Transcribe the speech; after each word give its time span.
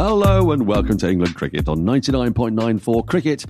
Hello 0.00 0.52
and 0.52 0.64
welcome 0.64 0.96
to 0.98 1.10
England 1.10 1.34
Cricket 1.34 1.68
on 1.68 1.78
99.94 1.78 3.04
Cricket 3.04 3.44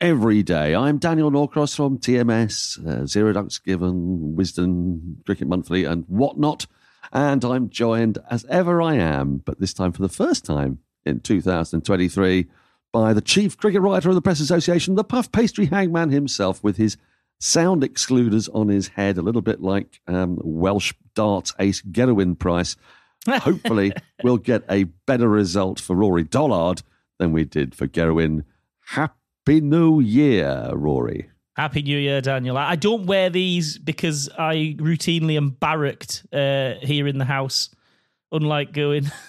every 0.00 0.42
day. 0.42 0.74
I'm 0.74 0.96
Daniel 0.96 1.30
Norcross 1.30 1.76
from 1.76 1.98
TMS, 1.98 2.82
uh, 2.86 3.04
Zero 3.04 3.34
Ducks 3.34 3.58
Given, 3.58 4.34
Wisden, 4.34 5.22
Cricket 5.26 5.48
Monthly, 5.48 5.84
and 5.84 6.06
whatnot. 6.08 6.66
And 7.12 7.44
I'm 7.44 7.68
joined 7.68 8.16
as 8.30 8.46
ever 8.46 8.80
I 8.80 8.94
am, 8.94 9.42
but 9.44 9.60
this 9.60 9.74
time 9.74 9.92
for 9.92 10.00
the 10.00 10.08
first 10.08 10.46
time 10.46 10.78
in 11.04 11.20
2023, 11.20 12.46
by 12.90 13.12
the 13.12 13.20
chief 13.20 13.58
cricket 13.58 13.82
writer 13.82 14.08
of 14.08 14.14
the 14.14 14.22
Press 14.22 14.40
Association, 14.40 14.94
the 14.94 15.04
puff 15.04 15.30
pastry 15.30 15.66
hangman 15.66 16.08
himself, 16.08 16.64
with 16.64 16.78
his 16.78 16.96
sound 17.38 17.82
excluders 17.82 18.48
on 18.54 18.68
his 18.68 18.88
head, 18.88 19.18
a 19.18 19.22
little 19.22 19.42
bit 19.42 19.60
like 19.60 20.00
um, 20.08 20.38
Welsh 20.42 20.94
darts 21.14 21.52
ace 21.58 21.82
Gerwyn 21.82 22.38
Price. 22.38 22.76
Hopefully, 23.28 23.92
we'll 24.22 24.36
get 24.38 24.64
a 24.68 24.84
better 25.06 25.28
result 25.28 25.78
for 25.80 25.94
Rory 25.94 26.24
Dollard 26.24 26.82
than 27.18 27.32
we 27.32 27.44
did 27.44 27.74
for 27.74 27.86
Gerwyn. 27.86 28.44
Happy 28.80 29.60
New 29.60 30.00
Year, 30.00 30.70
Rory. 30.74 31.28
Happy 31.56 31.82
New 31.82 31.98
Year, 31.98 32.20
Daniel. 32.20 32.56
I 32.56 32.76
don't 32.76 33.06
wear 33.06 33.30
these 33.30 33.78
because 33.78 34.28
I 34.38 34.74
routinely 34.78 35.36
am 35.36 35.50
barracked 35.50 36.24
uh, 36.32 36.74
here 36.82 37.06
in 37.06 37.18
the 37.18 37.24
house, 37.24 37.70
unlike 38.32 38.72
going. 38.72 39.10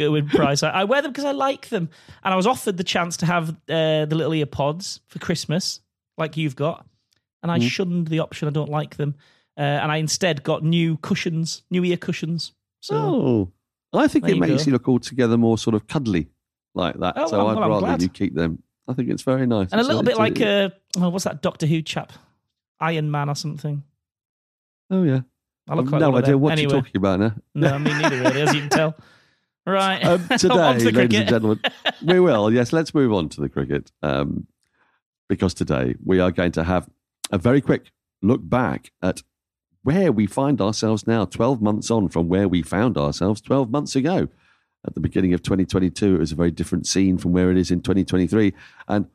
Gerwyn 0.00 0.30
Price. 0.30 0.62
I, 0.62 0.70
I 0.70 0.84
wear 0.84 1.02
them 1.02 1.12
because 1.12 1.26
I 1.26 1.32
like 1.32 1.68
them, 1.68 1.90
and 2.24 2.32
I 2.32 2.36
was 2.36 2.46
offered 2.46 2.76
the 2.78 2.84
chance 2.84 3.18
to 3.18 3.26
have 3.26 3.50
uh, 3.50 4.06
the 4.06 4.14
little 4.14 4.32
ear 4.34 4.46
pods 4.46 5.00
for 5.08 5.18
Christmas, 5.18 5.80
like 6.16 6.36
you've 6.38 6.56
got, 6.56 6.86
and 7.42 7.52
I 7.52 7.58
Mm. 7.58 7.68
shunned 7.68 8.06
the 8.08 8.20
option. 8.20 8.48
I 8.48 8.52
don't 8.52 8.70
like 8.70 8.96
them, 8.96 9.14
uh, 9.58 9.60
and 9.60 9.92
I 9.92 9.98
instead 9.98 10.42
got 10.44 10.64
new 10.64 10.96
cushions, 10.98 11.62
new 11.70 11.84
ear 11.84 11.98
cushions. 11.98 12.52
So 12.82 13.50
Oh, 13.94 13.98
I 13.98 14.08
think 14.08 14.28
it 14.28 14.34
you 14.34 14.40
makes 14.40 14.64
go. 14.64 14.66
you 14.68 14.72
look 14.72 14.88
altogether 14.88 15.36
more 15.38 15.56
sort 15.58 15.74
of 15.74 15.86
cuddly 15.86 16.28
like 16.74 16.98
that. 16.98 17.14
Oh, 17.16 17.26
so 17.26 17.38
well, 17.38 17.48
I'd 17.48 17.58
well, 17.58 17.68
rather 17.70 17.80
glad. 17.86 18.02
you 18.02 18.08
keep 18.08 18.34
them. 18.34 18.62
I 18.88 18.94
think 18.94 19.08
it's 19.10 19.22
very 19.22 19.46
nice. 19.46 19.68
and 19.72 19.80
a 19.80 19.84
It's 19.84 19.88
little 19.88 20.02
bit 20.02 20.16
like 20.18 20.40
uh, 20.40 20.70
what's 21.10 21.24
that 21.24 21.40
Doctor 21.42 21.66
Who 21.66 21.80
chap, 21.82 22.12
Iron 22.80 23.10
Man 23.10 23.28
or 23.28 23.34
something. 23.34 23.82
oh 24.90 25.02
yeah. 25.04 25.20
I 25.68 25.74
look 25.76 25.92
I've 25.92 26.00
no 26.00 26.16
idea 26.16 26.36
what 26.36 26.52
anyway, 26.54 26.72
you're 26.72 26.82
talking 26.82 26.96
about 26.96 27.20
now. 27.20 27.34
No, 27.54 27.78
me 27.78 27.92
neither, 27.92 28.18
really, 28.20 28.42
as 28.42 28.52
you 28.54 28.60
can 28.62 28.70
tell. 28.70 28.94
Right. 29.64 30.04
Um, 30.04 30.26
today, 30.38 30.76
to 30.78 30.90
ladies 30.90 31.20
and 31.20 31.28
gentlemen, 31.28 31.60
we 32.02 32.18
will. 32.26 32.52
Yes, 32.52 32.72
let's 32.72 32.92
move 32.94 33.12
on 33.12 33.28
to 33.28 33.40
the 33.40 33.48
cricket 33.48 33.92
um, 34.02 34.48
because 35.28 35.54
today 35.54 35.94
we 36.04 36.18
are 36.18 36.32
going 36.32 36.50
to 36.52 36.64
have 36.64 36.88
a 37.30 37.38
very 37.38 37.60
quick 37.60 37.92
look 38.22 38.40
back 38.42 38.90
at 39.02 39.22
where 39.82 40.12
we 40.12 40.26
find 40.26 40.60
ourselves 40.60 41.06
now, 41.06 41.24
12 41.24 41.60
months 41.60 41.90
on 41.90 42.08
from 42.08 42.28
where 42.28 42.48
we 42.48 42.62
found 42.62 42.96
ourselves 42.96 43.40
12 43.40 43.70
months 43.70 43.96
ago. 43.96 44.28
At 44.86 44.94
the 44.94 45.00
beginning 45.00 45.32
of 45.32 45.42
2022, 45.42 46.16
it 46.16 46.18
was 46.18 46.32
a 46.32 46.36
very 46.36 46.50
different 46.50 46.86
scene 46.86 47.18
from 47.18 47.32
where 47.32 47.50
it 47.50 47.56
is 47.56 47.70
in 47.70 47.82
2023. 47.82 48.52
And 48.88 49.06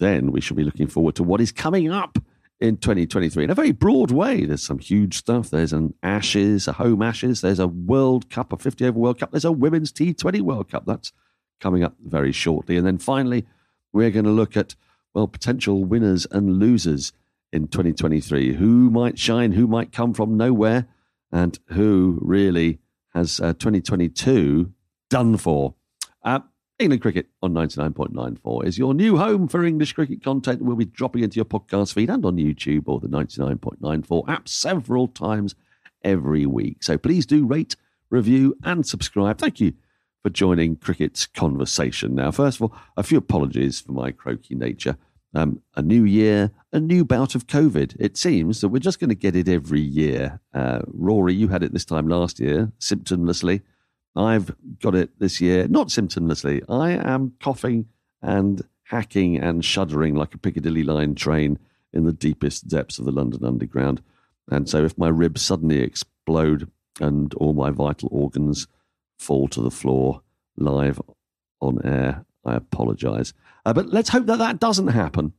then 0.00 0.32
we 0.32 0.40
should 0.40 0.56
be 0.56 0.64
looking 0.64 0.88
forward 0.88 1.14
to 1.16 1.22
what 1.22 1.40
is 1.40 1.52
coming 1.52 1.90
up 1.90 2.18
in 2.60 2.76
2023 2.76 3.44
in 3.44 3.50
a 3.50 3.54
very 3.54 3.70
broad 3.70 4.10
way. 4.10 4.44
There's 4.44 4.66
some 4.66 4.80
huge 4.80 5.16
stuff. 5.16 5.50
There's 5.50 5.72
an 5.72 5.94
Ashes, 6.02 6.66
a 6.66 6.72
home 6.72 7.02
Ashes. 7.02 7.40
There's 7.40 7.60
a 7.60 7.68
World 7.68 8.30
Cup, 8.30 8.52
a 8.52 8.56
50 8.56 8.86
over 8.86 8.98
World 8.98 9.20
Cup. 9.20 9.30
There's 9.30 9.44
a 9.44 9.52
Women's 9.52 9.92
T20 9.92 10.40
World 10.40 10.68
Cup. 10.68 10.84
That's 10.84 11.12
coming 11.60 11.84
up 11.84 11.94
very 12.04 12.32
shortly. 12.32 12.76
And 12.76 12.86
then 12.86 12.98
finally, 12.98 13.46
we're 13.92 14.10
going 14.10 14.24
to 14.24 14.30
look 14.30 14.56
at, 14.56 14.74
well, 15.14 15.28
potential 15.28 15.84
winners 15.84 16.26
and 16.30 16.58
losers 16.58 17.12
in 17.52 17.68
2023. 17.68 18.54
Who 18.54 18.90
might 18.90 19.18
shine, 19.18 19.52
who 19.52 19.66
might 19.66 19.92
come 19.92 20.14
from 20.14 20.36
nowhere, 20.36 20.86
and 21.32 21.58
who 21.66 22.18
really 22.22 22.80
has 23.14 23.40
uh, 23.40 23.52
2022 23.54 24.72
done 25.10 25.36
for. 25.36 25.74
Uh, 26.22 26.40
England 26.78 27.02
Cricket 27.02 27.26
on 27.42 27.52
99.94 27.54 28.64
is 28.64 28.78
your 28.78 28.94
new 28.94 29.16
home 29.16 29.48
for 29.48 29.64
English 29.64 29.94
cricket 29.94 30.22
content. 30.22 30.62
We'll 30.62 30.76
be 30.76 30.84
dropping 30.84 31.24
into 31.24 31.36
your 31.36 31.44
podcast 31.44 31.92
feed 31.94 32.08
and 32.08 32.24
on 32.24 32.36
YouTube 32.36 32.84
or 32.86 33.00
the 33.00 33.08
99.94 33.08 34.28
app 34.28 34.48
several 34.48 35.08
times 35.08 35.56
every 36.04 36.46
week. 36.46 36.84
So 36.84 36.96
please 36.96 37.26
do 37.26 37.46
rate, 37.46 37.74
review, 38.10 38.56
and 38.62 38.86
subscribe. 38.86 39.38
Thank 39.38 39.60
you 39.60 39.72
for 40.22 40.30
joining 40.30 40.76
Cricket's 40.76 41.26
conversation. 41.26 42.14
Now, 42.14 42.30
first 42.30 42.58
of 42.58 42.62
all, 42.62 42.78
a 42.96 43.02
few 43.02 43.18
apologies 43.18 43.80
for 43.80 43.92
my 43.92 44.12
croaky 44.12 44.54
nature. 44.54 44.96
Um, 45.34 45.60
a 45.76 45.82
new 45.82 46.04
year, 46.04 46.50
a 46.72 46.80
new 46.80 47.04
bout 47.04 47.34
of 47.34 47.46
COVID. 47.46 47.96
It 48.00 48.16
seems 48.16 48.60
that 48.60 48.70
we're 48.70 48.78
just 48.78 48.98
going 48.98 49.10
to 49.10 49.14
get 49.14 49.36
it 49.36 49.48
every 49.48 49.80
year. 49.80 50.40
Uh, 50.54 50.80
Rory, 50.86 51.34
you 51.34 51.48
had 51.48 51.62
it 51.62 51.72
this 51.72 51.84
time 51.84 52.08
last 52.08 52.40
year, 52.40 52.72
symptomlessly. 52.80 53.60
I've 54.16 54.54
got 54.80 54.94
it 54.94 55.18
this 55.18 55.40
year, 55.40 55.68
not 55.68 55.88
symptomlessly. 55.88 56.62
I 56.68 56.92
am 56.92 57.34
coughing 57.40 57.86
and 58.22 58.62
hacking 58.84 59.36
and 59.36 59.64
shuddering 59.64 60.14
like 60.14 60.34
a 60.34 60.38
Piccadilly 60.38 60.82
line 60.82 61.14
train 61.14 61.58
in 61.92 62.04
the 62.04 62.12
deepest 62.12 62.68
depths 62.68 62.98
of 62.98 63.04
the 63.04 63.12
London 63.12 63.44
Underground. 63.44 64.02
And 64.50 64.68
so, 64.68 64.84
if 64.84 64.96
my 64.96 65.08
ribs 65.08 65.42
suddenly 65.42 65.80
explode 65.80 66.70
and 67.00 67.34
all 67.34 67.52
my 67.52 67.70
vital 67.70 68.08
organs 68.10 68.66
fall 69.18 69.46
to 69.48 69.60
the 69.60 69.70
floor 69.70 70.22
live 70.56 71.00
on 71.60 71.80
air, 71.84 72.24
I 72.44 72.56
apologise. 72.56 73.34
Uh, 73.64 73.72
but 73.72 73.88
let's 73.88 74.08
hope 74.08 74.26
that 74.26 74.38
that 74.38 74.60
doesn't 74.60 74.88
happen. 74.88 75.32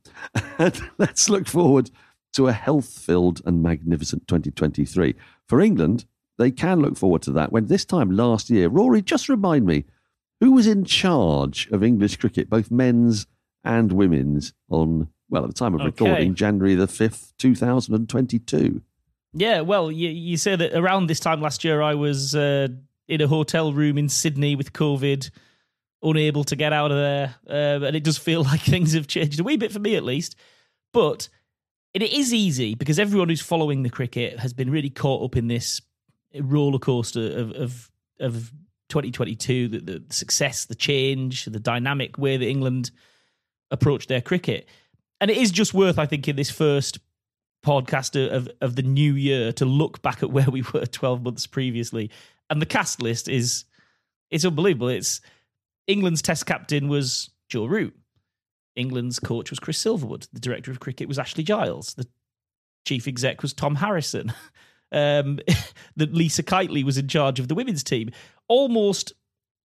let's 0.98 1.28
look 1.28 1.46
forward 1.46 1.90
to 2.32 2.46
a 2.46 2.52
health 2.52 2.86
filled 2.88 3.40
and 3.44 3.62
magnificent 3.62 4.28
2023. 4.28 5.14
For 5.48 5.60
England, 5.60 6.04
they 6.38 6.50
can 6.50 6.80
look 6.80 6.96
forward 6.96 7.22
to 7.22 7.32
that. 7.32 7.50
When 7.52 7.66
this 7.66 7.84
time 7.84 8.10
last 8.10 8.50
year, 8.50 8.68
Rory, 8.68 9.02
just 9.02 9.28
remind 9.28 9.66
me, 9.66 9.84
who 10.40 10.52
was 10.52 10.66
in 10.66 10.84
charge 10.84 11.68
of 11.70 11.82
English 11.82 12.16
cricket, 12.16 12.48
both 12.48 12.70
men's 12.70 13.26
and 13.64 13.92
women's, 13.92 14.52
on, 14.70 15.08
well, 15.28 15.42
at 15.44 15.48
the 15.48 15.54
time 15.54 15.74
of 15.74 15.80
Okay. 15.80 15.86
recording, 15.86 16.34
January 16.34 16.74
the 16.74 16.86
5th, 16.86 17.32
2022? 17.38 18.80
Yeah, 19.32 19.60
well, 19.60 19.92
you, 19.92 20.08
you 20.08 20.36
say 20.36 20.56
that 20.56 20.72
around 20.76 21.06
this 21.06 21.20
time 21.20 21.40
last 21.40 21.62
year, 21.62 21.82
I 21.82 21.94
was 21.94 22.34
uh, 22.34 22.68
in 23.06 23.20
a 23.20 23.26
hotel 23.28 23.72
room 23.72 23.98
in 23.98 24.08
Sydney 24.08 24.56
with 24.56 24.72
COVID, 24.72 25.30
unable 26.02 26.44
to 26.44 26.56
get 26.56 26.72
out 26.72 26.90
of 26.90 26.96
there. 26.96 27.34
Uh, 27.48 27.84
and 27.84 27.96
it 27.96 28.04
does 28.04 28.18
feel 28.18 28.42
like 28.44 28.60
things 28.60 28.94
have 28.94 29.06
changed 29.06 29.40
a 29.40 29.44
wee 29.44 29.56
bit 29.56 29.72
for 29.72 29.78
me, 29.78 29.96
at 29.96 30.04
least. 30.04 30.36
But 30.92 31.28
it 31.94 32.02
is 32.02 32.32
easy 32.32 32.74
because 32.74 32.98
everyone 32.98 33.28
who's 33.28 33.40
following 33.40 33.82
the 33.82 33.90
cricket 33.90 34.38
has 34.38 34.52
been 34.52 34.70
really 34.70 34.90
caught 34.90 35.24
up 35.24 35.36
in 35.36 35.48
this 35.48 35.80
roller 36.34 36.78
coaster 36.78 37.38
of, 37.38 37.52
of, 37.52 37.90
of 38.20 38.52
2022 38.88 39.68
the, 39.68 39.78
the 39.78 40.04
success, 40.10 40.66
the 40.66 40.74
change, 40.74 41.46
the 41.46 41.60
dynamic 41.60 42.18
way 42.18 42.36
that 42.36 42.46
England 42.46 42.90
approach 43.70 44.06
their 44.06 44.20
cricket. 44.20 44.68
And 45.20 45.30
it 45.30 45.36
is 45.36 45.50
just 45.50 45.74
worth, 45.74 45.98
I 45.98 46.06
think, 46.06 46.28
in 46.28 46.36
this 46.36 46.50
first 46.50 46.98
podcast 47.64 48.16
of, 48.30 48.48
of 48.60 48.74
the 48.74 48.82
new 48.82 49.14
year 49.14 49.52
to 49.52 49.64
look 49.64 50.00
back 50.02 50.22
at 50.22 50.30
where 50.32 50.50
we 50.50 50.62
were 50.72 50.86
12 50.86 51.22
months 51.22 51.46
previously. 51.46 52.10
And 52.48 52.60
the 52.60 52.66
cast 52.66 53.02
list 53.02 53.28
is 53.28 53.64
it's 54.30 54.44
unbelievable. 54.44 54.88
It's 54.88 55.20
England's 55.86 56.22
test 56.22 56.46
captain 56.46 56.88
was 56.88 57.30
Joe 57.48 57.66
Root. 57.66 57.96
England's 58.76 59.18
coach 59.18 59.50
was 59.50 59.58
Chris 59.58 59.82
Silverwood. 59.82 60.28
The 60.32 60.40
director 60.40 60.70
of 60.70 60.80
cricket 60.80 61.08
was 61.08 61.18
Ashley 61.18 61.44
Giles. 61.44 61.94
The 61.94 62.06
chief 62.86 63.06
exec 63.08 63.42
was 63.42 63.52
Tom 63.52 63.76
Harrison. 63.76 64.32
Um, 64.92 65.38
that 65.96 66.12
Lisa 66.12 66.42
Keightley 66.42 66.82
was 66.82 66.98
in 66.98 67.06
charge 67.06 67.38
of 67.38 67.46
the 67.46 67.54
women's 67.54 67.84
team. 67.84 68.10
Almost 68.48 69.12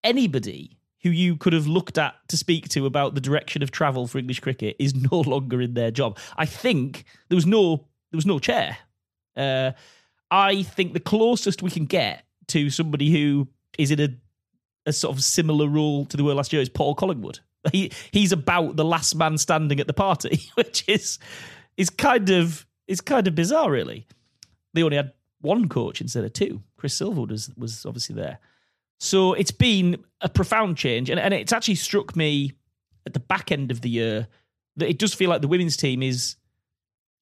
anybody 0.03 0.79
who 1.03 1.11
you 1.11 1.37
could 1.37 1.53
have 1.53 1.67
looked 1.67 1.99
at 1.99 2.15
to 2.29 2.37
speak 2.37 2.69
to 2.71 2.87
about 2.87 3.15
the 3.15 3.21
direction 3.21 3.63
of 3.63 3.71
travel 3.71 4.06
for 4.06 4.19
English 4.19 4.41
cricket 4.41 4.77
is 4.79 4.95
no 5.13 5.21
longer 5.21 5.61
in 5.61 5.75
their 5.75 5.91
job. 5.91 6.19
I 6.37 6.47
think 6.47 7.05
there 7.29 7.37
was 7.37 7.47
no 7.47 7.87
there 8.11 8.17
was 8.17 8.27
no 8.27 8.39
chair. 8.39 8.79
Uh, 9.37 9.73
I 10.31 10.63
think 10.63 10.93
the 10.93 11.01
closest 11.01 11.63
we 11.63 11.71
can 11.71 11.85
get 11.85 12.25
to 12.49 12.71
somebody 12.71 13.11
who 13.11 13.49
is 13.79 13.91
in 13.91 14.01
a 14.01 14.09
a 14.91 14.93
sort 14.93 15.17
of 15.17 15.23
similar 15.23 15.67
role 15.67 16.05
to 16.07 16.17
the 16.17 16.25
world 16.25 16.37
last 16.37 16.53
year 16.53 16.61
is 16.61 16.69
Paul 16.69 16.95
Collingwood. 16.95 17.41
He 17.73 17.93
he's 18.11 18.33
about 18.33 18.77
the 18.77 18.85
last 18.85 19.15
man 19.15 19.37
standing 19.37 19.81
at 19.81 19.87
the 19.87 19.93
party, 19.93 20.43
which 20.55 20.85
is 20.87 21.19
is 21.77 21.91
kind 21.91 22.31
of 22.31 22.67
is 22.87 23.01
kind 23.01 23.27
of 23.27 23.35
bizarre, 23.35 23.71
really. 23.71 24.07
They 24.75 24.83
only 24.83 24.97
had 24.97 25.13
one 25.41 25.69
coach 25.69 26.01
instead 26.01 26.25
of 26.25 26.33
two. 26.33 26.63
Chris 26.77 26.99
Silverwood 26.99 27.31
was, 27.31 27.51
was 27.57 27.85
obviously 27.87 28.15
there. 28.15 28.39
So 28.99 29.33
it's 29.33 29.51
been 29.51 30.05
a 30.21 30.29
profound 30.29 30.77
change. 30.77 31.09
And, 31.11 31.19
and 31.19 31.33
it's 31.33 31.53
actually 31.53 31.77
struck 31.77 32.15
me 32.15 32.53
at 33.07 33.15
the 33.15 33.21
back 33.21 33.51
end 33.51 33.71
of 33.71 33.81
the 33.81 33.89
year 33.89 34.29
that 34.77 34.89
it 34.89 34.99
does 34.99 35.15
feel 35.15 35.31
like 35.31 35.41
the 35.41 35.49
women's 35.49 35.77
team 35.77 36.03
is 36.03 36.37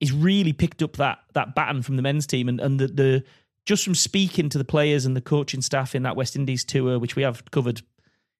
is 0.00 0.12
really 0.12 0.52
picked 0.52 0.82
up 0.82 0.96
that 0.96 1.18
that 1.34 1.54
baton 1.54 1.82
from 1.82 1.96
the 1.96 2.02
men's 2.02 2.26
team 2.26 2.48
and, 2.48 2.60
and 2.60 2.78
the, 2.78 2.86
the 2.86 3.24
just 3.68 3.84
from 3.84 3.94
speaking 3.94 4.48
to 4.48 4.56
the 4.56 4.64
players 4.64 5.04
and 5.04 5.14
the 5.14 5.20
coaching 5.20 5.60
staff 5.60 5.94
in 5.94 6.02
that 6.04 6.16
West 6.16 6.34
Indies 6.34 6.64
tour, 6.64 6.98
which 6.98 7.16
we 7.16 7.22
have 7.22 7.50
covered 7.50 7.82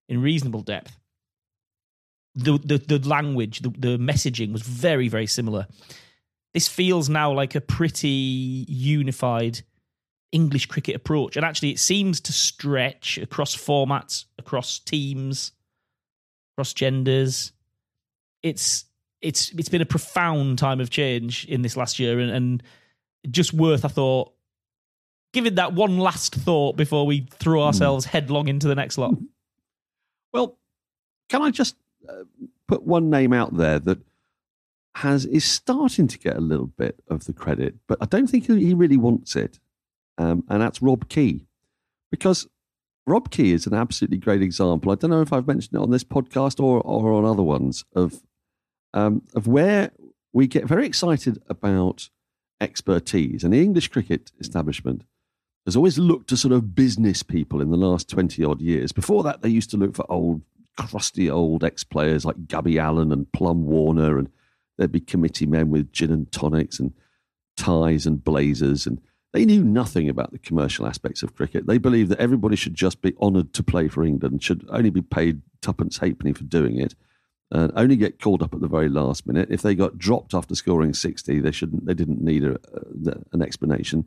in 0.07 0.23
reasonable 0.23 0.61
depth, 0.61 0.97
the 2.33 2.57
the, 2.57 2.79
the 2.79 3.07
language, 3.07 3.59
the, 3.59 3.69
the 3.69 3.97
messaging 3.99 4.51
was 4.51 4.63
very, 4.63 5.07
very 5.07 5.27
similar. 5.27 5.67
This 6.55 6.67
feels 6.67 7.09
now 7.09 7.31
like 7.31 7.53
a 7.53 7.61
pretty 7.61 8.65
unified 8.67 9.61
English 10.31 10.65
cricket 10.65 10.95
approach. 10.95 11.37
And 11.37 11.45
actually, 11.45 11.69
it 11.69 11.79
seems 11.79 12.19
to 12.21 12.33
stretch 12.33 13.19
across 13.19 13.55
formats, 13.55 14.25
across 14.39 14.79
teams, 14.79 15.51
across 16.55 16.73
genders. 16.73 17.51
It's 18.41 18.85
it's 19.21 19.53
it's 19.53 19.69
been 19.69 19.81
a 19.81 19.85
profound 19.85 20.57
time 20.57 20.79
of 20.79 20.89
change 20.89 21.45
in 21.45 21.61
this 21.61 21.77
last 21.77 21.99
year, 21.99 22.19
and, 22.19 22.31
and 22.31 22.63
just 23.29 23.53
worth, 23.53 23.85
I 23.85 23.89
thought, 23.89 24.33
giving 25.33 25.55
that 25.55 25.73
one 25.73 25.97
last 25.97 26.35
thought 26.35 26.75
before 26.75 27.05
we 27.05 27.27
throw 27.31 27.63
ourselves 27.63 28.05
headlong 28.05 28.47
into 28.47 28.67
the 28.67 28.75
next 28.75 28.97
lot. 28.97 29.15
Well, 30.33 30.57
can 31.29 31.41
I 31.41 31.51
just 31.51 31.75
uh, 32.07 32.23
put 32.67 32.83
one 32.83 33.09
name 33.09 33.33
out 33.33 33.55
there 33.55 33.79
that 33.79 33.99
has 34.95 35.25
is 35.25 35.45
starting 35.45 36.07
to 36.07 36.17
get 36.17 36.35
a 36.35 36.41
little 36.41 36.67
bit 36.67 36.99
of 37.07 37.25
the 37.25 37.33
credit, 37.33 37.75
but 37.87 37.97
I 38.01 38.05
don't 38.05 38.27
think 38.27 38.47
he 38.47 38.73
really 38.73 38.97
wants 38.97 39.35
it 39.35 39.59
um, 40.19 40.43
and 40.49 40.61
that's 40.61 40.81
Rob 40.81 41.09
Key. 41.09 41.47
Because 42.11 42.47
Rob 43.07 43.31
Key 43.31 43.53
is 43.53 43.65
an 43.65 43.73
absolutely 43.73 44.17
great 44.17 44.41
example. 44.41 44.91
I 44.91 44.95
don't 44.95 45.09
know 45.09 45.21
if 45.21 45.33
I've 45.33 45.47
mentioned 45.47 45.79
it 45.79 45.81
on 45.81 45.89
this 45.89 46.03
podcast 46.03 46.61
or, 46.61 46.81
or 46.81 47.13
on 47.13 47.25
other 47.25 47.41
ones 47.41 47.85
of 47.95 48.21
um, 48.93 49.21
of 49.35 49.47
where 49.47 49.91
we 50.33 50.47
get 50.47 50.65
very 50.65 50.85
excited 50.85 51.41
about 51.47 52.09
expertise. 52.59 53.43
And 53.43 53.53
the 53.53 53.61
English 53.61 53.87
cricket 53.87 54.31
establishment 54.39 55.03
has 55.65 55.75
always 55.75 55.99
looked 55.99 56.29
to 56.29 56.37
sort 56.37 56.53
of 56.53 56.75
business 56.75 57.23
people 57.23 57.61
in 57.61 57.69
the 57.69 57.77
last 57.77 58.09
20 58.09 58.43
odd 58.43 58.61
years. 58.61 58.91
Before 58.91 59.23
that, 59.23 59.41
they 59.41 59.49
used 59.49 59.69
to 59.71 59.77
look 59.77 59.95
for 59.95 60.09
old, 60.11 60.41
crusty 60.77 61.29
old 61.29 61.63
ex 61.63 61.83
players 61.83 62.25
like 62.25 62.47
Gubby 62.47 62.79
Allen 62.79 63.11
and 63.11 63.31
Plum 63.31 63.65
Warner, 63.65 64.17
and 64.17 64.29
there'd 64.77 64.91
be 64.91 64.99
committee 64.99 65.45
men 65.45 65.69
with 65.69 65.91
gin 65.91 66.11
and 66.11 66.31
tonics 66.31 66.79
and 66.79 66.93
ties 67.57 68.05
and 68.05 68.23
blazers. 68.23 68.87
And 68.87 69.01
they 69.33 69.45
knew 69.45 69.63
nothing 69.63 70.09
about 70.09 70.31
the 70.31 70.39
commercial 70.39 70.87
aspects 70.87 71.21
of 71.21 71.35
cricket. 71.35 71.67
They 71.67 71.77
believed 71.77 72.09
that 72.09 72.19
everybody 72.19 72.55
should 72.55 72.73
just 72.73 73.01
be 73.01 73.13
honoured 73.21 73.53
to 73.53 73.63
play 73.63 73.87
for 73.87 74.03
England, 74.03 74.41
should 74.41 74.65
only 74.69 74.89
be 74.89 75.01
paid 75.01 75.41
tuppence 75.61 75.97
halfpenny 75.97 76.33
for 76.33 76.45
doing 76.45 76.79
it, 76.79 76.95
and 77.51 77.71
only 77.75 77.95
get 77.95 78.19
called 78.19 78.41
up 78.41 78.53
at 78.53 78.61
the 78.61 78.67
very 78.67 78.89
last 78.89 79.27
minute. 79.27 79.49
If 79.51 79.61
they 79.61 79.75
got 79.75 79.97
dropped 79.97 80.33
after 80.33 80.55
scoring 80.55 80.93
sixty, 80.93 81.39
they 81.39 81.51
shouldn't. 81.51 81.85
They 81.85 81.93
didn't 81.93 82.21
need 82.21 82.43
a, 82.43 82.53
a, 82.53 83.17
an 83.31 83.41
explanation, 83.41 84.05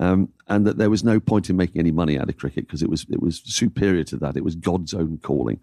um, 0.00 0.32
and 0.46 0.66
that 0.66 0.78
there 0.78 0.90
was 0.90 1.04
no 1.04 1.20
point 1.20 1.50
in 1.50 1.56
making 1.56 1.80
any 1.80 1.90
money 1.90 2.18
out 2.18 2.28
of 2.28 2.36
cricket 2.36 2.66
because 2.66 2.82
it 2.82 2.90
was 2.90 3.06
it 3.10 3.22
was 3.22 3.42
superior 3.44 4.04
to 4.04 4.16
that. 4.18 4.36
It 4.36 4.44
was 4.44 4.54
God's 4.54 4.94
own 4.94 5.18
calling. 5.22 5.60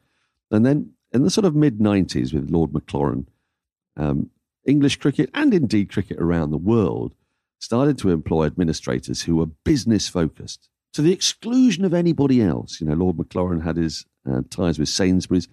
And 0.52 0.66
then 0.66 0.92
in 1.12 1.24
the 1.24 1.30
sort 1.30 1.46
of 1.46 1.56
mid 1.56 1.80
nineties 1.80 2.34
with 2.34 2.50
Lord 2.50 2.72
Maclaurin, 2.72 3.26
um, 3.98 4.30
English 4.66 4.98
cricket 4.98 5.30
and 5.34 5.54
indeed 5.54 5.92
cricket 5.92 6.18
around 6.20 6.52
the 6.52 6.58
world 6.58 7.14
started 7.60 7.98
to 7.98 8.12
employ 8.12 8.46
administrators 8.46 9.24
who 9.24 9.38
were 9.38 9.46
business 9.46 10.08
focused 10.08 10.70
to 10.94 11.02
the 11.02 11.14
exclusion 11.14 11.84
of 11.86 11.94
anybody 11.94 12.42
else. 12.42 12.80
You 12.80 12.88
know, 12.88 12.94
Lord 12.94 13.18
Maclaurin 13.18 13.64
had 13.64 13.78
his 13.78 14.06
uh, 14.30 14.42
ties 14.50 14.80
with 14.80 14.90
Sainsbury's, 14.90 15.48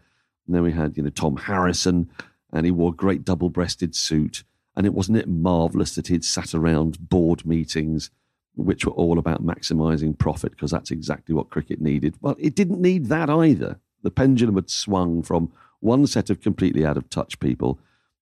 and 0.46 0.54
then 0.54 0.62
we 0.62 0.72
had, 0.72 0.96
you 0.96 1.02
know, 1.02 1.10
Tom 1.10 1.36
Harrison, 1.36 2.10
and 2.52 2.64
he 2.64 2.70
wore 2.70 2.90
a 2.90 2.96
great 2.96 3.24
double 3.24 3.48
breasted 3.48 3.94
suit. 3.94 4.44
And 4.76 4.86
it 4.86 4.94
wasn't 4.94 5.18
it 5.18 5.28
marvelous 5.28 5.94
that 5.94 6.08
he'd 6.08 6.24
sat 6.24 6.54
around 6.54 7.08
board 7.08 7.44
meetings, 7.44 8.10
which 8.54 8.84
were 8.84 8.92
all 8.92 9.18
about 9.18 9.44
maximizing 9.44 10.16
profit, 10.16 10.52
because 10.52 10.70
that's 10.70 10.90
exactly 10.90 11.34
what 11.34 11.50
cricket 11.50 11.80
needed. 11.80 12.14
Well, 12.20 12.36
it 12.38 12.54
didn't 12.54 12.80
need 12.80 13.06
that 13.06 13.30
either. 13.30 13.80
The 14.02 14.10
pendulum 14.10 14.56
had 14.56 14.70
swung 14.70 15.22
from 15.22 15.52
one 15.80 16.06
set 16.06 16.30
of 16.30 16.40
completely 16.40 16.84
out 16.84 16.96
of 16.96 17.08
touch 17.08 17.40
people 17.40 17.78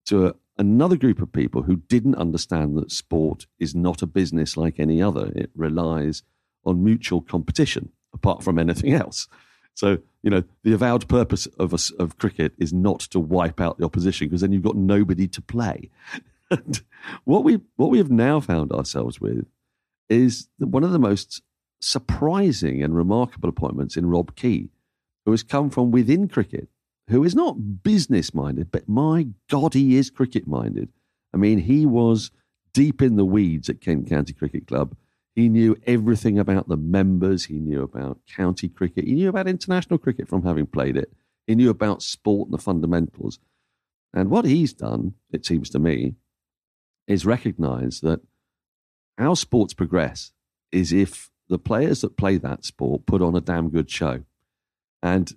to 0.06 0.28
a, 0.28 0.34
another 0.58 0.96
group 0.96 1.20
of 1.20 1.32
people 1.32 1.62
who 1.62 1.76
didn't 1.76 2.14
understand 2.14 2.76
that 2.76 2.90
sport 2.90 3.46
is 3.58 3.74
not 3.74 4.02
a 4.02 4.06
business 4.06 4.56
like 4.56 4.78
any 4.78 5.02
other. 5.02 5.32
It 5.34 5.50
relies 5.54 6.22
on 6.64 6.84
mutual 6.84 7.20
competition 7.20 7.90
apart 8.12 8.42
from 8.42 8.58
anything 8.58 8.92
else. 8.92 9.28
So, 9.74 9.98
you 10.22 10.30
know, 10.30 10.44
the 10.62 10.72
avowed 10.72 11.08
purpose 11.08 11.46
of, 11.58 11.72
a, 11.72 12.02
of 12.02 12.18
cricket 12.18 12.52
is 12.58 12.72
not 12.72 13.00
to 13.00 13.20
wipe 13.20 13.60
out 13.60 13.78
the 13.78 13.84
opposition 13.84 14.28
because 14.28 14.42
then 14.42 14.52
you've 14.52 14.62
got 14.62 14.76
nobody 14.76 15.26
to 15.28 15.40
play. 15.40 15.90
and 16.50 16.82
what 17.24 17.44
we, 17.44 17.60
what 17.76 17.90
we 17.90 17.98
have 17.98 18.10
now 18.10 18.40
found 18.40 18.72
ourselves 18.72 19.20
with 19.20 19.46
is 20.10 20.48
one 20.58 20.84
of 20.84 20.92
the 20.92 20.98
most 20.98 21.40
surprising 21.80 22.82
and 22.82 22.94
remarkable 22.94 23.48
appointments 23.48 23.96
in 23.96 24.06
Rob 24.06 24.36
Key, 24.36 24.68
who 25.24 25.30
has 25.30 25.42
come 25.42 25.70
from 25.70 25.90
within 25.90 26.28
cricket 26.28 26.68
who 27.10 27.24
is 27.24 27.34
not 27.34 27.82
business 27.82 28.32
minded, 28.32 28.70
but 28.70 28.88
my 28.88 29.26
God, 29.48 29.74
he 29.74 29.96
is 29.96 30.10
cricket 30.10 30.46
minded. 30.46 30.90
I 31.34 31.36
mean, 31.36 31.58
he 31.58 31.84
was 31.84 32.30
deep 32.72 33.02
in 33.02 33.16
the 33.16 33.24
weeds 33.24 33.68
at 33.68 33.80
Kent 33.80 34.08
County 34.08 34.32
Cricket 34.32 34.68
Club. 34.68 34.96
He 35.34 35.48
knew 35.48 35.76
everything 35.86 36.38
about 36.38 36.68
the 36.68 36.76
members. 36.76 37.46
He 37.46 37.58
knew 37.58 37.82
about 37.82 38.20
county 38.28 38.68
cricket. 38.68 39.04
He 39.04 39.14
knew 39.14 39.28
about 39.28 39.48
international 39.48 39.98
cricket 39.98 40.28
from 40.28 40.44
having 40.44 40.66
played 40.66 40.96
it. 40.96 41.12
He 41.48 41.56
knew 41.56 41.70
about 41.70 42.02
sport 42.02 42.48
and 42.48 42.54
the 42.54 42.62
fundamentals. 42.62 43.40
And 44.14 44.30
what 44.30 44.44
he's 44.44 44.72
done, 44.72 45.14
it 45.32 45.44
seems 45.44 45.68
to 45.70 45.80
me, 45.80 46.14
is 47.08 47.26
recognize 47.26 48.00
that 48.00 48.20
how 49.20 49.34
sports 49.34 49.74
progress 49.74 50.32
is 50.72 50.92
if 50.92 51.30
the 51.48 51.58
players 51.58 52.00
that 52.00 52.16
play 52.16 52.38
that 52.38 52.64
sport 52.64 53.04
put 53.06 53.20
on 53.20 53.36
a 53.36 53.40
damn 53.40 53.68
good 53.68 53.90
show. 53.90 54.22
And 55.02 55.32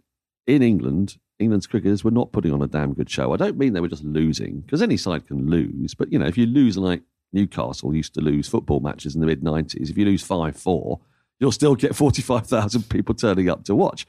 in 0.48 0.62
England, 0.62 1.18
England's 1.40 1.68
cricketers 1.68 2.04
were 2.04 2.12
not 2.12 2.32
putting 2.32 2.54
on 2.54 2.62
a 2.62 2.68
damn 2.68 2.94
good 2.94 3.10
show. 3.10 3.34
I 3.34 3.38
don't 3.38 3.58
mean 3.58 3.74
they 3.74 3.82
were 3.82 3.88
just 3.88 4.04
losing, 4.04 4.62
because 4.62 4.82
any 4.82 4.96
side 4.96 5.28
can 5.28 5.50
lose. 5.50 5.94
But, 5.96 6.12
you 6.12 6.20
know, 6.20 6.28
if 6.28 6.38
you 6.38 6.46
lose 6.46 6.78
like 6.78 7.02
Newcastle 7.34 7.94
used 7.94 8.14
to 8.14 8.22
lose 8.22 8.48
football 8.48 8.80
matches 8.80 9.16
in 9.16 9.22
the 9.22 9.28
mid 9.28 9.42
90s, 9.42 9.90
if 9.90 9.98
you 9.98 10.06
lose 10.06 10.24
5 10.24 10.56
4, 10.56 11.00
you'll 11.40 11.52
still 11.52 11.76
get 11.76 11.96
45,000 11.96 12.90
people 12.90 13.16
turning 13.16 13.50
up 13.50 13.66
to 13.66 13.76
watch. 13.76 14.06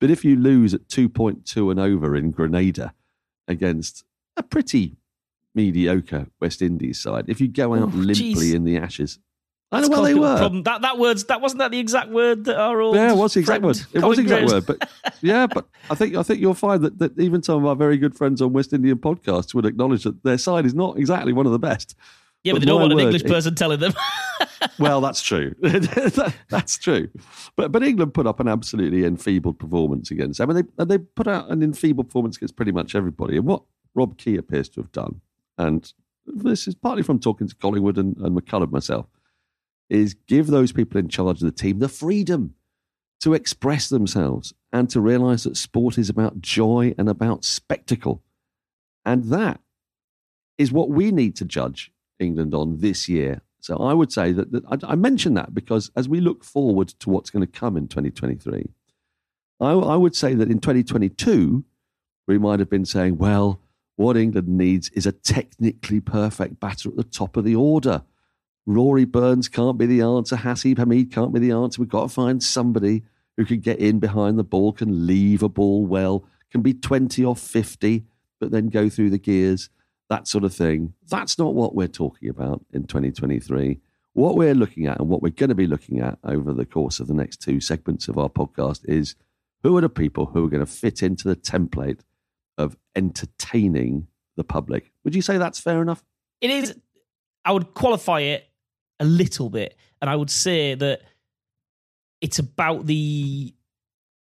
But 0.00 0.10
if 0.10 0.24
you 0.24 0.36
lose 0.36 0.74
at 0.74 0.88
2.2 0.88 1.70
and 1.70 1.80
over 1.80 2.14
in 2.16 2.32
Grenada 2.32 2.92
against 3.48 4.04
a 4.36 4.42
pretty 4.42 4.96
mediocre 5.56 6.28
West 6.40 6.62
Indies 6.62 7.00
side, 7.00 7.24
if 7.26 7.40
you 7.40 7.48
go 7.48 7.74
out 7.74 7.82
oh, 7.82 7.86
limply 7.86 8.14
geez. 8.14 8.54
in 8.54 8.62
the 8.64 8.76
Ashes, 8.76 9.18
I 9.72 9.80
know 9.80 9.88
well 9.88 10.02
they 10.02 10.14
were. 10.14 10.36
Problem. 10.36 10.62
That 10.62 10.82
that 10.82 10.98
words 10.98 11.24
that 11.24 11.40
wasn't 11.40 11.58
that 11.58 11.72
the 11.72 11.80
exact 11.80 12.10
word 12.10 12.44
that 12.44 12.56
our 12.56 12.80
old 12.80 12.94
yeah, 12.94 13.12
it 13.12 13.16
was 13.16 13.34
the 13.34 13.40
exact 13.40 13.64
word. 13.64 13.80
It 13.92 14.02
was 14.02 14.16
the 14.16 14.22
exact 14.22 14.46
word, 14.46 14.66
but 14.66 14.88
yeah, 15.22 15.48
but 15.48 15.66
I 15.90 15.96
think 15.96 16.14
I 16.14 16.22
think 16.22 16.40
you'll 16.40 16.54
find 16.54 16.82
that, 16.82 16.98
that 17.00 17.18
even 17.18 17.42
some 17.42 17.58
of 17.58 17.66
our 17.66 17.74
very 17.74 17.96
good 17.96 18.14
friends 18.14 18.40
on 18.40 18.52
West 18.52 18.72
Indian 18.72 18.98
podcasts 18.98 19.54
would 19.54 19.66
acknowledge 19.66 20.04
that 20.04 20.22
their 20.22 20.38
side 20.38 20.66
is 20.66 20.74
not 20.74 20.98
exactly 20.98 21.32
one 21.32 21.46
of 21.46 21.52
the 21.52 21.58
best. 21.58 21.96
Yeah, 22.44 22.52
but, 22.52 22.56
but 22.56 22.60
they 22.60 22.66
don't 22.66 22.80
want 22.80 22.92
an 22.92 23.00
English 23.00 23.24
person 23.24 23.54
it, 23.54 23.56
telling 23.56 23.80
them. 23.80 23.92
well, 24.78 25.00
that's 25.00 25.20
true. 25.20 25.52
that, 25.60 26.32
that's 26.48 26.78
true. 26.78 27.08
But 27.56 27.72
but 27.72 27.82
England 27.82 28.14
put 28.14 28.28
up 28.28 28.38
an 28.38 28.46
absolutely 28.46 29.04
enfeebled 29.04 29.58
performance 29.58 30.12
against 30.12 30.38
them, 30.38 30.50
and 30.50 30.68
they 30.78 30.84
they 30.84 30.98
put 30.98 31.26
out 31.26 31.50
an 31.50 31.64
enfeebled 31.64 32.06
performance 32.06 32.36
against 32.36 32.54
pretty 32.54 32.72
much 32.72 32.94
everybody. 32.94 33.36
And 33.36 33.46
what 33.46 33.64
Rob 33.96 34.16
Key 34.16 34.36
appears 34.36 34.68
to 34.70 34.80
have 34.80 34.92
done, 34.92 35.22
and 35.58 35.92
this 36.26 36.66
is 36.66 36.74
partly 36.74 37.02
from 37.02 37.20
talking 37.20 37.48
to 37.48 37.54
Collingwood 37.54 37.98
and, 37.98 38.16
and 38.16 38.70
myself 38.70 39.06
is 39.88 40.14
give 40.26 40.48
those 40.48 40.72
people 40.72 40.98
in 40.98 41.08
charge 41.08 41.40
of 41.40 41.46
the 41.46 41.52
team 41.52 41.78
the 41.78 41.88
freedom 41.88 42.54
to 43.20 43.34
express 43.34 43.88
themselves 43.88 44.52
and 44.72 44.90
to 44.90 45.00
realize 45.00 45.44
that 45.44 45.56
sport 45.56 45.96
is 45.96 46.10
about 46.10 46.40
joy 46.40 46.94
and 46.98 47.08
about 47.08 47.44
spectacle. 47.44 48.22
And 49.04 49.24
that 49.26 49.60
is 50.58 50.72
what 50.72 50.90
we 50.90 51.12
need 51.12 51.36
to 51.36 51.44
judge 51.44 51.92
England 52.18 52.54
on 52.54 52.78
this 52.78 53.08
year. 53.08 53.42
So 53.60 53.76
I 53.78 53.94
would 53.94 54.12
say 54.12 54.32
that, 54.32 54.52
that 54.52 54.64
I, 54.68 54.92
I 54.92 54.94
mention 54.96 55.34
that 55.34 55.54
because 55.54 55.90
as 55.96 56.08
we 56.08 56.20
look 56.20 56.44
forward 56.44 56.88
to 56.88 57.10
what's 57.10 57.30
going 57.30 57.46
to 57.46 57.50
come 57.50 57.76
in 57.76 57.88
2023, 57.88 58.70
I, 59.60 59.70
I 59.70 59.96
would 59.96 60.14
say 60.14 60.34
that 60.34 60.50
in 60.50 60.58
2022, 60.58 61.64
we 62.28 62.38
might 62.38 62.58
have 62.58 62.68
been 62.68 62.84
saying, 62.84 63.16
well, 63.16 63.60
what 63.96 64.16
England 64.16 64.48
needs 64.48 64.88
is 64.90 65.06
a 65.06 65.12
technically 65.12 66.00
perfect 66.00 66.60
batter 66.60 66.88
at 66.88 66.96
the 66.96 67.04
top 67.04 67.36
of 67.36 67.44
the 67.44 67.56
order 67.56 68.02
Rory 68.66 69.04
Burns 69.04 69.48
can't 69.48 69.78
be 69.78 69.86
the 69.86 70.00
answer. 70.02 70.36
Haseeb 70.36 70.76
Hameed 70.76 71.12
can't 71.12 71.32
be 71.32 71.38
the 71.38 71.52
answer. 71.52 71.80
We've 71.80 71.88
got 71.88 72.02
to 72.02 72.08
find 72.08 72.42
somebody 72.42 73.04
who 73.36 73.44
can 73.44 73.60
get 73.60 73.78
in 73.78 74.00
behind 74.00 74.38
the 74.38 74.44
ball, 74.44 74.72
can 74.72 75.06
leave 75.06 75.42
a 75.42 75.48
ball 75.48 75.86
well, 75.86 76.24
can 76.50 76.62
be 76.62 76.74
20 76.74 77.24
or 77.24 77.36
50, 77.36 78.04
but 78.40 78.50
then 78.50 78.68
go 78.68 78.88
through 78.88 79.10
the 79.10 79.18
gears, 79.18 79.70
that 80.10 80.26
sort 80.26 80.42
of 80.42 80.52
thing. 80.52 80.94
That's 81.08 81.38
not 81.38 81.54
what 81.54 81.76
we're 81.76 81.86
talking 81.86 82.28
about 82.28 82.64
in 82.72 82.84
2023. 82.84 83.78
What 84.14 84.36
we're 84.36 84.54
looking 84.54 84.86
at 84.86 84.98
and 84.98 85.08
what 85.08 85.22
we're 85.22 85.30
going 85.30 85.50
to 85.50 85.54
be 85.54 85.66
looking 85.66 86.00
at 86.00 86.18
over 86.24 86.52
the 86.52 86.66
course 86.66 86.98
of 86.98 87.06
the 87.06 87.14
next 87.14 87.36
two 87.36 87.60
segments 87.60 88.08
of 88.08 88.18
our 88.18 88.30
podcast 88.30 88.80
is 88.88 89.14
who 89.62 89.76
are 89.76 89.82
the 89.82 89.88
people 89.88 90.26
who 90.26 90.44
are 90.44 90.50
going 90.50 90.64
to 90.64 90.70
fit 90.70 91.02
into 91.02 91.28
the 91.28 91.36
template 91.36 92.00
of 92.58 92.76
entertaining 92.94 94.06
the 94.36 94.44
public. 94.44 94.92
Would 95.04 95.14
you 95.14 95.22
say 95.22 95.38
that's 95.38 95.60
fair 95.60 95.82
enough? 95.82 96.04
It 96.40 96.50
is. 96.50 96.76
I 97.44 97.52
would 97.52 97.74
qualify 97.74 98.20
it 98.20 98.48
a 99.00 99.04
little 99.04 99.50
bit, 99.50 99.76
and 100.00 100.10
I 100.10 100.16
would 100.16 100.30
say 100.30 100.74
that 100.74 101.02
it's 102.20 102.38
about 102.38 102.86
the 102.86 103.54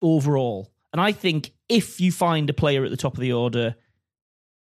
overall. 0.01 0.73
And 0.93 1.01
I 1.01 1.13
think 1.13 1.53
if 1.69 2.01
you 2.01 2.13
find 2.13 2.49
a 2.51 2.55
player 2.55 2.85
at 2.85 2.91
the 2.91 2.97
top 2.97 3.15
of 3.15 3.21
the 3.21 3.33
order 3.33 3.77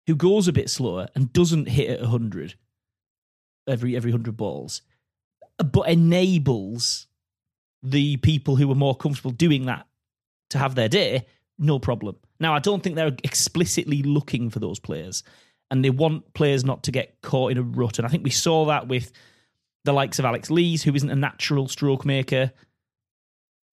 who 0.07 0.15
goes 0.15 0.49
a 0.49 0.53
bit 0.53 0.71
slower 0.71 1.09
and 1.15 1.33
doesn't 1.33 1.69
hit 1.69 1.91
at 1.91 2.01
100 2.01 2.55
every 3.67 3.97
every 3.97 4.11
100 4.11 4.37
balls, 4.37 4.83
but 5.59 5.89
enables 5.89 7.07
the 7.83 8.17
people 8.19 8.57
who 8.57 8.71
are 8.71 8.77
more 8.77 8.97
comfortable 8.97 9.31
doing 9.31 9.67
that 9.67 9.87
to 10.51 10.59
have 10.59 10.75
their 10.75 10.89
day, 10.89 11.27
no 11.59 11.79
problem. 11.79 12.17
Now, 12.41 12.55
I 12.55 12.59
don't 12.59 12.83
think 12.83 12.97
they're 12.97 13.17
explicitly 13.25 14.03
looking 14.03 14.51
for 14.51 14.59
those 14.61 14.79
players, 14.79 15.23
and 15.71 15.85
they 15.85 15.91
want 15.91 16.33
players 16.35 16.65
not 16.65 16.83
to 16.85 16.93
get 16.93 17.21
caught 17.23 17.53
in 17.53 17.59
a 17.59 17.63
rut. 17.63 17.99
And 17.99 18.07
I 18.07 18.11
think 18.11 18.25
we 18.25 18.31
saw 18.31 18.67
that 18.67 18.89
with 18.89 19.11
the 19.85 19.93
likes 19.93 20.19
of 20.19 20.25
Alex 20.25 20.51
Lees, 20.51 20.83
who 20.83 20.95
isn't 20.95 21.11
a 21.11 21.17
natural 21.17 21.69
stroke 21.69 22.05
maker. 22.05 22.53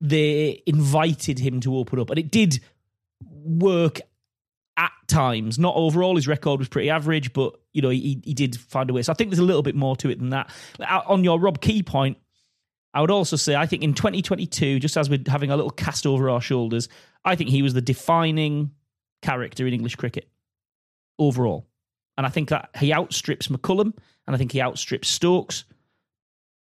They 0.02 0.62
invited 0.66 1.40
him 1.40 1.60
to 1.62 1.78
open 1.78 2.00
up, 2.00 2.10
and 2.10 2.20
it 2.20 2.32
did 2.32 2.60
work 3.44 4.02
at 4.78 4.92
times. 5.08 5.58
Not 5.58 5.76
overall, 5.76 6.16
his 6.16 6.28
record 6.28 6.60
was 6.60 6.68
pretty 6.68 6.90
average, 6.90 7.34
but 7.34 7.56
you 7.74 7.82
know 7.82 7.90
he 7.90 8.22
he 8.24 8.34
did 8.34 8.56
find 8.60 8.90
a 8.90 8.94
way. 8.94 9.02
So 9.02 9.12
I 9.12 9.16
think 9.16 9.30
there's 9.30 9.40
a 9.40 9.44
little 9.44 9.64
bit 9.64 9.76
more 9.76 9.96
to 9.98 10.10
it 10.10 10.20
than 10.20 10.32
that. 10.32 10.52
On 11.08 11.24
your 11.24 11.40
Rob 11.40 11.62
Key 11.62 11.84
point, 11.84 12.18
I 12.96 13.02
would 13.02 13.12
also 13.12 13.36
say 13.36 13.56
I 13.56 13.66
think 13.66 13.84
in 13.84 13.94
2022, 13.94 14.80
just 14.80 14.96
as 14.96 15.10
we're 15.10 15.20
having 15.28 15.52
a 15.52 15.56
little 15.56 15.70
cast 15.70 16.08
over 16.08 16.30
our 16.30 16.40
shoulders, 16.40 16.88
I 17.26 17.36
think 17.36 17.50
he 17.50 17.62
was 17.62 17.74
the 17.74 17.82
defining 17.82 18.72
character 19.22 19.68
in 19.68 19.74
English 19.74 19.98
cricket 19.98 20.30
overall. 21.20 21.68
And 22.18 22.26
I 22.26 22.30
think 22.30 22.50
that 22.50 22.70
he 22.80 22.94
outstrips 22.94 23.50
McCullum 23.50 23.94
and 24.26 24.36
I 24.36 24.38
think 24.38 24.54
he 24.54 24.62
outstrips 24.62 25.10
Stokes 25.10 25.66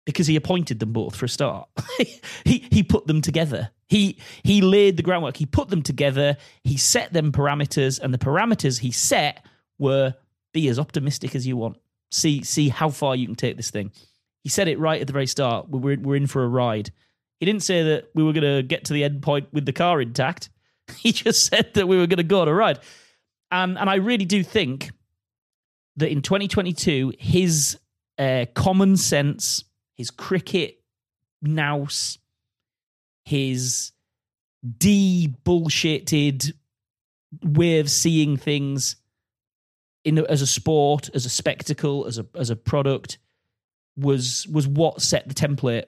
because 0.05 0.25
he 0.25 0.35
appointed 0.35 0.79
them 0.79 0.91
both 0.91 1.15
for 1.15 1.25
a 1.25 1.29
start. 1.29 1.69
he 2.43 2.65
he 2.71 2.81
put 2.81 3.05
them 3.05 3.21
together. 3.21 3.69
He 3.87 4.17
he 4.43 4.61
laid 4.61 4.97
the 4.97 5.03
groundwork. 5.03 5.37
He 5.37 5.45
put 5.45 5.69
them 5.69 5.83
together. 5.83 6.37
He 6.63 6.77
set 6.77 7.13
them 7.13 7.31
parameters, 7.31 7.99
and 7.99 8.11
the 8.11 8.17
parameters 8.17 8.79
he 8.79 8.91
set 8.91 9.45
were 9.77 10.15
be 10.51 10.67
as 10.67 10.79
optimistic 10.79 11.35
as 11.35 11.45
you 11.45 11.57
want. 11.57 11.77
See 12.11 12.43
see 12.43 12.69
how 12.69 12.89
far 12.89 13.15
you 13.15 13.27
can 13.27 13.35
take 13.35 13.55
this 13.55 13.69
thing. 13.69 13.91
He 14.43 14.49
said 14.49 14.67
it 14.67 14.77
right 14.77 14.99
at 14.99 15.07
the 15.07 15.13
very 15.13 15.27
start. 15.27 15.69
We're 15.69 15.97
we're 15.99 16.15
in 16.15 16.27
for 16.27 16.43
a 16.43 16.47
ride. 16.47 16.91
He 17.39 17.45
didn't 17.45 17.63
say 17.63 17.83
that 17.83 18.09
we 18.13 18.23
were 18.23 18.33
going 18.33 18.57
to 18.57 18.63
get 18.63 18.85
to 18.85 18.93
the 18.93 19.03
end 19.03 19.21
point 19.21 19.47
with 19.51 19.65
the 19.65 19.73
car 19.73 20.01
intact. 20.01 20.49
He 20.97 21.13
just 21.13 21.45
said 21.45 21.73
that 21.75 21.87
we 21.87 21.97
were 21.97 22.07
going 22.07 22.17
to 22.17 22.23
go 22.23 22.41
on 22.41 22.49
a 22.49 22.53
ride. 22.53 22.79
And 23.51 23.77
and 23.77 23.89
I 23.89 23.95
really 23.95 24.25
do 24.25 24.43
think 24.43 24.91
that 25.95 26.09
in 26.09 26.21
2022 26.21 27.13
his 27.17 27.77
uh, 28.17 28.45
common 28.53 28.97
sense 28.97 29.63
his 29.95 30.11
cricket 30.11 30.79
nous, 31.41 32.17
his 33.25 33.91
de 34.77 35.27
bullshitted 35.45 36.53
way 37.43 37.79
of 37.79 37.89
seeing 37.89 38.37
things 38.37 38.95
in 40.03 40.17
as 40.19 40.41
a 40.41 40.47
sport, 40.47 41.09
as 41.13 41.25
a 41.25 41.29
spectacle, 41.29 42.05
as 42.05 42.17
a 42.17 42.25
as 42.35 42.49
a 42.49 42.55
product 42.55 43.17
was 43.97 44.47
was 44.51 44.67
what 44.67 45.01
set 45.01 45.27
the 45.27 45.33
template 45.33 45.85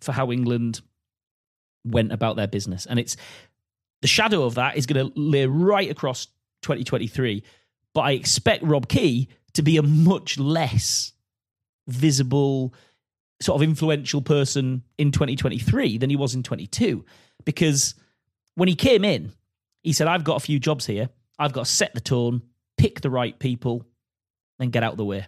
for 0.00 0.12
how 0.12 0.30
England 0.30 0.80
went 1.84 2.12
about 2.12 2.36
their 2.36 2.46
business. 2.46 2.86
And 2.86 2.98
it's 2.98 3.16
the 4.02 4.08
shadow 4.08 4.44
of 4.44 4.54
that 4.54 4.76
is 4.76 4.86
going 4.86 5.06
to 5.06 5.12
lay 5.18 5.46
right 5.46 5.90
across 5.90 6.26
2023. 6.62 7.42
But 7.94 8.00
I 8.02 8.12
expect 8.12 8.62
Rob 8.62 8.88
Key 8.88 9.28
to 9.54 9.62
be 9.62 9.76
a 9.76 9.82
much 9.82 10.38
less 10.38 11.12
visible, 11.88 12.72
sort 13.42 13.56
of 13.56 13.68
influential 13.68 14.22
person 14.22 14.82
in 14.96 15.10
2023 15.10 15.98
than 15.98 16.10
he 16.10 16.16
was 16.16 16.34
in 16.34 16.42
22 16.42 17.04
because 17.44 17.94
when 18.54 18.68
he 18.68 18.74
came 18.74 19.04
in 19.04 19.32
he 19.82 19.92
said 19.92 20.06
i've 20.06 20.24
got 20.24 20.36
a 20.36 20.40
few 20.40 20.58
jobs 20.58 20.84
here 20.84 21.08
i've 21.38 21.52
got 21.52 21.64
to 21.64 21.70
set 21.70 21.94
the 21.94 22.00
tone 22.00 22.42
pick 22.76 23.00
the 23.00 23.10
right 23.10 23.38
people 23.38 23.84
and 24.58 24.72
get 24.72 24.82
out 24.82 24.92
of 24.92 24.98
the 24.98 25.04
way 25.04 25.26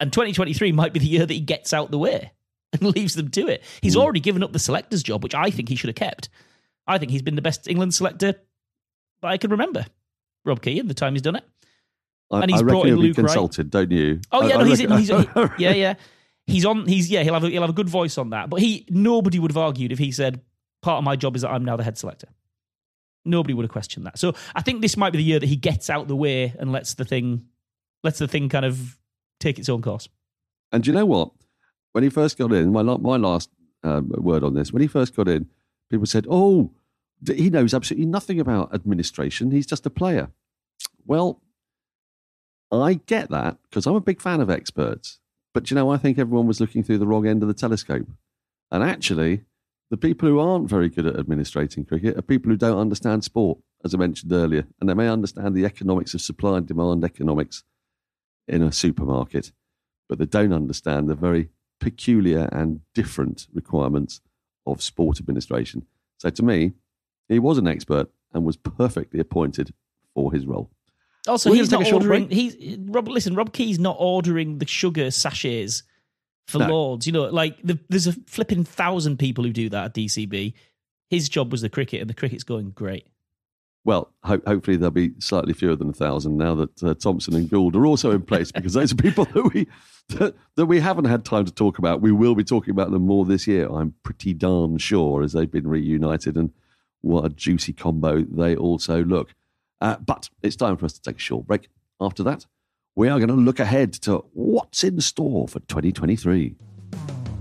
and 0.00 0.12
2023 0.12 0.72
might 0.72 0.92
be 0.92 1.00
the 1.00 1.06
year 1.06 1.26
that 1.26 1.32
he 1.32 1.40
gets 1.40 1.72
out 1.72 1.90
the 1.90 1.98
way 1.98 2.32
and 2.72 2.82
leaves 2.82 3.14
them 3.14 3.28
to 3.28 3.46
it 3.48 3.62
he's 3.82 3.96
mm. 3.96 4.00
already 4.00 4.20
given 4.20 4.42
up 4.42 4.52
the 4.52 4.58
selector's 4.58 5.02
job 5.02 5.22
which 5.22 5.34
i 5.34 5.50
think 5.50 5.68
he 5.68 5.76
should 5.76 5.88
have 5.88 5.96
kept 5.96 6.28
i 6.86 6.98
think 6.98 7.10
he's 7.10 7.22
been 7.22 7.36
the 7.36 7.42
best 7.42 7.68
england 7.68 7.94
selector 7.94 8.34
i 9.22 9.36
can 9.36 9.50
remember 9.50 9.84
rob 10.44 10.62
key 10.62 10.78
in 10.78 10.88
the 10.88 10.94
time 10.94 11.14
he's 11.14 11.22
done 11.22 11.36
it 11.36 11.44
and 12.30 12.50
he's 12.50 12.60
I 12.60 12.64
brought 12.64 12.86
in 12.86 12.94
Luke 12.94 13.16
consulted, 13.16 13.74
Wright. 13.74 13.88
don't 13.88 13.90
you? 13.90 14.20
Oh 14.30 14.46
yeah, 14.46 14.54
I, 14.54 14.58
no, 14.58 14.64
I 14.64 14.68
he's, 14.68 14.80
in, 14.80 14.90
he's, 14.92 15.08
yeah, 15.58 15.72
yeah 15.72 15.94
he's 16.50 16.64
on. 16.64 16.86
He's 16.86 17.10
yeah. 17.10 17.22
He'll 17.22 17.34
have 17.34 17.44
a, 17.44 17.48
he'll 17.48 17.62
have 17.62 17.70
a 17.70 17.74
good 17.74 17.88
voice 17.88 18.18
on 18.18 18.30
that. 18.30 18.50
But 18.50 18.60
he 18.60 18.86
nobody 18.88 19.38
would 19.38 19.50
have 19.50 19.58
argued 19.58 19.92
if 19.92 19.98
he 19.98 20.12
said 20.12 20.40
part 20.82 20.98
of 20.98 21.04
my 21.04 21.16
job 21.16 21.36
is 21.36 21.42
that 21.42 21.50
I'm 21.50 21.64
now 21.64 21.76
the 21.76 21.84
head 21.84 21.98
selector. 21.98 22.28
Nobody 23.24 23.52
would 23.52 23.64
have 23.64 23.72
questioned 23.72 24.06
that. 24.06 24.18
So 24.18 24.34
I 24.54 24.62
think 24.62 24.80
this 24.80 24.96
might 24.96 25.10
be 25.10 25.18
the 25.18 25.24
year 25.24 25.38
that 25.38 25.46
he 25.46 25.56
gets 25.56 25.90
out 25.90 26.08
the 26.08 26.16
way 26.16 26.54
and 26.58 26.72
lets 26.72 26.94
the 26.94 27.04
thing 27.04 27.46
lets 28.02 28.18
the 28.18 28.28
thing 28.28 28.48
kind 28.48 28.64
of 28.64 28.98
take 29.40 29.58
its 29.58 29.68
own 29.68 29.82
course. 29.82 30.08
And 30.70 30.84
do 30.84 30.90
you 30.90 30.94
know 30.94 31.06
what? 31.06 31.32
When 31.92 32.04
he 32.04 32.10
first 32.10 32.38
got 32.38 32.52
in, 32.52 32.72
my 32.72 32.82
my 32.82 33.16
last 33.16 33.50
um, 33.82 34.12
word 34.16 34.44
on 34.44 34.54
this, 34.54 34.72
when 34.72 34.82
he 34.82 34.88
first 34.88 35.16
got 35.16 35.26
in, 35.26 35.48
people 35.90 36.06
said, 36.06 36.26
"Oh, 36.30 36.70
he 37.26 37.50
knows 37.50 37.74
absolutely 37.74 38.06
nothing 38.06 38.38
about 38.38 38.72
administration. 38.72 39.50
He's 39.50 39.66
just 39.66 39.86
a 39.86 39.90
player." 39.90 40.30
Well, 41.06 41.42
I 42.70 42.94
get 42.94 43.30
that 43.30 43.58
because 43.64 43.86
I'm 43.86 43.96
a 43.96 44.00
big 44.00 44.20
fan 44.20 44.40
of 44.40 44.50
experts. 44.50 45.18
But 45.52 45.70
you 45.70 45.74
know, 45.74 45.90
I 45.90 45.96
think 45.96 46.18
everyone 46.18 46.46
was 46.46 46.60
looking 46.60 46.84
through 46.84 46.98
the 46.98 47.06
wrong 47.06 47.26
end 47.26 47.42
of 47.42 47.48
the 47.48 47.54
telescope. 47.54 48.08
And 48.70 48.84
actually, 48.84 49.42
the 49.90 49.96
people 49.96 50.28
who 50.28 50.38
aren't 50.38 50.68
very 50.68 50.88
good 50.88 51.06
at 51.06 51.18
administrating 51.18 51.84
cricket 51.84 52.16
are 52.16 52.22
people 52.22 52.50
who 52.50 52.56
don't 52.56 52.78
understand 52.78 53.24
sport, 53.24 53.58
as 53.84 53.92
I 53.92 53.98
mentioned 53.98 54.32
earlier. 54.32 54.66
And 54.80 54.88
they 54.88 54.94
may 54.94 55.08
understand 55.08 55.54
the 55.56 55.64
economics 55.64 56.14
of 56.14 56.20
supply 56.20 56.58
and 56.58 56.66
demand 56.66 57.04
economics 57.04 57.64
in 58.50 58.62
a 58.62 58.72
supermarket, 58.72 59.52
but 60.08 60.18
they 60.18 60.26
don't 60.26 60.52
understand 60.52 61.08
the 61.08 61.14
very 61.14 61.48
peculiar 61.78 62.48
and 62.52 62.80
different 62.94 63.46
requirements 63.54 64.20
of 64.66 64.82
sport 64.82 65.18
administration. 65.18 65.86
So 66.18 66.30
to 66.30 66.42
me, 66.42 66.72
he 67.28 67.38
was 67.38 67.58
an 67.58 67.66
expert 67.66 68.10
and 68.34 68.44
was 68.44 68.56
perfectly 68.56 69.20
appointed 69.20 69.72
for 70.14 70.32
his 70.32 70.46
role. 70.46 70.70
Oh, 71.26 71.32
also, 71.32 71.52
he's 71.52 71.70
not 71.70 71.90
ordering. 71.92 72.30
He's 72.30 72.78
Rob. 72.78 73.08
Listen, 73.08 73.34
Rob 73.34 73.52
Key's 73.52 73.78
not 73.78 73.96
ordering 73.98 74.58
the 74.58 74.66
sugar 74.66 75.10
sachets 75.10 75.82
for 76.46 76.58
no. 76.58 76.68
Lords. 76.68 77.06
You 77.06 77.12
know, 77.12 77.24
like 77.24 77.58
the, 77.62 77.78
there's 77.88 78.06
a 78.06 78.12
flipping 78.26 78.64
thousand 78.64 79.18
people 79.18 79.44
who 79.44 79.52
do 79.52 79.68
that 79.68 79.84
at 79.84 79.94
ECB. 79.94 80.54
His 81.10 81.28
job 81.28 81.52
was 81.52 81.60
the 81.60 81.68
cricket, 81.68 82.00
and 82.00 82.08
the 82.08 82.14
cricket's 82.14 82.44
going 82.44 82.70
great. 82.70 83.06
Well, 83.84 84.12
ho- 84.24 84.42
hopefully 84.46 84.76
there'll 84.76 84.90
be 84.90 85.12
slightly 85.20 85.54
fewer 85.54 85.74
than 85.74 85.88
a 85.88 85.94
thousand 85.94 86.36
now 86.36 86.54
that 86.54 86.82
uh, 86.82 86.94
Thompson 86.94 87.34
and 87.34 87.48
Gould 87.48 87.74
are 87.76 87.86
also 87.86 88.10
in 88.10 88.22
place, 88.22 88.52
because 88.52 88.74
those 88.74 88.92
are 88.92 88.96
people 88.96 89.24
that 89.26 89.54
we 89.54 89.66
that, 90.10 90.34
that 90.56 90.66
we 90.66 90.80
haven't 90.80 91.06
had 91.06 91.24
time 91.24 91.44
to 91.44 91.52
talk 91.52 91.78
about. 91.78 92.00
We 92.00 92.12
will 92.12 92.34
be 92.34 92.44
talking 92.44 92.72
about 92.72 92.90
them 92.90 93.06
more 93.06 93.24
this 93.24 93.46
year. 93.46 93.68
I'm 93.68 93.94
pretty 94.02 94.34
darn 94.34 94.78
sure, 94.78 95.22
as 95.22 95.32
they've 95.32 95.50
been 95.50 95.68
reunited, 95.68 96.36
and 96.36 96.52
what 97.00 97.24
a 97.24 97.28
juicy 97.30 97.72
combo 97.72 98.22
they 98.22 98.54
also 98.56 99.02
look. 99.04 99.34
Uh, 99.80 99.96
but 99.96 100.28
it's 100.42 100.56
time 100.56 100.76
for 100.76 100.84
us 100.84 100.92
to 100.94 101.02
take 101.02 101.16
a 101.16 101.20
short 101.20 101.46
break. 101.46 101.68
After 102.00 102.22
that, 102.24 102.46
we 102.94 103.08
are 103.08 103.18
going 103.18 103.28
to 103.28 103.34
look 103.34 103.60
ahead 103.60 103.92
to 103.94 104.24
what's 104.32 104.84
in 104.84 105.00
store 105.00 105.48
for 105.48 105.60
2023. 105.60 106.56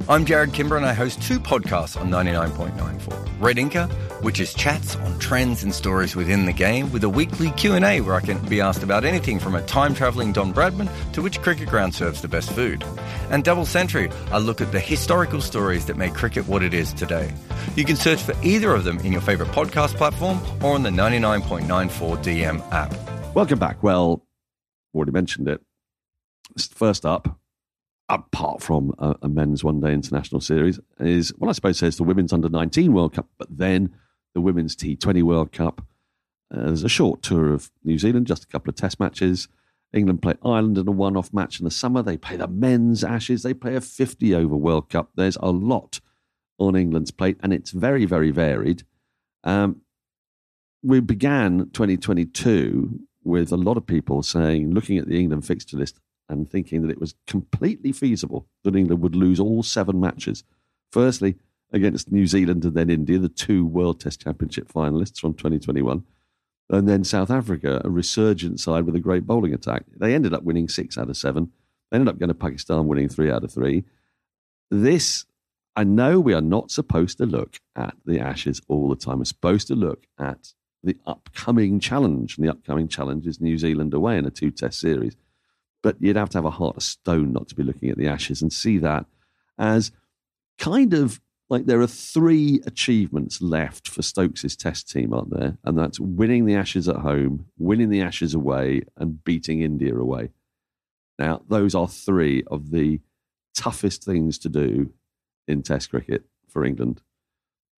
I'm 0.09 0.25
Jarrod 0.25 0.55
Kimber 0.55 0.75
and 0.75 0.87
I 0.87 0.93
host 0.93 1.21
two 1.21 1.39
podcasts 1.39 1.95
on 1.95 2.09
99.94. 2.09 3.29
Red 3.39 3.57
Inker, 3.57 3.87
which 4.23 4.39
is 4.39 4.55
chats 4.55 4.95
on 4.95 5.19
trends 5.19 5.61
and 5.61 5.71
stories 5.71 6.15
within 6.15 6.45
the 6.45 6.51
game 6.51 6.91
with 6.91 7.03
a 7.03 7.09
weekly 7.09 7.51
Q&A 7.51 8.01
where 8.01 8.15
I 8.15 8.19
can 8.19 8.43
be 8.49 8.59
asked 8.59 8.81
about 8.81 9.05
anything 9.05 9.37
from 9.37 9.53
a 9.53 9.61
time-travelling 9.67 10.33
Don 10.33 10.51
Bradman 10.51 10.89
to 11.13 11.21
which 11.21 11.39
cricket 11.43 11.69
ground 11.69 11.93
serves 11.93 12.23
the 12.23 12.27
best 12.27 12.51
food. 12.53 12.83
And 13.29 13.43
Double 13.43 13.67
Century, 13.67 14.09
I 14.31 14.39
look 14.39 14.61
at 14.61 14.71
the 14.71 14.79
historical 14.79 15.41
stories 15.41 15.85
that 15.85 15.95
make 15.95 16.15
cricket 16.15 16.47
what 16.47 16.63
it 16.63 16.73
is 16.73 16.91
today. 16.91 17.31
You 17.75 17.85
can 17.85 17.95
search 17.95 18.19
for 18.19 18.33
either 18.41 18.73
of 18.73 18.85
them 18.85 18.97
in 19.01 19.11
your 19.11 19.21
favourite 19.21 19.51
podcast 19.51 19.95
platform 19.95 20.41
or 20.63 20.73
on 20.73 20.81
the 20.81 20.89
99.94 20.89 22.23
DM 22.23 22.71
app. 22.71 22.95
Welcome 23.35 23.59
back. 23.59 23.83
Well, 23.83 24.25
already 24.91 25.11
mentioned 25.11 25.47
it. 25.47 25.61
First 26.57 27.05
up, 27.05 27.39
apart 28.09 28.61
from 28.61 28.93
a, 28.97 29.15
a, 29.21 29.29
men's 29.29 29.63
one 29.63 29.79
day 29.79 29.93
international 29.93 30.41
series, 30.41 30.79
is, 30.99 31.31
well, 31.37 31.49
I 31.49 31.53
suppose 31.53 31.79
there's 31.79 31.97
the 31.97 32.03
Women's 32.03 32.33
Under 32.33 32.49
19 32.49 32.91
World 32.91 33.13
Cup, 33.13 33.27
but 33.37 33.47
then 33.55 33.93
the 34.33 34.41
Women's 34.41 34.75
T20 34.75 35.23
World 35.23 35.51
Cup. 35.51 35.85
Uh, 36.53 36.65
there's 36.65 36.83
a 36.83 36.89
short 36.89 37.21
tour 37.21 37.53
of 37.53 37.69
New 37.83 37.99
Zealand, 37.99 38.27
just 38.27 38.43
a 38.43 38.47
couple 38.47 38.69
of 38.69 38.75
test 38.75 38.99
matches. 38.99 39.47
England 39.93 40.21
play 40.21 40.35
Ireland 40.43 40.77
in 40.77 40.87
a 40.87 40.91
one 40.91 41.17
off 41.17 41.31
match 41.33 41.59
in 41.59 41.65
the 41.65 41.71
summer. 41.71 42.01
They 42.01 42.17
play 42.17 42.35
the 42.35 42.47
men's 42.47 43.03
Ashes. 43.03 43.43
They 43.43 43.53
play 43.53 43.75
a 43.75 43.81
50 43.81 44.35
over 44.35 44.55
World 44.55 44.89
Cup. 44.89 45.11
There's 45.15 45.37
a 45.37 45.51
lot 45.51 45.99
on 46.57 46.75
England's 46.75 47.11
plate, 47.11 47.37
and 47.41 47.53
it's 47.53 47.71
very, 47.71 48.05
very 48.05 48.31
varied. 48.31 48.83
Um, 49.43 49.81
we 50.83 50.99
began 50.99 51.69
2022 51.73 52.99
with 53.23 53.51
a 53.51 53.57
lot 53.57 53.77
of 53.77 53.85
people 53.85 54.23
saying, 54.23 54.73
looking 54.73 54.97
at 54.97 55.07
the 55.07 55.19
England 55.19 55.45
fixture 55.45 55.77
list 55.77 55.99
and 56.29 56.49
thinking 56.49 56.81
that 56.81 56.91
it 56.91 56.99
was 56.99 57.15
completely 57.27 57.91
feasible 57.91 58.47
that 58.63 58.75
England 58.75 59.01
would 59.01 59.15
lose 59.15 59.39
all 59.39 59.63
seven 59.63 59.99
matches. 59.99 60.43
Firstly, 60.91 61.35
against 61.71 62.11
New 62.11 62.27
Zealand 62.27 62.63
and 62.65 62.73
then 62.73 62.89
India, 62.89 63.17
the 63.19 63.29
two 63.29 63.65
World 63.65 63.99
Test 63.99 64.21
Championship 64.21 64.71
finalists 64.71 65.19
from 65.19 65.33
2021. 65.33 66.03
And 66.71 66.87
then 66.87 67.03
South 67.03 67.31
Africa, 67.31 67.81
a 67.83 67.89
resurgent 67.89 68.59
side 68.59 68.85
with 68.85 68.95
a 68.95 68.99
great 68.99 69.25
bowling 69.25 69.53
attack. 69.53 69.83
They 69.95 70.13
ended 70.13 70.33
up 70.33 70.43
winning 70.43 70.69
six 70.69 70.97
out 70.97 71.09
of 71.09 71.17
seven. 71.17 71.51
They 71.89 71.95
ended 71.95 72.13
up 72.13 72.19
going 72.19 72.29
to 72.29 72.35
Pakistan 72.35 72.87
winning 72.87 73.09
three 73.09 73.31
out 73.31 73.43
of 73.43 73.51
three. 73.51 73.85
This, 74.69 75.25
I 75.75 75.83
know 75.83 76.19
we 76.19 76.35
are 76.35 76.41
not 76.41 76.69
supposed 76.69 77.17
to 77.17 77.25
look 77.25 77.59
at 77.75 77.95
the 78.05 78.19
Ashes 78.19 78.61
all 78.67 78.87
the 78.87 78.95
time. 78.95 79.17
We're 79.17 79.25
supposed 79.25 79.67
to 79.67 79.75
look 79.75 80.05
at 80.19 80.53
the 80.83 80.97
upcoming 81.07 81.79
challenge. 81.79 82.37
And 82.37 82.45
the 82.45 82.51
upcoming 82.51 82.87
challenge 82.87 83.25
is 83.25 83.41
New 83.41 83.57
Zealand 83.57 83.95
away 83.95 84.17
in 84.17 84.25
a 84.25 84.31
two 84.31 84.51
test 84.51 84.79
series. 84.79 85.15
But 85.81 85.95
you'd 85.99 86.17
have 86.17 86.29
to 86.29 86.37
have 86.37 86.45
a 86.45 86.51
heart 86.51 86.77
of 86.77 86.83
stone 86.83 87.31
not 87.31 87.47
to 87.49 87.55
be 87.55 87.63
looking 87.63 87.89
at 87.89 87.97
the 87.97 88.07
Ashes 88.07 88.41
and 88.41 88.51
see 88.51 88.77
that 88.79 89.05
as 89.57 89.91
kind 90.57 90.93
of 90.93 91.19
like 91.49 91.65
there 91.65 91.81
are 91.81 91.87
three 91.87 92.61
achievements 92.65 93.41
left 93.41 93.87
for 93.87 94.01
Stokes' 94.03 94.55
test 94.55 94.89
team, 94.89 95.13
aren't 95.13 95.31
there? 95.31 95.57
And 95.63 95.77
that's 95.77 95.99
winning 95.99 96.45
the 96.45 96.55
Ashes 96.55 96.87
at 96.87 96.97
home, 96.97 97.47
winning 97.57 97.89
the 97.89 98.01
Ashes 98.01 98.35
away, 98.35 98.83
and 98.97 99.23
beating 99.23 99.61
India 99.61 99.95
away. 99.95 100.29
Now, 101.17 101.41
those 101.49 101.73
are 101.73 101.87
three 101.87 102.43
of 102.47 102.69
the 102.69 103.01
toughest 103.55 104.03
things 104.03 104.37
to 104.39 104.49
do 104.49 104.93
in 105.47 105.63
Test 105.63 105.89
cricket 105.89 106.23
for 106.47 106.63
England. 106.63 107.01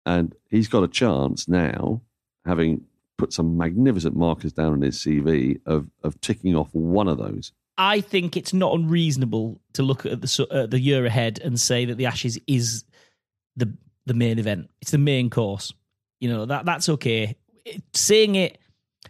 And 0.05 0.35
he's 0.49 0.67
got 0.67 0.83
a 0.83 0.89
chance 0.89 1.47
now, 1.47 2.01
having 2.45 2.85
put 3.17 3.31
some 3.31 3.57
magnificent 3.57 4.15
markers 4.15 4.51
down 4.51 4.73
on 4.73 4.81
his 4.81 4.97
CV, 4.97 5.61
of, 5.65 5.87
of 6.03 6.19
ticking 6.19 6.55
off 6.55 6.69
one 6.73 7.07
of 7.07 7.17
those. 7.17 7.53
I 7.83 7.99
think 7.99 8.37
it's 8.37 8.53
not 8.53 8.75
unreasonable 8.75 9.59
to 9.73 9.81
look 9.81 10.05
at 10.05 10.21
the 10.21 10.47
uh, 10.51 10.67
the 10.67 10.79
year 10.79 11.03
ahead 11.03 11.39
and 11.43 11.59
say 11.59 11.85
that 11.85 11.95
the 11.95 12.05
Ashes 12.05 12.39
is 12.45 12.83
the 13.55 13.75
the 14.05 14.13
main 14.13 14.37
event. 14.37 14.69
It's 14.83 14.91
the 14.91 14.99
main 14.99 15.31
course. 15.31 15.73
You 16.19 16.29
know 16.29 16.45
that 16.45 16.63
that's 16.63 16.89
okay. 16.89 17.35
It, 17.65 17.81
saying 17.95 18.35
it 18.35 18.59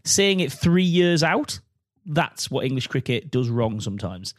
saying 0.06 0.40
it 0.40 0.54
three 0.54 0.86
years 0.86 1.22
out, 1.22 1.60
that's 2.06 2.50
what 2.50 2.66
English 2.66 2.88
cricket 2.88 3.30
does 3.30 3.50
wrong 3.50 3.82
sometimes. 3.82 4.34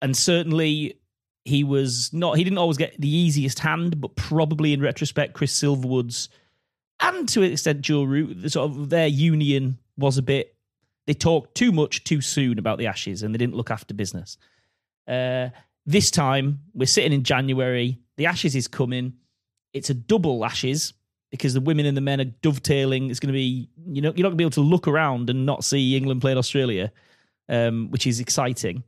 And 0.00 0.16
certainly 0.16 0.98
he 1.44 1.62
was 1.62 2.10
not. 2.10 2.38
He 2.38 2.44
didn't 2.44 2.58
always 2.58 2.78
get 2.78 2.98
the 2.98 3.14
easiest 3.14 3.58
hand, 3.58 4.00
but 4.00 4.16
probably 4.16 4.72
in 4.72 4.80
retrospect, 4.80 5.34
Chris 5.34 5.52
Silverwood's 5.52 6.30
and 7.00 7.28
to 7.28 7.42
an 7.42 7.52
extent 7.52 7.82
Joe 7.82 8.04
Root, 8.04 8.50
sort 8.50 8.70
of 8.70 8.88
their 8.88 9.08
union 9.08 9.76
was 9.98 10.16
a 10.16 10.22
bit. 10.22 10.56
They 11.06 11.14
talked 11.14 11.54
too 11.54 11.72
much 11.72 12.04
too 12.04 12.20
soon 12.20 12.58
about 12.58 12.78
the 12.78 12.86
Ashes, 12.86 13.22
and 13.22 13.34
they 13.34 13.38
didn't 13.38 13.56
look 13.56 13.70
after 13.70 13.94
business. 13.94 14.38
Uh, 15.08 15.48
this 15.84 16.10
time, 16.10 16.60
we're 16.74 16.86
sitting 16.86 17.12
in 17.12 17.24
January. 17.24 17.98
The 18.16 18.26
Ashes 18.26 18.54
is 18.54 18.68
coming. 18.68 19.14
It's 19.72 19.90
a 19.90 19.94
double 19.94 20.44
Ashes 20.44 20.94
because 21.30 21.54
the 21.54 21.60
women 21.60 21.86
and 21.86 21.96
the 21.96 22.02
men 22.02 22.20
are 22.20 22.24
dovetailing. 22.24 23.10
It's 23.10 23.18
going 23.18 23.32
to 23.32 23.36
be, 23.36 23.68
you 23.86 24.02
know, 24.02 24.12
you're 24.14 24.22
not 24.22 24.30
going 24.30 24.32
to 24.32 24.36
be 24.36 24.44
able 24.44 24.50
to 24.50 24.60
look 24.60 24.86
around 24.86 25.30
and 25.30 25.46
not 25.46 25.64
see 25.64 25.96
England 25.96 26.20
playing 26.20 26.38
Australia, 26.38 26.92
um, 27.48 27.90
which 27.90 28.06
is 28.06 28.20
exciting. 28.20 28.84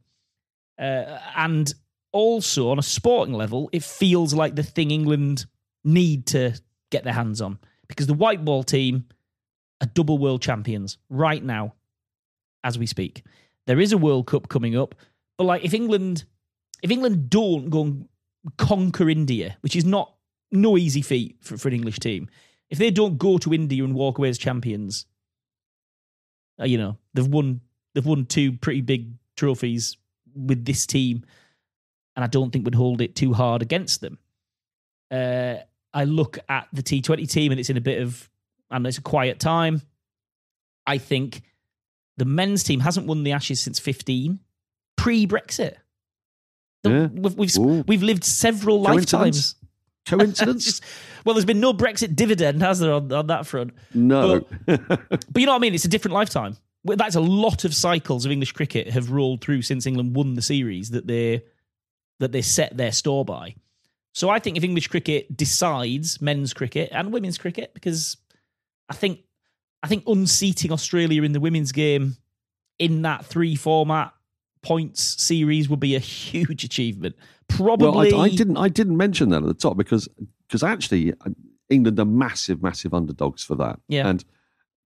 Uh, 0.79 1.19
and 1.37 1.73
also 2.13 2.71
on 2.71 2.79
a 2.79 2.83
sporting 2.83 3.35
level, 3.35 3.71
it 3.73 3.83
feels 3.83 4.35
like 4.35 4.55
the 4.55 4.63
thing 4.63 4.91
England 4.91 5.47
need 5.85 6.27
to 6.27 6.55
get 6.91 7.03
their 7.05 7.13
hands 7.13 7.41
on 7.41 7.59
because 7.89 8.07
the 8.07 8.15
white 8.15 8.45
ball 8.45 8.63
team 8.63 9.07
are 9.81 9.87
double 9.89 10.19
world 10.19 10.43
champions 10.43 10.99
right 11.09 11.43
now, 11.43 11.75
as 12.65 12.79
we 12.79 12.87
speak. 12.87 13.23
There 13.67 13.79
is 13.79 13.93
a 13.93 13.99
World 13.99 14.27
Cup 14.27 14.49
coming 14.49 14.77
up, 14.77 14.95
but 15.39 15.45
like 15.45 15.65
if 15.65 15.73
England, 15.73 16.25
if 16.83 16.91
England 16.91 17.31
don't 17.31 17.71
go 17.71 17.83
and 17.85 18.09
conquer 18.59 19.09
India, 19.09 19.57
which 19.61 19.77
is 19.77 19.85
not 19.85 20.15
no 20.51 20.77
easy 20.77 21.03
feat 21.03 21.37
for, 21.41 21.57
for 21.57 21.69
an 21.69 21.75
English 21.75 21.99
team. 21.99 22.29
If 22.71 22.79
they 22.79 22.91
don't 22.91 23.19
go 23.19 23.39
to 23.39 23.53
India 23.53 23.85
and 23.85 23.95
walk 23.95 24.19
away 24.19 24.29
as 24.29 24.39
champions, 24.39 25.07
uh, 26.61 26.65
you 26.65 26.79
know 26.79 26.97
they've 27.13 27.27
won 27.27 27.61
they've 27.95 28.07
won 28.07 28.27
two 28.27 28.53
pretty 28.53 28.81
big 28.81 29.13
trophies 29.37 29.97
with 30.35 30.65
this 30.65 30.87
team, 30.87 31.25
and 32.17 32.25
I 32.25 32.29
don't 32.29 32.51
think 32.51 32.65
we'd 32.65 32.75
hold 32.75 33.01
it 33.01 33.15
too 33.15 33.33
hard 33.33 33.63
against 33.63 34.01
them. 34.01 34.19
Uh, 35.11 35.57
I 35.93 36.05
look 36.05 36.39
at 36.49 36.67
the 36.73 36.83
T20 36.83 37.31
team, 37.31 37.53
and 37.53 37.61
it's 37.61 37.71
in 37.71 37.77
a 37.77 37.83
bit 37.83 38.03
of 38.03 38.29
and 38.71 38.87
it's 38.87 38.99
a 38.99 39.03
quiet 39.03 39.39
time. 39.39 39.83
I 40.87 40.99
think 40.99 41.43
the 42.17 42.25
men's 42.25 42.63
team 42.63 42.81
hasn't 42.81 43.07
won 43.07 43.25
the 43.25 43.33
Ashes 43.33 43.61
since 43.61 43.79
15, 43.79 44.39
pre 44.97 45.27
Brexit. 45.27 45.75
Yeah. 46.85 47.07
We've, 47.07 47.35
we've, 47.35 47.87
we've 47.87 48.03
lived 48.03 48.25
several 48.25 48.81
lifetimes 48.81 49.57
Coincidence? 50.07 50.65
Just, 50.67 50.85
well, 51.25 51.35
there's 51.35 51.45
been 51.45 51.61
no 51.61 51.73
Brexit 51.73 52.15
dividend, 52.15 52.63
has 52.63 52.81
there, 52.81 52.93
on, 52.93 53.11
on 53.13 53.27
that 53.29 53.47
front? 53.47 53.73
no. 53.95 54.47
But, 54.67 54.89
but 54.89 55.37
you 55.37 55.47
know 55.47 55.53
what 55.53 55.59
I 55.59 55.61
mean? 55.61 55.75
It's 55.75 55.85
a 55.85 55.89
different 55.89 56.15
lifetime. 56.15 56.57
That's 56.85 57.17
a 57.17 57.21
lot 57.21 57.65
of 57.65 57.75
cycles 57.75 58.27
of 58.27 58.33
English 58.33 58.53
cricket 58.53 58.91
have 58.91 59.11
rolled 59.11 59.41
through 59.41 59.63
since 59.63 59.87
England 59.87 60.15
won 60.15 60.35
the 60.35 60.43
series 60.43 60.91
that 60.91 61.07
they 61.07 61.43
that 62.21 62.31
they 62.31 62.43
set 62.43 62.77
their 62.77 62.93
store 62.93 63.25
by. 63.25 63.55
So 64.13 64.29
I 64.29 64.39
think 64.39 64.59
if 64.59 64.65
English 64.65 64.89
cricket 64.89 65.35
decides 65.35 66.21
men's 66.21 66.53
cricket 66.53 66.91
and 66.93 67.11
women's 67.11 67.39
cricket, 67.39 67.73
because 67.73 68.19
I 68.89 68.95
think 68.95 69.21
I 69.85 69.87
think 69.87 70.05
unseating 70.07 70.73
Australia 70.73 71.23
in 71.23 71.33
the 71.33 71.41
women's 71.41 71.71
game 71.71 72.17
in 72.79 73.03
that 73.03 73.27
three 73.27 73.55
format 73.55 74.15
points 74.63 75.23
series 75.23 75.69
would 75.69 75.79
be 75.79 75.95
a 75.95 75.99
huge 75.99 76.65
achievement. 76.65 77.15
Probably. 77.49 78.11
Well, 78.11 78.23
I, 78.23 78.25
I, 78.25 78.29
didn't. 78.31 78.57
I 78.57 78.69
didn't 78.71 78.97
mention 78.97 79.29
that 79.29 79.43
at 79.43 79.47
the 79.47 79.53
top 79.53 79.77
because 79.77 80.09
because 80.49 80.63
actually 80.63 81.13
uh, 81.13 81.31
England 81.69 82.01
are 82.01 82.07
massive, 82.07 82.63
massive 82.63 82.95
underdogs 82.95 83.45
for 83.45 83.57
that. 83.57 83.79
Yeah. 83.89 84.09
And 84.09 84.25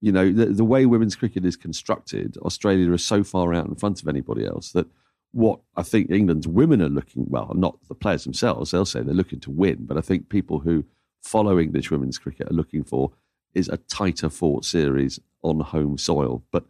you 0.00 0.10
know 0.10 0.32
the, 0.32 0.46
the 0.46 0.64
way 0.64 0.84
women's 0.84 1.14
cricket 1.14 1.44
is 1.44 1.56
constructed, 1.56 2.36
Australia 2.38 2.92
is 2.92 3.04
so 3.04 3.22
far 3.22 3.54
out 3.54 3.66
in 3.66 3.76
front 3.76 4.02
of 4.02 4.08
anybody 4.08 4.44
else 4.46 4.72
that 4.72 4.88
what 5.30 5.60
I 5.76 5.84
think 5.84 6.10
England's 6.10 6.48
women 6.48 6.82
are 6.82 6.88
looking 6.88 7.26
well, 7.28 7.52
not 7.54 7.78
the 7.86 7.94
players 7.94 8.24
themselves. 8.24 8.72
They'll 8.72 8.84
say 8.84 9.02
they're 9.02 9.14
looking 9.14 9.40
to 9.40 9.50
win, 9.52 9.86
but 9.86 9.96
I 9.96 10.00
think 10.00 10.28
people 10.28 10.58
who 10.58 10.84
follow 11.22 11.60
English 11.60 11.92
women's 11.92 12.18
cricket 12.18 12.50
are 12.50 12.54
looking 12.54 12.82
for 12.82 13.12
is 13.54 13.68
a 13.68 13.76
tighter 13.76 14.28
fought 14.28 14.64
series 14.64 15.18
on 15.42 15.60
home 15.60 15.98
soil. 15.98 16.42
But 16.50 16.64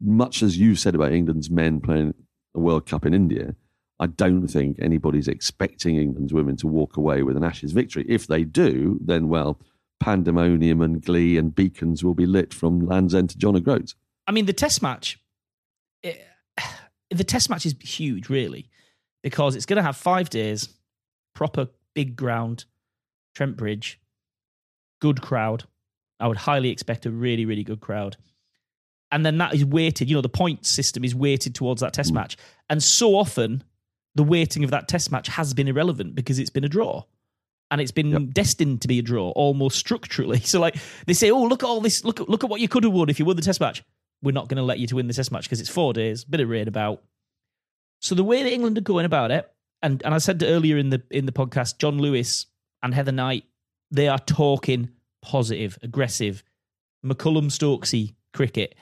much 0.00 0.42
as 0.42 0.58
you 0.58 0.74
said 0.74 0.94
about 0.94 1.12
England's 1.12 1.50
men 1.50 1.80
playing 1.80 2.14
the 2.54 2.60
World 2.60 2.86
Cup 2.86 3.06
in 3.06 3.14
India, 3.14 3.54
I 4.00 4.06
don't 4.06 4.48
think 4.48 4.78
anybody's 4.80 5.28
expecting 5.28 5.96
England's 5.96 6.32
women 6.32 6.56
to 6.56 6.66
walk 6.66 6.96
away 6.96 7.22
with 7.22 7.36
an 7.36 7.44
Ashes 7.44 7.72
victory. 7.72 8.04
If 8.08 8.26
they 8.26 8.42
do, 8.42 8.98
then, 9.00 9.28
well, 9.28 9.60
pandemonium 10.00 10.80
and 10.80 11.04
glee 11.04 11.36
and 11.36 11.54
beacons 11.54 12.02
will 12.02 12.14
be 12.14 12.26
lit 12.26 12.52
from 12.52 12.80
Land's 12.80 13.14
End 13.14 13.30
to 13.30 13.38
John 13.38 13.54
O'Groats. 13.54 13.94
I 14.26 14.32
mean, 14.32 14.46
the 14.46 14.52
test 14.52 14.82
match, 14.82 15.20
eh, 16.02 16.14
it, 16.58 16.64
the 17.16 17.24
test 17.24 17.48
match 17.48 17.64
is 17.64 17.76
huge, 17.80 18.28
really, 18.28 18.68
because 19.22 19.54
it's 19.54 19.66
going 19.66 19.76
to 19.76 19.82
have 19.82 19.96
five 19.96 20.28
days, 20.30 20.68
proper 21.34 21.68
big 21.94 22.16
ground, 22.16 22.64
Trent 23.34 23.56
Bridge, 23.56 24.00
good 25.00 25.22
crowd. 25.22 25.64
I 26.22 26.28
would 26.28 26.36
highly 26.36 26.70
expect 26.70 27.04
a 27.04 27.10
really, 27.10 27.44
really 27.44 27.64
good 27.64 27.80
crowd. 27.80 28.16
And 29.10 29.26
then 29.26 29.38
that 29.38 29.54
is 29.54 29.64
weighted, 29.64 30.08
you 30.08 30.14
know, 30.14 30.22
the 30.22 30.28
point 30.28 30.64
system 30.64 31.04
is 31.04 31.14
weighted 31.14 31.54
towards 31.54 31.82
that 31.82 31.92
test 31.92 32.12
mm. 32.12 32.14
match. 32.14 32.36
And 32.70 32.82
so 32.82 33.14
often, 33.16 33.64
the 34.14 34.22
weighting 34.22 34.64
of 34.64 34.70
that 34.70 34.88
test 34.88 35.10
match 35.10 35.26
has 35.28 35.52
been 35.52 35.68
irrelevant 35.68 36.14
because 36.14 36.38
it's 36.38 36.48
been 36.48 36.64
a 36.64 36.68
draw. 36.68 37.02
And 37.70 37.80
it's 37.80 37.90
been 37.90 38.10
yep. 38.10 38.22
destined 38.32 38.82
to 38.82 38.88
be 38.88 39.00
a 39.00 39.02
draw 39.02 39.30
almost 39.30 39.78
structurally. 39.78 40.40
So, 40.44 40.60
like, 40.60 40.76
they 41.06 41.12
say, 41.12 41.30
oh, 41.30 41.42
look 41.42 41.62
at 41.62 41.66
all 41.66 41.80
this. 41.80 42.04
Look, 42.04 42.20
look 42.20 42.44
at 42.44 42.50
what 42.50 42.60
you 42.60 42.68
could 42.68 42.84
have 42.84 42.92
won 42.92 43.08
if 43.08 43.18
you 43.18 43.24
won 43.24 43.36
the 43.36 43.42
test 43.42 43.60
match. 43.60 43.82
We're 44.22 44.32
not 44.32 44.48
going 44.48 44.58
to 44.58 44.62
let 44.62 44.78
you 44.78 44.86
to 44.86 44.96
win 44.96 45.08
the 45.08 45.14
test 45.14 45.32
match 45.32 45.44
because 45.44 45.60
it's 45.60 45.70
four 45.70 45.92
days, 45.92 46.24
bit 46.24 46.40
of 46.40 46.48
rain 46.48 46.68
about. 46.68 47.02
So, 48.00 48.14
the 48.14 48.24
way 48.24 48.42
that 48.42 48.52
England 48.52 48.78
are 48.78 48.82
going 48.82 49.06
about 49.06 49.30
it, 49.30 49.50
and, 49.82 50.02
and 50.04 50.14
I 50.14 50.18
said 50.18 50.42
earlier 50.42 50.76
in 50.76 50.90
the 50.90 51.02
in 51.10 51.26
the 51.26 51.32
podcast, 51.32 51.78
Jon 51.78 51.98
Lewis 51.98 52.46
and 52.82 52.94
Heather 52.94 53.12
Knight, 53.12 53.44
they 53.90 54.08
are 54.08 54.18
talking 54.18 54.90
positive, 55.22 55.78
aggressive, 55.82 56.42
McCullum 57.04 57.46
Stokesy 57.46 58.14
cricket. 58.32 58.74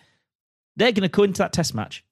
They're 0.77 0.93
going 0.93 1.03
to 1.03 1.09
go 1.09 1.23
into 1.23 1.39
that 1.39 1.53
test 1.53 1.75
match 1.75 2.05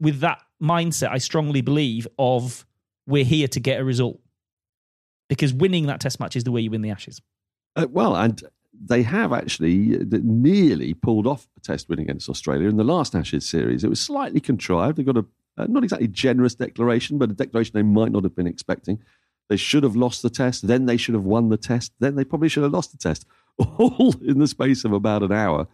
with 0.00 0.20
that 0.20 0.40
mindset, 0.62 1.10
I 1.10 1.18
strongly 1.18 1.60
believe, 1.60 2.06
of 2.18 2.64
we're 3.06 3.24
here 3.24 3.48
to 3.48 3.60
get 3.60 3.80
a 3.80 3.84
result. 3.84 4.20
Because 5.28 5.52
winning 5.52 5.86
that 5.86 6.00
test 6.00 6.20
match 6.20 6.36
is 6.36 6.44
the 6.44 6.52
way 6.52 6.60
you 6.60 6.70
win 6.70 6.82
the 6.82 6.90
Ashes. 6.90 7.20
Uh, 7.76 7.86
well, 7.90 8.16
and 8.16 8.42
they 8.72 9.02
have 9.02 9.32
actually 9.32 9.96
uh, 9.96 10.04
nearly 10.22 10.94
pulled 10.94 11.26
off 11.26 11.48
a 11.56 11.60
test 11.60 11.88
win 11.88 11.98
against 11.98 12.28
Australia 12.28 12.68
in 12.68 12.76
the 12.76 12.84
last 12.84 13.14
Ashes 13.14 13.46
series. 13.46 13.84
It 13.84 13.90
was 13.90 14.00
slightly 14.00 14.40
contrived. 14.40 14.96
They 14.96 15.02
got 15.02 15.18
a 15.18 15.26
uh, 15.58 15.66
not 15.68 15.82
exactly 15.82 16.06
generous 16.06 16.54
declaration, 16.54 17.18
but 17.18 17.30
a 17.30 17.34
declaration 17.34 17.72
they 17.74 17.82
might 17.82 18.12
not 18.12 18.22
have 18.22 18.36
been 18.36 18.46
expecting. 18.46 19.02
They 19.48 19.56
should 19.56 19.82
have 19.82 19.96
lost 19.96 20.22
the 20.22 20.30
test, 20.30 20.66
then 20.66 20.86
they 20.86 20.96
should 20.96 21.14
have 21.14 21.24
won 21.24 21.48
the 21.48 21.56
test, 21.56 21.92
then 22.00 22.16
they 22.16 22.24
probably 22.24 22.48
should 22.48 22.62
have 22.62 22.72
lost 22.72 22.92
the 22.92 22.98
test, 22.98 23.26
all 23.58 24.14
in 24.22 24.38
the 24.38 24.46
space 24.46 24.84
of 24.84 24.92
about 24.92 25.22
an 25.22 25.32
hour. 25.32 25.66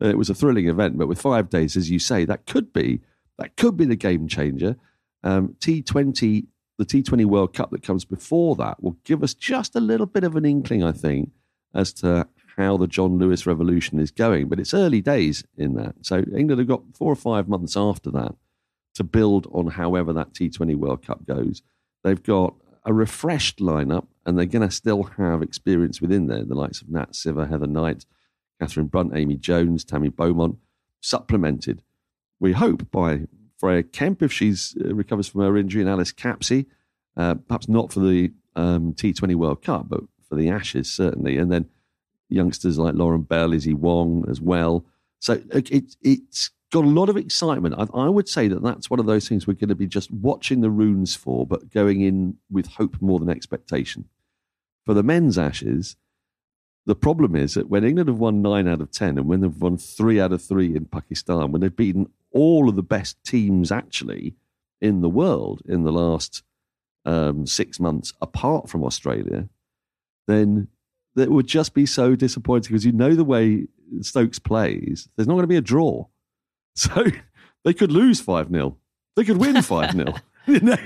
Uh, 0.00 0.08
it 0.08 0.18
was 0.18 0.30
a 0.30 0.34
thrilling 0.34 0.68
event, 0.68 0.98
but 0.98 1.08
with 1.08 1.20
five 1.20 1.48
days, 1.48 1.76
as 1.76 1.90
you 1.90 1.98
say, 1.98 2.24
that 2.24 2.46
could 2.46 2.72
be 2.72 3.00
that 3.38 3.56
could 3.56 3.76
be 3.76 3.84
the 3.84 3.96
game 3.96 4.28
changer. 4.28 4.76
Um, 5.24 5.56
T20, 5.60 6.46
the 6.78 6.84
T20 6.84 7.24
World 7.24 7.54
Cup 7.54 7.70
that 7.70 7.82
comes 7.82 8.04
before 8.04 8.54
that, 8.56 8.82
will 8.82 8.96
give 9.04 9.22
us 9.22 9.34
just 9.34 9.74
a 9.74 9.80
little 9.80 10.06
bit 10.06 10.24
of 10.24 10.36
an 10.36 10.44
inkling, 10.44 10.84
I 10.84 10.92
think, 10.92 11.30
as 11.74 11.92
to 11.94 12.28
how 12.56 12.76
the 12.76 12.86
Jon 12.86 13.18
Lewis 13.18 13.46
revolution 13.46 13.98
is 13.98 14.10
going. 14.10 14.48
But 14.48 14.60
it's 14.60 14.74
early 14.74 15.00
days 15.00 15.44
in 15.56 15.74
that. 15.74 15.94
So 16.02 16.18
England 16.36 16.58
have 16.58 16.68
got 16.68 16.82
four 16.94 17.10
or 17.12 17.16
five 17.16 17.48
months 17.48 17.76
after 17.76 18.10
that 18.10 18.34
to 18.94 19.04
build 19.04 19.48
on 19.52 19.68
however 19.68 20.12
that 20.12 20.34
T20 20.34 20.76
World 20.76 21.04
Cup 21.04 21.26
goes. 21.26 21.62
They've 22.04 22.22
got 22.22 22.54
a 22.84 22.92
refreshed 22.92 23.58
lineup 23.58 24.06
and 24.24 24.38
they're 24.38 24.46
going 24.46 24.68
to 24.68 24.74
still 24.74 25.04
have 25.04 25.42
experience 25.42 26.00
within 26.00 26.26
there, 26.26 26.44
the 26.44 26.54
likes 26.54 26.80
of 26.80 26.88
Nat 26.88 27.12
Sciver, 27.12 27.48
Heather 27.48 27.66
Knight, 27.66 28.04
Catherine 28.60 28.86
Brunt, 28.86 29.12
Amy 29.14 29.36
Jones, 29.36 29.84
Tammy 29.84 30.08
Beaumont, 30.08 30.56
supplemented, 31.00 31.82
we 32.40 32.52
hope, 32.52 32.90
by 32.90 33.22
Freya 33.56 33.82
Kemp 33.82 34.22
if 34.22 34.32
she 34.32 34.50
uh, 34.52 34.94
recovers 34.94 35.28
from 35.28 35.42
her 35.42 35.56
injury 35.56 35.82
and 35.82 35.90
Alice 35.90 36.12
Capsey, 36.12 36.66
uh, 37.16 37.34
perhaps 37.34 37.68
not 37.68 37.92
for 37.92 38.00
the 38.00 38.32
um, 38.56 38.94
T20 38.94 39.34
World 39.36 39.62
Cup, 39.62 39.88
but 39.88 40.00
for 40.28 40.34
the 40.34 40.48
Ashes, 40.48 40.90
certainly. 40.90 41.38
And 41.38 41.52
then 41.52 41.68
youngsters 42.28 42.78
like 42.78 42.94
Lauren 42.94 43.22
Bell, 43.22 43.52
Issy 43.52 43.74
Wong 43.74 44.24
as 44.28 44.40
well. 44.40 44.84
So 45.20 45.40
it, 45.52 45.70
it's 46.00 46.50
got 46.72 46.84
a 46.84 46.88
lot 46.88 47.08
of 47.08 47.16
excitement. 47.16 47.74
I, 47.78 47.86
I, 47.94 48.08
would 48.08 48.28
say 48.28 48.48
that 48.48 48.62
that's 48.62 48.90
one 48.90 48.98
of 48.98 49.06
those 49.06 49.28
things 49.28 49.46
we're 49.46 49.54
going 49.54 49.68
to 49.68 49.74
be 49.74 49.86
just 49.86 50.10
watching 50.10 50.62
the 50.62 50.70
runes 50.70 51.14
for, 51.14 51.46
but 51.46 51.70
going 51.70 52.00
in 52.00 52.38
with 52.50 52.66
hope 52.66 53.00
more 53.00 53.20
than 53.20 53.28
expectation. 53.28 54.06
For 54.84 54.94
the 54.94 55.02
men's 55.02 55.38
Ashes, 55.38 55.96
the 56.86 56.96
problem 56.96 57.36
is 57.36 57.54
that 57.54 57.68
when 57.68 57.84
England 57.84 58.08
have 58.08 58.18
won 58.18 58.42
nine 58.42 58.66
out 58.66 58.80
of 58.80 58.90
10 58.90 59.18
and 59.18 59.28
when 59.28 59.40
they've 59.40 59.60
won 59.60 59.76
three 59.76 60.18
out 60.18 60.32
of 60.32 60.42
three 60.42 60.74
in 60.74 60.86
Pakistan, 60.86 61.52
when 61.52 61.60
they've 61.60 61.76
beaten 61.76 62.08
all 62.32 62.68
of 62.68 62.76
the 62.76 62.82
best 62.82 63.22
teams 63.22 63.70
actually 63.70 64.34
in 64.80 65.02
the 65.02 65.08
world 65.08 65.62
in 65.66 65.84
the 65.84 65.92
last 65.92 66.42
um, 67.04 67.46
six 67.46 67.78
months, 67.78 68.14
apart 68.20 68.68
from 68.68 68.82
Australia, 68.82 69.48
then 70.26 70.68
that 71.14 71.30
would 71.30 71.46
just 71.46 71.74
be 71.74 71.84
so 71.84 72.16
disappointing 72.16 72.72
because 72.72 72.86
you 72.86 72.92
know 72.92 73.14
the 73.14 73.24
way 73.24 73.66
Stokes 74.00 74.38
plays, 74.38 75.08
there's 75.14 75.28
not 75.28 75.34
going 75.34 75.44
to 75.44 75.48
be 75.48 75.56
a 75.56 75.60
draw. 75.60 76.06
So 76.76 77.04
they 77.64 77.74
could 77.74 77.92
lose 77.92 78.20
5 78.20 78.50
0. 78.50 78.78
They 79.14 79.24
could 79.24 79.36
win 79.36 79.60
5 79.60 79.92
0. 79.92 80.14
you 80.46 80.60
know, 80.60 80.76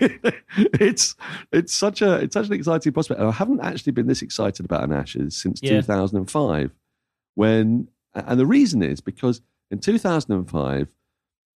it's 0.56 1.14
it's 1.52 1.72
such 1.72 2.02
a 2.02 2.16
it's 2.16 2.34
such 2.34 2.48
an 2.48 2.52
exciting 2.52 2.92
prospect. 2.92 3.20
I 3.20 3.30
haven't 3.30 3.60
actually 3.60 3.92
been 3.92 4.06
this 4.06 4.20
excited 4.20 4.66
about 4.66 4.84
an 4.84 4.92
Ashes 4.92 5.36
since 5.36 5.60
yeah. 5.62 5.80
2005, 5.80 6.72
when 7.36 7.88
and 8.14 8.40
the 8.40 8.46
reason 8.46 8.82
is 8.82 9.00
because 9.00 9.40
in 9.70 9.78
2005, 9.78 10.88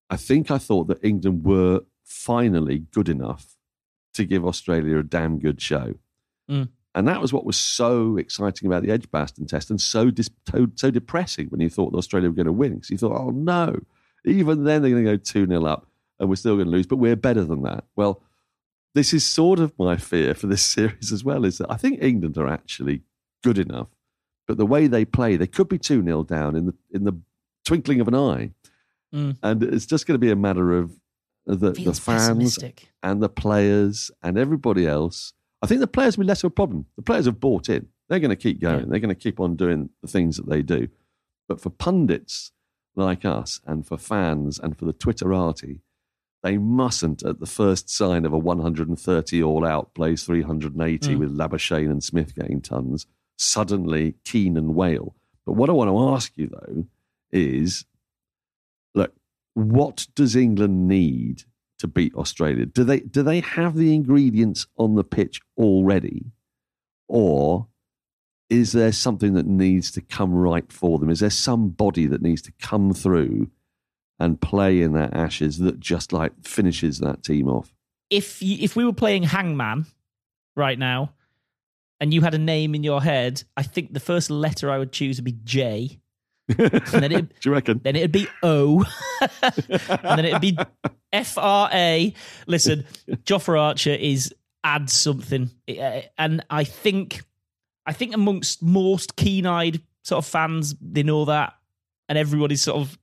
I 0.09 0.17
think 0.17 0.51
I 0.51 0.59
thought 0.59 0.89
that 0.89 1.05
England 1.05 1.45
were 1.45 1.83
finally 2.05 2.81
good 2.91 3.09
enough 3.09 3.57
to 4.15 4.25
give 4.25 4.45
Australia 4.45 4.99
a 4.99 5.03
damn 5.03 5.39
good 5.39 5.61
show. 5.61 5.95
Mm. 6.51 6.69
And 6.95 7.07
that 7.07 7.21
was 7.21 7.33
what 7.33 7.45
was 7.45 7.57
so 7.57 8.17
exciting 8.17 8.67
about 8.67 8.83
the 8.83 8.91
Edgbaston 8.91 9.47
test 9.47 9.71
and 9.71 9.81
so, 9.81 10.11
dis- 10.11 10.31
so 10.75 10.91
depressing 10.91 11.47
when 11.49 11.61
you 11.61 11.71
thought 11.71 11.95
Australia 11.95 12.29
were 12.29 12.35
going 12.35 12.47
to 12.47 12.53
win. 12.53 12.75
Because 12.75 12.91
you 12.91 12.99
thought, 12.99 13.17
oh 13.17 13.31
no, 13.31 13.79
even 14.25 14.65
then 14.65 14.83
they're 14.83 14.91
going 14.91 15.05
to 15.05 15.11
go 15.13 15.17
2 15.17 15.47
0 15.47 15.65
up 15.65 15.87
and 16.19 16.29
we're 16.29 16.37
still 16.37 16.57
going 16.57 16.67
to 16.67 16.73
lose, 16.73 16.87
but 16.87 16.97
we're 16.97 17.17
better 17.17 17.45
than 17.45 17.63
that. 17.63 17.85
Well, 17.97 18.23
this 18.95 19.13
is 19.13 19.25
sort 19.25 19.59
of 19.59 19.73
my 19.79 19.97
fear 19.97 20.35
for 20.35 20.47
this 20.47 20.63
series 20.77 21.13
as 21.13 21.25
well 21.25 21.45
is 21.45 21.59
that 21.59 21.71
I 21.71 21.77
think 21.77 22.03
England 22.03 22.37
are 22.39 22.49
actually 22.49 23.03
good 23.43 23.59
enough, 23.59 23.89
but 24.47 24.59
the 24.59 24.67
way 24.67 24.87
they 24.87 25.05
play, 25.05 25.37
they 25.37 25.47
could 25.47 25.69
be 25.69 25.79
2 25.79 26.03
0 26.03 26.25
down 26.25 26.57
in 26.57 26.67
the, 26.67 26.75
in 26.91 27.05
the 27.05 27.13
twinkling 27.65 28.01
of 28.01 28.09
an 28.09 28.15
eye. 28.15 28.51
Mm. 29.15 29.37
And 29.43 29.63
it's 29.63 29.87
just 29.87 30.07
going 30.07 30.15
to 30.15 30.25
be 30.25 30.31
a 30.31 30.37
matter 30.37 30.77
of 30.77 30.93
the, 31.47 31.73
the 31.73 31.95
fans 31.95 32.59
and 33.03 33.23
the 33.23 33.29
players 33.29 34.11
and 34.23 34.39
everybody 34.39 34.87
else. 34.87 35.33
I 35.63 35.67
think 35.67 35.81
the 35.81 35.87
players 35.87 36.17
will 36.17 36.25
be 36.25 36.29
less 36.29 36.45
of 36.45 36.49
a 36.49 36.55
problem. 36.55 36.87
The 36.97 37.03
players 37.03 37.27
have 37.27 37.41
bought 37.41 37.69
in. 37.69 37.89
They're 38.09 38.21
going 38.21 38.31
to 38.31 38.37
keep 38.37 38.61
going. 38.61 38.81
Yeah. 38.81 38.87
They're 38.89 39.01
going 39.01 39.15
to 39.15 39.21
keep 39.21 39.41
on 39.41 39.57
doing 39.57 39.91
the 40.03 40.09
things 40.09 40.37
that 40.37 40.49
they 40.49 40.63
do. 40.63 40.89
But 41.49 41.61
for 41.61 41.71
pundits 41.71 42.53
like 42.97 43.25
us 43.25 43.61
and 43.67 43.87
for 43.87 43.97
fans 43.97 44.59
and 44.59 44.79
for 44.79 44.85
the 44.85 44.93
Twitterati, 44.93 45.81
they 46.43 46.57
mustn't, 46.57 47.23
at 47.23 47.39
the 47.39 47.47
first 47.47 47.91
sign 47.91 48.25
of 48.25 48.33
a 48.33 48.39
130 48.39 49.43
all 49.43 49.65
out, 49.65 49.95
plays 49.95 50.25
380 50.25 51.15
mm. 51.15 51.19
with 51.19 51.37
Labuschagne 51.37 51.91
and 51.91 52.03
Smith 52.03 52.35
getting 52.35 52.63
tons, 52.63 53.07
suddenly 53.37 54.15
keen 54.25 54.57
and 54.57 54.75
wail. 54.75 55.15
But 55.45 55.53
what 55.53 55.69
I 55.69 55.73
want 55.73 55.91
to 55.91 56.15
ask 56.15 56.33
you, 56.37 56.49
though, 56.49 56.87
is 57.31 57.85
look, 58.95 59.13
what 59.55 60.07
does 60.15 60.35
England 60.35 60.89
need 60.89 61.45
to 61.79 61.87
beat 61.87 62.15
Australia? 62.15 62.67
Do 62.67 62.85
they, 62.85 63.01
do 63.01 63.23
they 63.23 63.41
have 63.41 63.77
the 63.77 63.95
ingredients 63.95 64.67
on 64.77 64.95
the 64.95 65.05
pitch 65.05 65.41
already? 65.59 66.33
Or 67.09 67.67
is 68.51 68.73
there 68.73 68.93
something 68.93 69.35
that 69.35 69.47
needs 69.47 69.91
to 69.93 70.01
come 70.01 70.35
right 70.35 70.71
for 70.71 70.99
them? 70.99 71.09
Is 71.09 71.21
there 71.21 71.31
somebody 71.31 72.07
that 72.07 72.21
needs 72.21 72.43
to 72.43 72.53
come 72.61 72.93
through 72.93 73.51
and 74.21 74.41
play 74.41 74.83
in 74.83 74.93
that 74.93 75.15
Ashes 75.15 75.59
that 75.59 75.81
just 75.81 76.13
like 76.13 76.33
finishes 76.45 76.99
that 76.99 77.25
team 77.25 77.49
off. 77.49 77.75
If 78.11 78.43
you, 78.43 78.59
if 78.61 78.77
we 78.77 78.85
were 78.85 78.93
playing 78.93 79.23
Hangman 79.25 79.87
right 80.55 80.79
now, 80.79 81.15
and 81.99 82.15
you 82.15 82.21
had 82.21 82.35
a 82.35 82.39
name 82.39 82.75
in 82.75 82.85
your 82.85 83.03
head, 83.03 83.43
I 83.57 83.63
think 83.63 83.93
the 83.93 84.01
first 84.01 84.31
letter 84.31 84.71
I 84.71 84.79
would 84.79 84.93
choose 84.93 85.19
would 85.19 85.25
be 85.25 85.39
J. 85.45 85.99
and 86.59 86.83
then 86.85 87.13
it, 87.13 87.41
Do 87.41 87.49
you 87.49 87.53
reckon? 87.53 87.81
Then 87.83 87.97
it'd 87.97 88.13
be 88.13 88.27
O, 88.43 88.85
and 89.43 90.19
then 90.19 90.25
it'd 90.25 90.41
be 90.41 90.59
F 91.13 91.39
R 91.39 91.71
A. 91.73 92.13
Listen, 92.47 92.85
Jofra 93.25 93.59
Archer 93.59 93.91
is 93.91 94.35
add 94.65 94.91
something, 94.91 95.51
uh, 95.69 96.01
and 96.19 96.45
I 96.51 96.65
think, 96.65 97.23
I 97.87 97.93
think 97.93 98.15
amongst 98.15 98.63
most 98.63 99.17
keen-eyed 99.17 99.83
sort 100.03 100.25
of 100.25 100.31
fans, 100.31 100.75
they 100.81 101.03
know 101.03 101.25
that, 101.27 101.55
and 102.09 102.19
everybody's 102.19 102.63
sort 102.63 102.81
of 102.81 102.99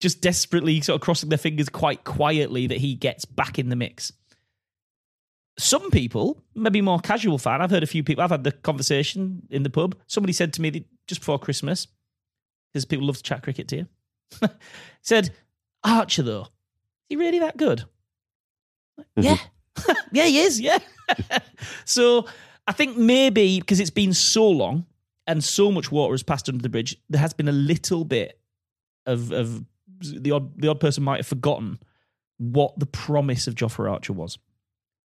just 0.00 0.20
desperately 0.20 0.80
sort 0.80 0.96
of 0.96 1.00
crossing 1.00 1.28
their 1.28 1.38
fingers 1.38 1.68
quite 1.68 2.04
quietly 2.04 2.66
that 2.66 2.78
he 2.78 2.94
gets 2.94 3.24
back 3.24 3.58
in 3.58 3.68
the 3.68 3.76
mix. 3.76 4.12
Some 5.58 5.90
people, 5.90 6.42
maybe 6.54 6.80
more 6.80 6.98
casual 6.98 7.38
fan, 7.38 7.62
I've 7.62 7.70
heard 7.70 7.82
a 7.82 7.86
few 7.86 8.02
people, 8.02 8.22
I've 8.22 8.30
had 8.30 8.44
the 8.44 8.52
conversation 8.52 9.42
in 9.50 9.62
the 9.62 9.70
pub. 9.70 9.96
Somebody 10.06 10.32
said 10.32 10.52
to 10.54 10.62
me 10.62 10.84
just 11.06 11.20
before 11.20 11.38
Christmas, 11.38 11.86
because 12.72 12.84
people 12.84 13.06
love 13.06 13.16
to 13.18 13.22
chat 13.22 13.42
cricket 13.42 13.68
to 13.68 13.76
you, 13.76 13.88
said, 15.02 15.30
Archer, 15.84 16.22
though, 16.22 16.42
is 16.42 16.48
he 17.08 17.16
really 17.16 17.38
that 17.38 17.56
good? 17.56 17.84
yeah. 19.16 19.36
yeah, 20.12 20.24
he 20.24 20.38
is. 20.40 20.60
Yeah. 20.60 20.78
so 21.84 22.26
I 22.66 22.72
think 22.72 22.96
maybe 22.96 23.60
because 23.60 23.80
it's 23.80 23.90
been 23.90 24.14
so 24.14 24.48
long 24.48 24.86
and 25.26 25.42
so 25.42 25.70
much 25.70 25.90
water 25.90 26.12
has 26.12 26.22
passed 26.22 26.48
under 26.48 26.62
the 26.62 26.68
bridge, 26.68 26.96
there 27.08 27.20
has 27.20 27.32
been 27.32 27.48
a 27.48 27.52
little 27.52 28.04
bit 28.04 28.38
of, 29.06 29.32
of 29.32 29.64
the 30.00 30.30
odd 30.32 30.60
the 30.60 30.68
odd 30.68 30.80
person 30.80 31.04
might 31.04 31.18
have 31.18 31.26
forgotten 31.26 31.78
what 32.38 32.78
the 32.78 32.86
promise 32.86 33.46
of 33.46 33.54
Jofra 33.54 33.90
Archer 33.90 34.12
was 34.12 34.38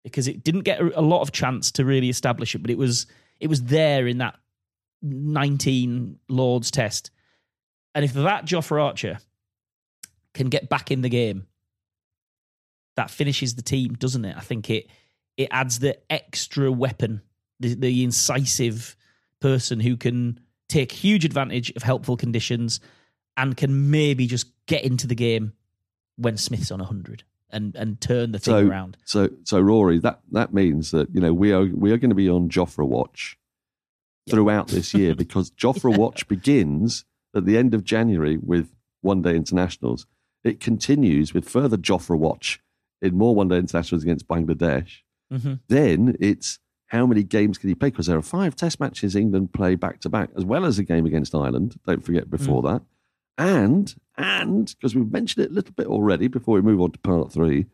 because 0.03 0.27
it 0.27 0.43
didn't 0.43 0.61
get 0.61 0.79
a 0.79 1.01
lot 1.01 1.21
of 1.21 1.31
chance 1.31 1.71
to 1.71 1.83
really 1.83 2.09
establish 2.09 2.53
it, 2.53 2.59
but 2.59 2.69
it 2.69 2.77
was 2.77 3.07
it 3.39 3.47
was 3.47 3.63
there 3.63 4.07
in 4.07 4.19
that 4.19 4.35
19 5.01 6.19
Lords 6.29 6.71
test. 6.71 7.11
And 7.93 8.05
if 8.05 8.13
that 8.13 8.45
Jofra 8.45 8.83
Archer 8.83 9.17
can 10.33 10.49
get 10.49 10.69
back 10.69 10.91
in 10.91 11.01
the 11.01 11.09
game, 11.09 11.47
that 12.95 13.09
finishes 13.09 13.55
the 13.55 13.61
team, 13.61 13.93
doesn't 13.93 14.25
it? 14.25 14.37
I 14.37 14.41
think 14.41 14.69
it 14.69 14.87
it 15.37 15.47
adds 15.51 15.79
the 15.79 15.97
extra 16.09 16.71
weapon, 16.71 17.21
the, 17.59 17.75
the 17.75 18.03
incisive 18.03 18.95
person 19.39 19.79
who 19.79 19.97
can 19.97 20.39
take 20.69 20.91
huge 20.91 21.25
advantage 21.25 21.71
of 21.75 21.83
helpful 21.83 22.17
conditions 22.17 22.79
and 23.37 23.55
can 23.57 23.91
maybe 23.91 24.27
just 24.27 24.47
get 24.65 24.83
into 24.83 25.07
the 25.07 25.15
game 25.15 25.53
when 26.17 26.37
Smith's 26.37 26.71
on 26.71 26.79
100 26.79 27.23
and 27.51 27.75
and 27.75 28.01
turn 28.01 28.31
the 28.31 28.39
thing 28.39 28.53
so, 28.53 28.67
around. 28.67 28.97
So 29.05 29.29
so 29.43 29.59
Rory, 29.59 29.99
that 29.99 30.19
that 30.31 30.53
means 30.53 30.91
that 30.91 31.09
you 31.13 31.21
know 31.21 31.33
we 31.33 31.51
are 31.51 31.65
we 31.65 31.91
are 31.91 31.97
going 31.97 32.09
to 32.09 32.15
be 32.15 32.29
on 32.29 32.49
Jofra 32.49 32.87
watch 32.87 33.37
throughout 34.29 34.69
this 34.69 34.93
year 34.93 35.15
because 35.23 35.51
Jofra 35.51 35.91
yeah. 35.91 35.97
watch 35.97 36.27
begins 36.27 37.05
at 37.35 37.45
the 37.45 37.57
end 37.57 37.73
of 37.73 37.83
January 37.83 38.37
with 38.37 38.75
one 39.01 39.21
day 39.21 39.35
internationals. 39.35 40.07
It 40.43 40.59
continues 40.59 41.33
with 41.33 41.47
further 41.47 41.77
Jofra 41.77 42.17
watch 42.17 42.59
in 43.01 43.17
more 43.17 43.35
one 43.35 43.47
day 43.47 43.57
internationals 43.57 44.03
against 44.03 44.27
Bangladesh. 44.27 45.01
Mm-hmm. 45.31 45.55
Then 45.67 46.15
it's 46.19 46.59
how 46.88 47.06
many 47.06 47.24
games 47.24 47.58
can 47.58 47.69
he 47.69 47.76
play? 47.76 47.89
Because 47.89 48.08
there 48.08 48.17
are 48.17 48.21
five 48.21 48.56
test 48.56 48.80
matches 48.80 49.15
England 49.15 49.54
play 49.54 49.76
back 49.76 50.00
to 50.02 50.10
back, 50.10 50.30
as 50.36 50.45
well 50.45 50.65
as 50.65 50.78
a 50.78 50.84
game 50.84 51.06
against 51.06 51.34
Ireland. 51.34 51.80
Don't 51.86 52.06
forget 52.06 52.30
before 52.30 52.62
mm. 52.62 52.74
that. 52.74 52.82
And, 53.38 53.95
and, 54.17 54.74
because 54.80 54.95
we've 54.95 55.12
mentioned 55.12 55.45
it 55.45 55.52
a 55.52 55.54
little 55.54 55.74
bit 55.74 55.88
already 55.88 56.28
before 56.28 56.56
we 56.56 56.62
move 56.62 56.82
on 56.82 56.91
to 56.91 57.00
part 57.00 57.34
three, 57.34 57.65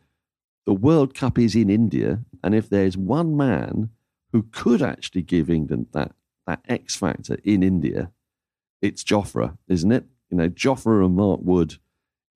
the 0.66 0.74
World 0.74 1.14
Cup 1.14 1.38
is 1.38 1.56
in 1.56 1.70
India. 1.70 2.22
And 2.44 2.56
if 2.56 2.70
there's 2.70 2.98
one 2.98 3.36
man 3.36 3.90
who 4.32 4.44
could 4.52 4.82
actually 4.82 5.22
give 5.22 5.50
England 5.50 5.88
that, 5.92 6.14
that 6.48 6.62
X 6.68 6.96
factor 6.96 7.38
in 7.44 7.64
India, 7.64 8.12
it's 8.82 9.04
Jofra, 9.04 9.58
isn't 9.68 9.92
it? 9.92 10.06
You 10.30 10.38
know, 10.38 10.50
Jofra 10.50 11.06
and 11.06 11.16
Mark 11.16 11.42
Wood 11.44 11.78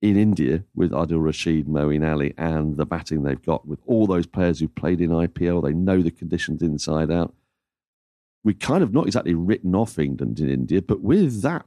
in 0.01 0.17
India 0.17 0.63
with 0.75 0.91
Adil 0.91 1.23
Rashid, 1.23 1.67
Moeen 1.67 2.07
Ali, 2.07 2.33
and 2.37 2.77
the 2.77 2.85
batting 2.85 3.23
they've 3.23 3.41
got 3.41 3.67
with 3.67 3.79
all 3.85 4.07
those 4.07 4.27
players 4.27 4.59
who've 4.59 4.75
played 4.75 5.01
in 5.01 5.09
IPL. 5.09 5.63
They 5.63 5.73
know 5.73 6.01
the 6.01 6.11
conditions 6.11 6.61
inside 6.61 7.11
out. 7.11 7.33
We 8.43 8.53
kind 8.53 8.83
of 8.83 8.93
not 8.93 9.07
exactly 9.07 9.33
written 9.33 9.73
off 9.73 9.97
England 9.97 10.39
in 10.39 10.49
India, 10.49 10.81
but 10.81 11.01
with 11.01 11.41
that, 11.41 11.65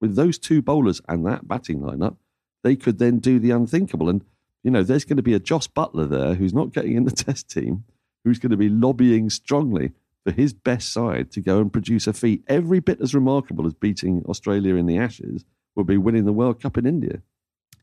with 0.00 0.14
those 0.14 0.38
two 0.38 0.62
bowlers 0.62 1.00
and 1.08 1.26
that 1.26 1.48
batting 1.48 1.80
lineup, 1.80 2.16
they 2.62 2.76
could 2.76 2.98
then 2.98 3.18
do 3.18 3.38
the 3.38 3.50
unthinkable. 3.50 4.08
And, 4.08 4.24
you 4.62 4.70
know, 4.70 4.82
there's 4.82 5.04
going 5.04 5.16
to 5.16 5.22
be 5.22 5.34
a 5.34 5.40
Jos 5.40 5.66
Buttler 5.66 6.08
there 6.08 6.34
who's 6.34 6.54
not 6.54 6.72
getting 6.72 6.96
in 6.96 7.04
the 7.04 7.10
test 7.24 7.50
team, 7.50 7.84
who's 8.24 8.38
going 8.38 8.52
to 8.52 8.56
be 8.56 8.68
lobbying 8.68 9.30
strongly 9.30 9.92
for 10.24 10.32
his 10.32 10.52
best 10.52 10.92
side 10.92 11.30
to 11.32 11.40
go 11.40 11.58
and 11.60 11.72
produce 11.72 12.06
a 12.06 12.12
feat 12.12 12.42
every 12.46 12.80
bit 12.80 13.00
as 13.00 13.14
remarkable 13.14 13.66
as 13.66 13.74
beating 13.74 14.24
Australia 14.26 14.76
in 14.76 14.86
the 14.86 14.96
Ashes 14.96 15.44
will 15.74 15.84
be 15.84 15.98
winning 15.98 16.24
the 16.24 16.32
World 16.32 16.62
Cup 16.62 16.78
in 16.78 16.86
India. 16.86 17.20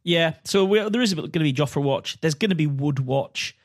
Yeah, 0.04 0.34
so 0.44 0.90
there 0.90 1.02
is 1.02 1.14
going 1.14 1.32
to 1.32 1.40
be 1.40 1.54
Jofra 1.54 1.82
watch. 1.82 2.20
There's 2.22 2.34
going 2.34 2.50
to 2.50 2.56
be 2.56 2.68
Wood 2.68 3.00
watch 3.00 3.56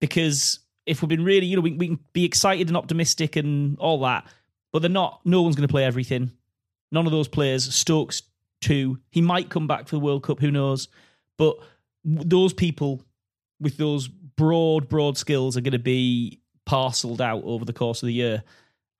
because 0.00 0.60
if 0.86 1.02
we've 1.02 1.08
been 1.08 1.24
really, 1.24 1.46
you 1.46 1.56
know, 1.56 1.62
we, 1.62 1.72
we 1.72 1.86
can 1.88 1.98
be 2.12 2.24
excited 2.24 2.68
and 2.68 2.76
optimistic 2.76 3.36
and 3.36 3.78
all 3.78 4.00
that, 4.00 4.26
but 4.72 4.82
they're 4.82 4.90
not. 4.90 5.20
No 5.24 5.42
one's 5.42 5.56
going 5.56 5.68
to 5.68 5.72
play 5.72 5.84
everything. 5.84 6.30
None 6.92 7.06
of 7.06 7.12
those 7.12 7.28
players. 7.28 7.72
Stokes 7.74 8.22
too. 8.60 8.98
He 9.10 9.20
might 9.20 9.50
come 9.50 9.66
back 9.66 9.88
for 9.88 9.96
the 9.96 10.00
World 10.00 10.22
Cup. 10.22 10.40
Who 10.40 10.50
knows? 10.50 10.88
But 11.36 11.56
those 12.04 12.52
people 12.52 13.02
with 13.60 13.76
those 13.76 14.08
broad, 14.08 14.88
broad 14.88 15.18
skills 15.18 15.56
are 15.56 15.60
going 15.60 15.72
to 15.72 15.78
be 15.78 16.40
parceled 16.64 17.20
out 17.20 17.42
over 17.44 17.64
the 17.64 17.72
course 17.72 18.02
of 18.02 18.06
the 18.06 18.12
year. 18.12 18.42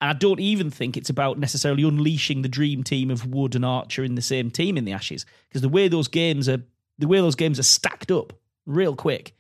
And 0.01 0.11
I 0.11 0.13
don't 0.15 0.41
even 0.41 0.71
think 0.71 0.97
it's 0.97 1.11
about 1.11 1.39
necessarily 1.39 1.83
unleashing 1.83 2.43
the 2.43 2.49
dream 2.49 2.83
team 2.83 3.11
of 3.11 3.27
Wood 3.27 3.55
and 3.55 3.65
Archer 3.65 4.03
in 4.03 4.15
the 4.15 4.23
same 4.23 4.51
team 4.51 4.77
in 4.79 4.85
the 4.85 4.93
Ashes, 4.93 5.27
because 5.49 5.63
the 5.63 5.69
way 5.69 5.89
those 5.89 6.09
games 6.09 6.49
are, 6.49 6.63
the 6.99 7.09
way 7.09 7.19
those 7.19 7.35
games 7.35 7.59
are 7.59 7.65
stacked 7.65 8.11
up 8.11 8.33
real 8.67 8.97
quick, 8.97 9.35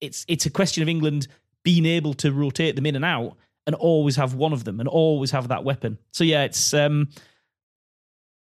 it's 0.00 0.24
it's 0.28 0.46
a 0.46 0.50
question 0.50 0.82
of 0.82 0.88
England 0.88 1.28
being 1.62 1.86
able 1.86 2.14
to 2.14 2.32
rotate 2.32 2.76
them 2.76 2.86
in 2.86 2.96
and 2.96 3.04
out 3.04 3.36
and 3.66 3.74
always 3.76 4.16
have 4.16 4.34
one 4.34 4.52
of 4.52 4.64
them 4.64 4.80
and 4.80 4.88
always 4.88 5.30
have 5.30 5.48
that 5.48 5.64
weapon. 5.64 5.98
So 6.12 6.24
yeah, 6.24 6.44
it's 6.44 6.74
um, 6.74 7.08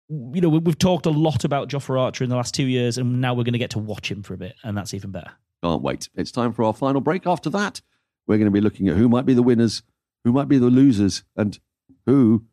you 0.08 0.40
know 0.40 0.48
we've 0.50 0.78
talked 0.78 1.06
a 1.06 1.11
lot 1.11 1.44
about 1.44 1.68
Jofra 1.68 1.98
Archer 1.98 2.24
in 2.24 2.30
the 2.30 2.37
last 2.37 2.54
two 2.54 2.66
years, 2.66 2.98
and 2.98 3.20
now 3.20 3.34
we're 3.34 3.44
going 3.44 3.52
to 3.52 3.58
get 3.58 3.70
to 3.70 3.78
watch 3.78 4.11
him 4.11 4.22
for 4.22 4.34
a 4.34 4.38
bit, 4.38 4.54
and 4.62 4.76
that's 4.76 4.94
even 4.94 5.11
better. 5.11 5.30
Can't 5.62 5.82
wait! 5.82 6.08
It's 6.14 6.30
time 6.30 6.52
for 6.52 6.64
our 6.64 6.74
final 6.74 7.00
break. 7.00 7.26
After 7.26 7.50
that, 7.50 7.80
we're 8.26 8.37
going 8.37 8.46
to 8.46 8.52
be 8.52 8.61
looking 8.61 8.88
at 8.88 8.96
who 8.96 9.08
might 9.08 9.26
be 9.26 9.34
the 9.34 9.42
winners 9.42 9.82
who 10.24 10.33
might 10.33 10.48
be 10.48 10.59
the 10.59 10.66
losers 10.66 11.22
and 11.37 11.59
who, 12.07 12.44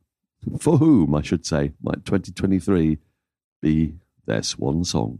for 0.59 0.77
whom, 0.77 1.15
I 1.15 1.21
should 1.21 1.45
say, 1.45 1.71
might 1.81 2.05
2023 2.05 2.99
be 3.61 3.95
their 4.25 4.43
swan 4.43 4.83
song. 4.83 5.19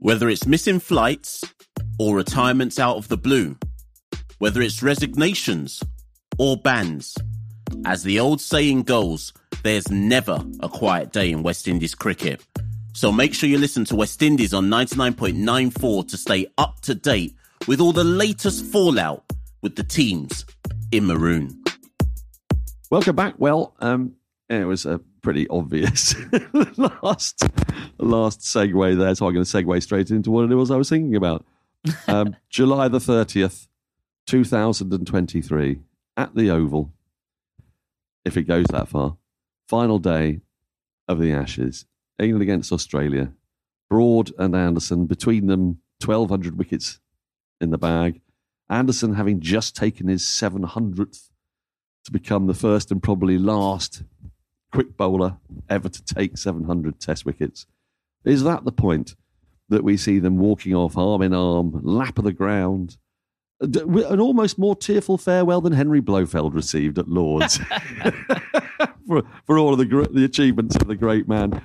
Whether 0.00 0.28
it's 0.28 0.46
missing 0.46 0.80
flights 0.80 1.44
or 1.98 2.16
retirements 2.16 2.78
out 2.78 2.96
of 2.96 3.08
the 3.08 3.16
blue, 3.16 3.56
whether 4.38 4.62
it's 4.62 4.82
resignations 4.82 5.82
or 6.38 6.56
bans, 6.56 7.16
as 7.84 8.02
the 8.02 8.18
old 8.18 8.40
saying 8.40 8.82
goes, 8.82 9.32
there's 9.62 9.90
never 9.90 10.42
a 10.60 10.68
quiet 10.68 11.12
day 11.12 11.30
in 11.30 11.42
West 11.42 11.68
Indies 11.68 11.94
cricket. 11.94 12.44
So 12.92 13.12
make 13.12 13.34
sure 13.34 13.48
you 13.48 13.58
listen 13.58 13.84
to 13.86 13.96
West 13.96 14.22
Indies 14.22 14.54
on 14.54 14.68
99.94 14.68 16.08
to 16.08 16.16
stay 16.16 16.46
up 16.58 16.80
to 16.80 16.94
date 16.94 17.34
with 17.66 17.80
all 17.80 17.92
the 17.92 18.04
latest 18.04 18.64
fallout 18.64 19.24
with 19.62 19.76
the 19.76 19.84
teams 19.84 20.44
in 20.92 21.06
maroon. 21.06 21.62
Welcome 22.90 23.16
back. 23.16 23.34
Well, 23.38 23.74
um, 23.80 24.16
it 24.48 24.66
was 24.66 24.86
a 24.86 25.00
pretty 25.22 25.46
obvious 25.48 26.14
last 27.02 27.44
last 27.98 28.40
segue 28.40 28.98
there, 28.98 29.14
so 29.14 29.26
I'm 29.26 29.34
going 29.34 29.44
to 29.44 29.50
segue 29.50 29.82
straight 29.82 30.10
into 30.10 30.30
what 30.30 30.50
it 30.50 30.54
was 30.54 30.70
I 30.70 30.76
was 30.76 30.88
thinking 30.88 31.14
about. 31.14 31.44
Um, 32.08 32.36
July 32.50 32.88
the 32.88 32.98
30th, 32.98 33.68
2023, 34.26 35.78
at 36.16 36.34
the 36.34 36.50
Oval, 36.50 36.92
if 38.24 38.36
it 38.36 38.44
goes 38.44 38.66
that 38.66 38.88
far, 38.88 39.16
final 39.68 39.98
day 39.98 40.40
of 41.06 41.20
the 41.20 41.32
Ashes, 41.32 41.86
England 42.18 42.42
against 42.42 42.72
Australia. 42.72 43.32
Broad 43.88 44.32
and 44.38 44.54
Anderson, 44.54 45.06
between 45.06 45.46
them, 45.46 45.80
1,200 46.04 46.56
wickets 46.56 47.00
in 47.60 47.70
the 47.70 47.78
bag. 47.78 48.20
Anderson 48.70 49.14
having 49.14 49.40
just 49.40 49.74
taken 49.74 50.08
his 50.08 50.22
700th 50.22 51.28
to 52.04 52.12
become 52.12 52.46
the 52.46 52.54
first 52.54 52.90
and 52.90 53.02
probably 53.02 53.36
last 53.36 54.04
quick 54.72 54.96
bowler 54.96 55.36
ever 55.68 55.88
to 55.88 56.04
take 56.04 56.38
700 56.38 57.00
test 57.00 57.26
wickets. 57.26 57.66
Is 58.24 58.44
that 58.44 58.64
the 58.64 58.72
point 58.72 59.16
that 59.68 59.84
we 59.84 59.96
see 59.96 60.18
them 60.18 60.38
walking 60.38 60.74
off 60.74 60.96
arm 60.96 61.22
in 61.22 61.34
arm, 61.34 61.80
lap 61.82 62.18
of 62.18 62.24
the 62.24 62.32
ground? 62.32 62.96
An 63.60 64.20
almost 64.20 64.58
more 64.58 64.76
tearful 64.76 65.18
farewell 65.18 65.60
than 65.60 65.72
Henry 65.72 66.00
Blofeld 66.00 66.54
received 66.54 66.98
at 66.98 67.08
Lords 67.08 67.58
for, 69.06 69.22
for 69.44 69.58
all 69.58 69.72
of 69.72 69.78
the, 69.78 70.08
the 70.12 70.24
achievements 70.24 70.76
of 70.76 70.86
the 70.86 70.96
great 70.96 71.28
man. 71.28 71.60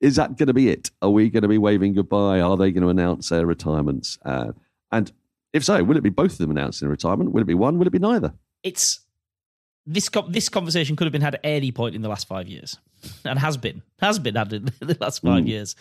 Is 0.00 0.16
that 0.16 0.36
going 0.36 0.46
to 0.46 0.54
be 0.54 0.68
it? 0.68 0.90
Are 1.02 1.10
we 1.10 1.28
going 1.28 1.42
to 1.42 1.48
be 1.48 1.58
waving 1.58 1.94
goodbye? 1.94 2.40
Are 2.40 2.56
they 2.56 2.70
going 2.70 2.82
to 2.82 2.88
announce 2.88 3.30
their 3.30 3.46
retirements? 3.46 4.18
Uh, 4.24 4.52
and 4.92 5.12
if 5.52 5.64
so, 5.64 5.82
will 5.82 5.96
it 5.96 6.02
be 6.02 6.10
both 6.10 6.32
of 6.32 6.38
them 6.38 6.50
announcing 6.50 6.88
retirement? 6.88 7.32
Will 7.32 7.42
it 7.42 7.46
be 7.46 7.54
one? 7.54 7.78
Will 7.78 7.86
it 7.86 7.92
be 7.92 7.98
neither? 7.98 8.32
It's 8.62 9.00
this. 9.86 10.08
this 10.28 10.48
conversation 10.48 10.96
could 10.96 11.04
have 11.04 11.12
been 11.12 11.22
had 11.22 11.34
at 11.36 11.40
any 11.44 11.72
point 11.72 11.94
in 11.94 12.02
the 12.02 12.08
last 12.08 12.28
five 12.28 12.48
years, 12.48 12.78
and 13.24 13.38
has 13.38 13.56
been 13.56 13.82
has 14.00 14.18
been 14.18 14.36
had 14.36 14.52
in 14.52 14.64
the 14.80 14.96
last 15.00 15.22
five 15.22 15.44
mm. 15.44 15.48
years. 15.48 15.76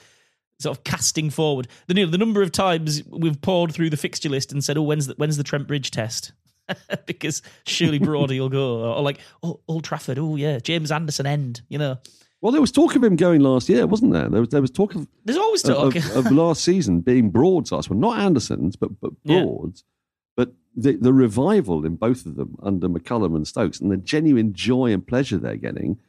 Sort 0.61 0.77
of 0.77 0.83
casting 0.83 1.29
forward 1.29 1.69
the 1.87 1.95
you 1.95 2.05
know, 2.05 2.11
the 2.11 2.17
number 2.17 2.41
of 2.41 2.51
times 2.51 3.01
we've 3.07 3.39
poured 3.39 3.71
through 3.71 3.89
the 3.89 3.97
fixture 3.97 4.27
list 4.27 4.51
and 4.51 4.61
said, 4.61 4.77
"Oh, 4.77 4.81
when's 4.81 5.07
the, 5.07 5.13
when's 5.13 5.37
the 5.37 5.43
Trent 5.43 5.67
Bridge 5.67 5.89
test?" 5.91 6.33
because 7.05 7.41
surely 7.65 7.97
Broady 7.97 8.39
will 8.39 8.49
go, 8.49 8.79
or, 8.81 8.95
or 8.95 9.01
like, 9.01 9.19
"Oh, 9.41 9.61
Old 9.67 9.83
Trafford, 9.85 10.19
oh 10.19 10.35
yeah, 10.35 10.59
James 10.59 10.91
Anderson 10.91 11.25
end," 11.25 11.61
you 11.69 11.77
know. 11.77 11.97
Well, 12.41 12.53
there 12.53 12.61
was 12.61 12.71
talk 12.71 12.95
of 12.95 13.03
him 13.03 13.17
going 13.17 13.41
last 13.41 13.67
year, 13.67 13.85
wasn't 13.85 14.13
there? 14.13 14.29
There 14.29 14.39
was 14.39 14.49
there 14.49 14.61
was 14.61 14.71
talk 14.71 14.95
of 14.95 15.07
there's 15.25 15.37
always 15.37 15.61
talk 15.61 15.95
of, 15.95 16.11
of, 16.11 16.25
of 16.27 16.31
last 16.31 16.63
season 16.63 17.01
being 17.01 17.29
Broad's 17.29 17.71
last 17.71 17.89
one, 17.89 17.99
not 17.99 18.19
Anderson's, 18.19 18.75
but 18.75 18.99
but 19.01 19.11
Broad's. 19.23 19.83
Yeah. 19.85 20.45
But 20.45 20.53
the 20.75 20.95
the 20.95 21.13
revival 21.13 21.85
in 21.85 21.95
both 21.97 22.25
of 22.25 22.35
them 22.35 22.55
under 22.63 22.87
McCullum 22.87 23.35
and 23.35 23.45
Stokes, 23.45 23.81
and 23.81 23.91
the 23.91 23.97
genuine 23.97 24.53
joy 24.53 24.93
and 24.93 25.05
pleasure 25.05 25.37
they're 25.37 25.57
getting. 25.57 25.99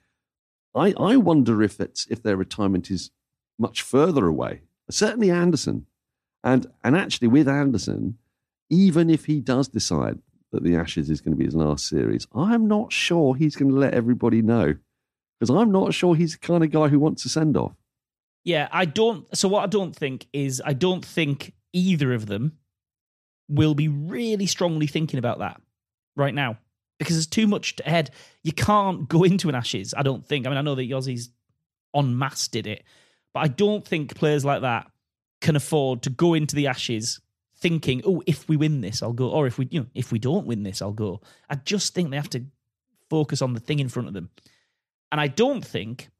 I 0.75 0.95
I 0.97 1.16
wonder 1.16 1.62
if 1.62 1.81
it's 1.81 2.07
if 2.07 2.23
their 2.23 2.37
retirement 2.37 2.90
is 2.90 3.11
much 3.59 3.83
further 3.83 4.27
away. 4.27 4.62
Certainly 4.88 5.31
Anderson, 5.31 5.87
and 6.45 6.66
and 6.85 6.97
actually 6.97 7.29
with 7.29 7.49
Anderson, 7.49 8.19
even 8.69 9.11
if 9.11 9.25
he 9.25 9.40
does 9.40 9.66
decide 9.66 10.21
that 10.53 10.62
the 10.62 10.77
Ashes 10.77 11.11
is 11.11 11.21
going 11.21 11.33
to 11.33 11.38
be 11.38 11.45
his 11.45 11.57
last 11.57 11.88
series, 11.88 12.29
I'm 12.35 12.69
not 12.69 12.93
sure 12.93 13.35
he's 13.35 13.57
going 13.57 13.71
to 13.73 13.77
let 13.77 13.95
everybody 13.95 14.43
know 14.43 14.77
because 15.40 15.55
I'm 15.55 15.72
not 15.72 15.94
sure 15.94 16.14
he's 16.14 16.33
the 16.33 16.38
kind 16.38 16.62
of 16.62 16.70
guy 16.70 16.88
who 16.88 17.00
wants 17.00 17.22
to 17.22 17.31
send 17.31 17.57
off. 17.57 17.74
Yeah, 18.44 18.68
I 18.70 18.85
don't. 18.85 19.26
So 19.37 19.48
what 19.48 19.64
I 19.64 19.66
don't 19.66 19.96
think 19.96 20.26
is 20.33 20.62
I 20.64 20.74
don't 20.74 21.05
think 21.05 21.55
either 21.72 22.12
of 22.12 22.26
them 22.26 22.59
will 23.48 23.74
be 23.74 23.88
really 23.88 24.46
strongly 24.46 24.87
thinking 24.87 25.18
about 25.18 25.38
that 25.38 25.61
right 26.16 26.35
now 26.35 26.59
because 26.98 27.16
there's 27.16 27.26
too 27.26 27.46
much 27.46 27.74
ahead. 27.85 28.11
You 28.42 28.53
can't 28.53 29.09
go 29.09 29.24
into 29.24 29.48
an 29.48 29.55
Ashes. 29.55 29.94
I 29.96 30.03
don't 30.03 30.24
think. 30.24 30.46
I 30.46 30.50
mean, 30.50 30.59
I 30.59 30.62
know 30.62 30.74
that 30.74 30.88
Aussies 30.88 31.29
en 31.94 32.16
masse 32.16 32.48
did 32.48 32.66
it, 32.66 32.85
but 33.33 33.40
I 33.40 33.48
don't 33.48 33.87
think 33.87 34.14
players 34.14 34.44
like 34.44 34.62
that 34.62 34.90
can 35.40 35.57
afford 35.57 36.03
to 36.03 36.11
go 36.11 36.35
into 36.35 36.55
the 36.55 36.66
Ashes 36.66 37.20
thinking, 37.57 38.03
"Oh, 38.05 38.22
if 38.26 38.48
we 38.48 38.57
win 38.57 38.83
this, 38.83 39.03
I'll 39.03 39.14
go," 39.14 39.31
or 39.31 39.46
if 39.46 39.59
we, 39.59 39.68
you 39.70 39.81
know, 39.81 39.87
if 39.94 40.12
we 40.12 40.18
don't 40.18 40.46
win 40.46 40.62
this, 40.62 40.83
I'll 40.83 40.92
go. 40.92 41.22
I 41.48 41.57
just 41.57 41.94
think 41.94 42.11
they 42.11 42.16
have 42.16 42.31
to 42.31 42.44
focus 43.09 43.42
on 43.42 43.55
the 43.55 43.61
thing 43.61 43.81
in 43.81 43.88
front 43.88 44.09
of 44.09 44.14
them. 44.14 44.31
And 45.12 45.20
I 45.20 45.29
don't 45.29 45.64
think, 45.64 46.11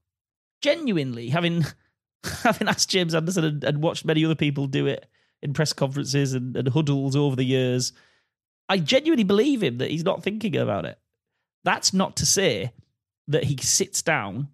genuinely, 0.63 1.29
having 1.29 1.65
having 2.43 2.69
asked 2.69 2.91
James 2.91 3.15
Anderson 3.15 3.45
and, 3.45 3.65
and 3.65 3.83
watched 3.83 4.05
many 4.05 4.25
other 4.25 4.35
people 4.35 4.67
do 4.67 4.87
it 4.87 5.07
in 5.43 5.55
press 5.55 5.73
conferences 5.73 6.35
and, 6.35 6.57
and 6.57 6.69
huddles 6.69 7.17
over 7.17 7.37
the 7.37 7.45
years, 7.45 7.93
I 8.69 8.79
genuinely 8.79 9.25
believe 9.25 9.63
him 9.63 9.79
that 9.79 9.91
he's 9.91 10.05
not 10.05 10.23
thinking 10.23 10.57
about 10.57 10.85
it. 10.85 10.99
That's 11.65 11.93
not 11.95 12.17
to 12.17 12.27
say 12.27 12.73
that 13.29 13.45
he 13.45 13.57
sits 13.57 14.03
down 14.03 14.49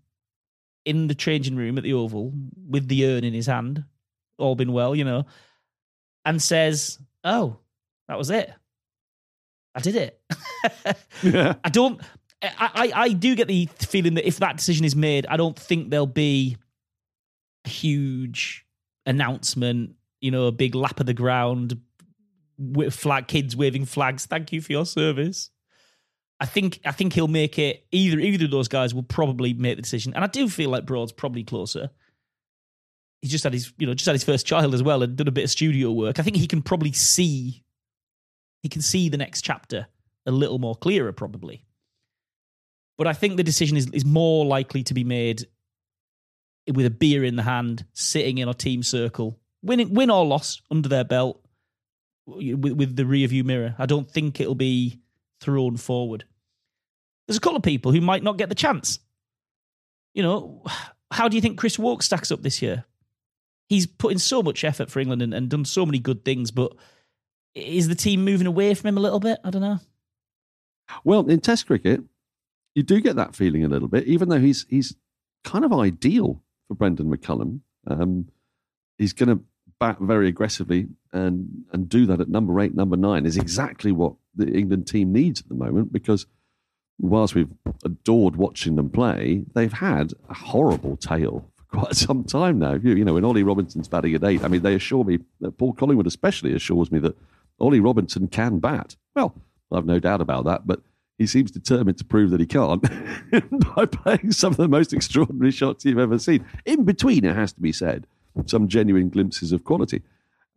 in 0.84 1.08
the 1.08 1.14
changing 1.14 1.56
room 1.56 1.76
at 1.76 1.84
the 1.84 1.94
Oval 1.94 2.32
with 2.68 2.88
the 2.88 3.06
urn 3.06 3.24
in 3.24 3.34
his 3.34 3.46
hand, 3.46 3.84
all 4.38 4.54
been 4.54 4.72
well, 4.72 4.94
you 4.94 5.04
know, 5.04 5.26
and 6.24 6.40
says, 6.40 6.98
Oh, 7.24 7.58
that 8.08 8.18
was 8.18 8.30
it. 8.30 8.52
I 9.74 9.80
did 9.80 9.96
it. 9.96 10.20
Yeah. 11.22 11.54
I 11.64 11.70
don't. 11.70 12.00
I, 12.42 12.92
I 12.94 13.08
do 13.12 13.34
get 13.34 13.48
the 13.48 13.66
feeling 13.78 14.14
that 14.14 14.26
if 14.26 14.38
that 14.38 14.56
decision 14.56 14.84
is 14.84 14.94
made, 14.94 15.26
I 15.26 15.36
don't 15.36 15.58
think 15.58 15.90
there'll 15.90 16.06
be 16.06 16.56
a 17.64 17.68
huge 17.68 18.66
announcement. 19.06 19.94
You 20.20 20.30
know, 20.30 20.46
a 20.46 20.52
big 20.52 20.74
lap 20.74 21.00
of 21.00 21.06
the 21.06 21.14
ground 21.14 21.80
with 22.58 22.94
flag 22.94 23.26
kids 23.26 23.56
waving 23.56 23.84
flags. 23.84 24.26
Thank 24.26 24.52
you 24.52 24.60
for 24.60 24.72
your 24.72 24.86
service. 24.86 25.50
I 26.38 26.46
think 26.46 26.80
I 26.84 26.92
think 26.92 27.14
he'll 27.14 27.28
make 27.28 27.58
it. 27.58 27.86
Either 27.92 28.18
either 28.18 28.44
of 28.44 28.50
those 28.50 28.68
guys 28.68 28.94
will 28.94 29.02
probably 29.02 29.54
make 29.54 29.76
the 29.76 29.82
decision, 29.82 30.12
and 30.14 30.22
I 30.22 30.26
do 30.26 30.48
feel 30.48 30.70
like 30.70 30.84
Broad's 30.84 31.12
probably 31.12 31.44
closer. 31.44 31.90
He's 33.22 33.30
just 33.30 33.44
had 33.44 33.54
his 33.54 33.72
you 33.78 33.86
know 33.86 33.94
just 33.94 34.06
had 34.06 34.14
his 34.14 34.24
first 34.24 34.46
child 34.46 34.74
as 34.74 34.82
well 34.82 35.02
and 35.02 35.16
done 35.16 35.28
a 35.28 35.32
bit 35.32 35.44
of 35.44 35.50
studio 35.50 35.90
work. 35.92 36.18
I 36.18 36.22
think 36.22 36.36
he 36.36 36.46
can 36.46 36.60
probably 36.62 36.92
see 36.92 37.64
he 38.62 38.68
can 38.68 38.82
see 38.82 39.08
the 39.08 39.16
next 39.16 39.42
chapter 39.42 39.86
a 40.26 40.30
little 40.30 40.58
more 40.58 40.74
clearer 40.74 41.12
probably. 41.12 41.64
But 42.98 43.06
I 43.06 43.12
think 43.12 43.36
the 43.36 43.42
decision 43.42 43.76
is 43.76 43.88
is 43.92 44.04
more 44.04 44.46
likely 44.46 44.82
to 44.84 44.94
be 44.94 45.04
made 45.04 45.46
with 46.72 46.86
a 46.86 46.90
beer 46.90 47.24
in 47.24 47.36
the 47.36 47.42
hand, 47.42 47.84
sitting 47.92 48.38
in 48.38 48.48
a 48.48 48.54
team 48.54 48.82
circle, 48.82 49.38
win 49.62 49.92
win 49.92 50.10
or 50.10 50.24
loss 50.24 50.60
under 50.70 50.88
their 50.88 51.04
belt 51.04 51.40
with, 52.26 52.72
with 52.72 52.96
the 52.96 53.06
rear 53.06 53.28
view 53.28 53.44
mirror. 53.44 53.74
I 53.78 53.86
don't 53.86 54.10
think 54.10 54.40
it'll 54.40 54.54
be 54.54 55.00
thrown 55.40 55.76
forward. 55.76 56.24
There's 57.26 57.36
a 57.36 57.40
couple 57.40 57.56
of 57.56 57.62
people 57.62 57.92
who 57.92 58.00
might 58.00 58.22
not 58.22 58.38
get 58.38 58.48
the 58.48 58.54
chance. 58.54 58.98
You 60.14 60.22
know, 60.22 60.64
how 61.10 61.28
do 61.28 61.36
you 61.36 61.40
think 61.40 61.58
Chris 61.58 61.78
Woakes 61.78 62.06
stacks 62.06 62.30
up 62.30 62.42
this 62.42 62.62
year? 62.62 62.84
He's 63.68 63.86
put 63.86 64.12
in 64.12 64.18
so 64.18 64.42
much 64.42 64.64
effort 64.64 64.90
for 64.90 65.00
England 65.00 65.22
and, 65.22 65.34
and 65.34 65.48
done 65.48 65.64
so 65.64 65.84
many 65.84 65.98
good 65.98 66.24
things, 66.24 66.50
but 66.50 66.72
is 67.54 67.88
the 67.88 67.94
team 67.94 68.24
moving 68.24 68.46
away 68.46 68.74
from 68.74 68.88
him 68.88 68.98
a 68.98 69.00
little 69.00 69.18
bit? 69.18 69.38
I 69.42 69.50
don't 69.50 69.62
know. 69.62 69.80
Well, 71.02 71.28
in 71.28 71.40
Test 71.40 71.66
cricket, 71.66 72.00
you 72.76 72.82
do 72.82 73.00
get 73.00 73.16
that 73.16 73.34
feeling 73.34 73.64
a 73.64 73.68
little 73.68 73.88
bit, 73.88 74.04
even 74.04 74.28
though 74.28 74.38
he's 74.38 74.66
he's 74.68 74.94
kind 75.42 75.64
of 75.64 75.72
ideal 75.72 76.42
for 76.68 76.74
Brendon 76.74 77.10
McCullum. 77.10 77.60
Um, 77.86 78.28
he's 78.98 79.14
going 79.14 79.30
to 79.30 79.42
bat 79.80 79.98
very 80.00 80.28
aggressively 80.28 80.88
and 81.12 81.64
and 81.72 81.88
do 81.88 82.06
that 82.06 82.20
at 82.20 82.28
number 82.28 82.60
eight, 82.60 82.74
number 82.74 82.96
nine 82.96 83.24
is 83.26 83.36
exactly 83.36 83.92
what 83.92 84.14
the 84.34 84.52
England 84.52 84.86
team 84.86 85.12
needs 85.12 85.40
at 85.40 85.48
the 85.48 85.54
moment 85.54 85.92
because 85.92 86.26
whilst 86.98 87.34
we've 87.34 87.52
adored 87.84 88.36
watching 88.36 88.76
them 88.76 88.90
play, 88.90 89.44
they've 89.54 89.72
had 89.72 90.12
a 90.28 90.34
horrible 90.34 90.96
tail 90.98 91.50
for 91.56 91.64
quite 91.78 91.96
some 91.96 92.24
time 92.24 92.58
now. 92.58 92.74
You, 92.74 92.94
you 92.94 93.04
know, 93.04 93.14
when 93.14 93.24
Ollie 93.24 93.42
Robinson's 93.42 93.88
batting 93.88 94.14
at 94.14 94.24
eight, 94.24 94.44
I 94.44 94.48
mean, 94.48 94.62
they 94.62 94.74
assure 94.74 95.04
me, 95.04 95.18
that 95.40 95.56
Paul 95.58 95.72
Collingwood 95.72 96.06
especially 96.06 96.54
assures 96.54 96.92
me 96.92 96.98
that 97.00 97.16
Ollie 97.58 97.80
Robinson 97.80 98.28
can 98.28 98.58
bat. 98.58 98.96
Well, 99.14 99.34
I've 99.72 99.86
no 99.86 99.98
doubt 99.98 100.20
about 100.20 100.44
that, 100.44 100.66
but 100.66 100.80
he 101.18 101.26
seems 101.26 101.50
determined 101.50 101.98
to 101.98 102.04
prove 102.04 102.30
that 102.30 102.40
he 102.40 102.46
can't 102.46 102.82
by 103.74 103.86
playing 103.86 104.32
some 104.32 104.52
of 104.52 104.58
the 104.58 104.68
most 104.68 104.92
extraordinary 104.92 105.50
shots 105.50 105.84
you've 105.84 105.98
ever 105.98 106.18
seen. 106.18 106.44
In 106.64 106.84
between, 106.84 107.24
it 107.24 107.34
has 107.34 107.52
to 107.54 107.60
be 107.60 107.72
said, 107.72 108.06
some 108.46 108.68
genuine 108.68 109.08
glimpses 109.08 109.52
of 109.52 109.64
quality. 109.64 110.02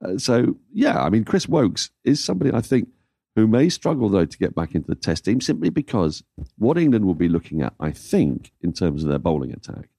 Uh, 0.04 0.18
so, 0.18 0.58
yeah, 0.74 1.02
I 1.02 1.10
mean, 1.10 1.24
Chris 1.24 1.48
Woakes 1.48 1.92
is 2.04 2.24
somebody 2.24 2.52
I 2.52 2.62
think 2.62 2.90
who 3.36 3.48
may 3.48 3.70
struggle, 3.70 4.10
though, 4.10 4.26
to 4.26 4.38
get 4.38 4.56
back 4.56 4.76
into 4.76 4.88
the 4.88 4.96
test 4.96 5.26
team 5.26 5.40
simply 5.40 5.70
because 5.70 6.24
what 6.58 6.78
England 6.78 7.06
will 7.06 7.14
be 7.16 7.30
looking 7.30 7.62
at, 7.62 7.74
I 7.80 7.92
think, 7.92 8.52
in 8.62 8.74
terms 8.74 9.04
of 9.04 9.10
their 9.10 9.20
bowling 9.20 9.54
attack, 9.54 9.90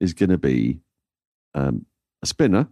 is 0.00 0.14
going 0.14 0.30
to 0.30 0.38
be 0.38 0.80
um, 1.54 1.86
a 2.22 2.26
spinner 2.26 2.68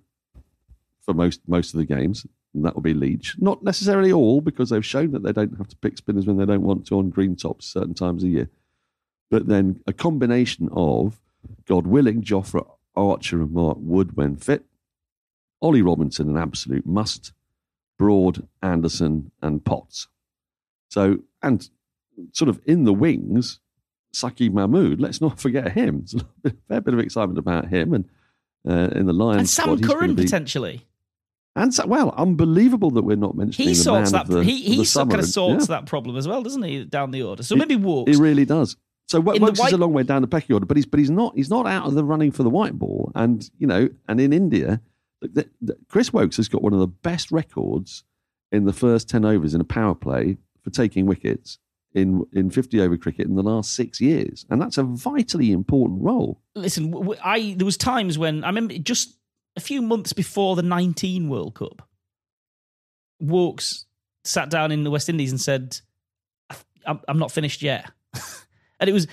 for 1.05 1.15
most 1.15 1.41
most 1.47 1.73
of 1.73 1.79
the 1.79 1.87
games, 1.87 2.27
and 2.55 2.65
that 2.65 2.75
will 2.75 2.83
be 2.83 2.95
Leach. 2.95 3.37
Not 3.39 3.63
necessarily 3.63 4.13
all, 4.13 4.41
because 4.41 4.71
they've 4.71 4.85
shown 4.85 5.13
that 5.13 5.23
they 5.23 5.33
don't 5.33 5.57
have 5.59 5.69
to 5.69 5.77
pick 5.77 5.99
spinners 5.99 6.27
when 6.27 6.39
they 6.39 6.47
don't 6.47 6.63
want 6.63 6.87
to 6.87 6.99
on 6.99 7.11
green 7.11 7.37
tops 7.37 7.67
certain 7.67 7.95
times 7.95 8.25
a 8.25 8.29
year. 8.29 8.49
But 9.31 9.47
then 9.47 9.81
a 9.87 9.93
combination 9.93 10.69
of, 10.73 11.21
God 11.67 11.87
willing, 11.87 12.23
Jofra 12.23 12.67
Archer 12.97 13.43
and 13.43 13.53
Mark 13.53 13.79
Wood 13.81 14.17
when 14.17 14.37
fit, 14.37 14.65
Ollie 15.61 15.83
Robinson, 15.83 16.29
an 16.29 16.37
absolute 16.37 16.87
must, 16.87 17.33
Broad, 17.99 18.47
Anderson, 18.63 19.31
and 19.43 19.65
Potts. 19.65 20.09
So, 20.89 21.19
and 21.43 21.69
sort 22.33 22.49
of 22.49 22.61
in 22.65 22.85
the 22.85 22.93
wings, 22.95 23.61
Saqib 24.15 24.53
Mahmood, 24.53 25.01
let's 25.01 25.21
not 25.21 25.39
forget 25.41 25.73
him. 25.73 26.07
There's 26.11 26.25
a 26.55 26.57
fair 26.69 26.81
bit 26.81 26.95
of 26.95 27.01
excitement 27.01 27.39
about 27.39 27.69
him. 27.69 27.93
And 27.93 28.05
uh, 28.69 28.91
in 28.95 29.07
the 29.07 29.13
Lions 29.13 29.39
And 29.41 29.49
Sam 29.49 29.79
squad, 29.79 29.83
Curran 29.83 30.15
be- 30.15 30.25
potentially. 30.25 30.87
And 31.59 31.75
so, 31.75 31.87
well, 31.87 32.15
unbelievable 32.17 32.91
that 32.93 33.03
we're 33.03 33.17
not 33.17 33.37
mentioning 33.37 33.75
He 33.75 33.85
man 33.85 34.05
that. 34.05 34.27
the, 34.27 34.45
he 34.45 34.63
he 34.63 34.85
sort 34.85 35.11
kind 35.11 35.21
of 35.21 35.29
sorts 35.29 35.69
yeah, 35.69 35.77
that 35.77 35.87
problem 35.87 36.17
as 36.17 36.29
well, 36.29 36.43
doesn't 36.43 36.63
he? 36.63 36.85
Down 36.85 37.11
the 37.11 37.23
order. 37.23 37.43
So 37.43 37.57
maybe 37.57 37.77
Woakes. 37.77 38.11
He 38.15 38.17
really 38.17 38.45
does. 38.45 38.77
So 39.09 39.21
Wo- 39.21 39.33
In 39.33 39.41
the 39.41 39.47
Woakes 39.47 39.61
is 39.61 39.73
a 39.73 39.79
long 39.79 39.93
way 39.93 40.03
down 40.03 40.23
the 40.23 40.29
pecking 40.29 40.55
order, 40.55 40.67
but 40.67 40.77
he's 40.77 40.87
but 40.87 41.01
he's 41.01 41.11
not 41.11 41.35
he's 41.35 41.51
not 41.51 41.67
out 41.67 41.87
of 41.87 41.95
the 41.95 42.05
running 42.05 42.31
for 42.31 42.43
the 42.43 42.51
white 42.51 42.75
ball. 42.75 43.11
And 43.15 43.49
you 43.59 43.67
know, 43.67 43.89
and 44.09 44.21
in 44.21 44.33
India, 44.33 44.81
the, 45.21 45.49
the, 45.61 45.77
Chris 45.89 46.13
Woakes 46.13 46.37
has 46.37 46.49
got 46.49 46.63
one 46.63 46.73
of 46.73 46.79
the 46.79 46.87
best 46.87 47.33
records 47.33 48.05
in 48.53 48.65
the 48.65 48.73
first 48.73 49.09
ten 49.09 49.25
overs 49.25 49.55
in 49.55 49.61
a 49.61 49.65
power 49.65 49.95
play 49.95 50.37
for 50.63 50.71
taking 50.71 51.07
wickets 51.07 51.59
in 51.95 52.25
in 52.33 52.51
fifty 52.51 52.81
over 52.81 52.97
cricket 52.97 53.27
in 53.27 53.35
the 53.35 53.43
last 53.43 53.75
six 53.75 54.01
years, 54.01 54.47
and 54.51 54.61
that's 54.61 54.79
a 54.79 54.83
vitally 54.83 55.53
important 55.53 56.03
role. 56.03 56.41
listen, 56.55 56.95
I 57.25 57.55
there 57.57 57.65
was 57.65 57.77
times 57.77 58.19
when 58.19 58.45
I 58.45 58.49
remember 58.49 58.77
just 58.79 59.18
a 59.59 59.61
few 59.61 59.83
months 59.83 60.13
before 60.13 60.57
the 60.57 60.63
19 60.63 61.29
World 61.29 61.55
Cup, 61.55 61.83
Woakes 63.21 63.87
sat 64.25 64.49
down 64.49 64.73
in 64.73 64.85
the 64.85 64.91
West 64.91 65.09
Indies 65.09 65.33
and 65.33 65.41
said, 65.41 65.79
"I'm, 66.87 67.01
I'm 67.09 67.19
not 67.19 67.33
finished 67.33 67.61
yet," 67.61 67.91
and 68.81 68.89
it 68.89 68.93
was 68.93 69.09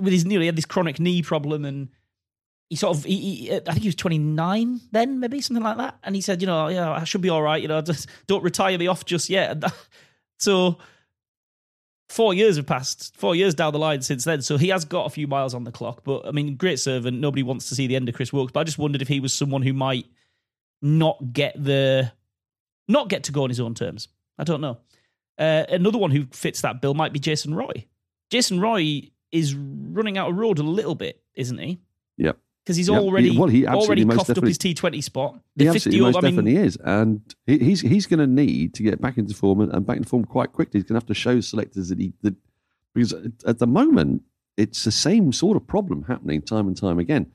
with 0.00 0.12
his 0.12 0.24
know, 0.24 0.40
he 0.40 0.46
had 0.46 0.56
this 0.56 0.64
chronic 0.64 0.98
knee 0.98 1.22
problem 1.22 1.64
and. 1.64 1.88
He 2.68 2.74
sort 2.74 2.96
of, 2.96 3.04
he, 3.04 3.20
he, 3.20 3.54
I 3.54 3.60
think 3.60 3.82
he 3.82 3.86
was 3.86 3.94
29 3.94 4.80
then, 4.90 5.20
maybe 5.20 5.40
something 5.40 5.62
like 5.62 5.76
that. 5.76 5.98
And 6.02 6.16
he 6.16 6.20
said, 6.20 6.40
you 6.40 6.48
know, 6.48 6.66
yeah, 6.66 6.90
I 6.90 7.04
should 7.04 7.20
be 7.20 7.28
all 7.28 7.40
right. 7.40 7.62
You 7.62 7.68
know, 7.68 7.80
just 7.92 8.08
don't 8.26 8.42
retire 8.42 8.76
me 8.76 8.88
off 8.88 9.04
just 9.04 9.30
yet. 9.30 9.62
So 10.38 10.78
four 12.08 12.34
years 12.34 12.56
have 12.56 12.66
passed, 12.66 13.16
four 13.16 13.34
years 13.34 13.54
down 13.54 13.72
the 13.72 13.78
line 13.78 14.02
since 14.02 14.24
then. 14.24 14.42
So 14.42 14.56
he 14.56 14.68
has 14.68 14.84
got 14.84 15.06
a 15.06 15.10
few 15.10 15.26
miles 15.26 15.54
on 15.54 15.64
the 15.64 15.72
clock. 15.72 16.02
But 16.04 16.26
I 16.26 16.30
mean, 16.30 16.56
great 16.56 16.78
servant. 16.78 17.20
Nobody 17.20 17.42
wants 17.42 17.68
to 17.68 17.74
see 17.74 17.86
the 17.86 17.96
end 17.96 18.08
of 18.08 18.14
Chris 18.14 18.32
Woakes. 18.32 18.52
But 18.52 18.60
I 18.60 18.64
just 18.64 18.78
wondered 18.78 19.02
if 19.02 19.08
he 19.08 19.20
was 19.20 19.32
someone 19.32 19.62
who 19.62 19.72
might 19.72 20.06
not 20.82 21.32
get 21.32 21.62
the 21.62 22.12
not 22.88 23.08
get 23.08 23.24
to 23.24 23.32
go 23.32 23.42
on 23.44 23.50
his 23.50 23.60
own 23.60 23.74
terms. 23.74 24.08
I 24.38 24.44
don't 24.44 24.60
know. 24.60 24.78
Uh, 25.38 25.64
another 25.68 25.98
one 25.98 26.10
who 26.10 26.26
fits 26.26 26.62
that 26.62 26.80
bill 26.80 26.94
might 26.94 27.12
be 27.12 27.18
Jason 27.18 27.54
Roy. 27.54 27.86
Jason 28.30 28.60
Roy 28.60 29.10
is 29.32 29.54
running 29.54 30.16
out 30.16 30.30
of 30.30 30.36
road 30.36 30.58
a 30.58 30.62
little 30.62 30.94
bit, 30.94 31.22
isn't 31.34 31.58
he? 31.58 31.80
Because 32.66 32.76
he's 32.76 32.90
already 32.90 33.30
He- 33.30 33.38
well, 33.38 33.48
he 33.48 33.64
already 33.64 34.04
coughed 34.04 34.30
up 34.30 34.44
his 34.44 34.58
T 34.58 34.74
Twenty 34.74 35.00
spot. 35.00 35.40
He 35.54 35.64
The 35.64 35.70
absolutely 35.70 36.00
fifty 36.00 36.00
most. 36.00 36.16
I 36.16 36.20
mean, 36.20 36.34
definitely 36.36 36.56
is, 36.56 36.76
and 36.82 37.20
he, 37.46 37.58
he's 37.58 37.80
he's 37.80 38.06
going 38.06 38.18
to 38.18 38.26
need 38.26 38.74
to 38.74 38.82
get 38.82 39.00
back 39.00 39.18
into 39.18 39.34
form 39.34 39.60
and, 39.60 39.72
and 39.72 39.86
back 39.86 39.98
into 39.98 40.08
form 40.08 40.24
quite 40.24 40.52
quickly. 40.52 40.80
He's 40.80 40.84
going 40.84 41.00
to 41.00 41.04
have 41.04 41.06
to 41.06 41.14
show 41.14 41.40
selectors 41.40 41.90
that 41.90 42.00
he 42.00 42.12
that 42.22 42.34
because 42.92 43.12
at, 43.12 43.30
at 43.46 43.58
the 43.60 43.68
moment 43.68 44.22
it's 44.56 44.82
the 44.82 44.90
same 44.90 45.32
sort 45.32 45.56
of 45.56 45.64
problem 45.68 46.02
happening 46.08 46.42
time 46.42 46.66
and 46.66 46.76
time 46.76 46.98
again, 46.98 47.30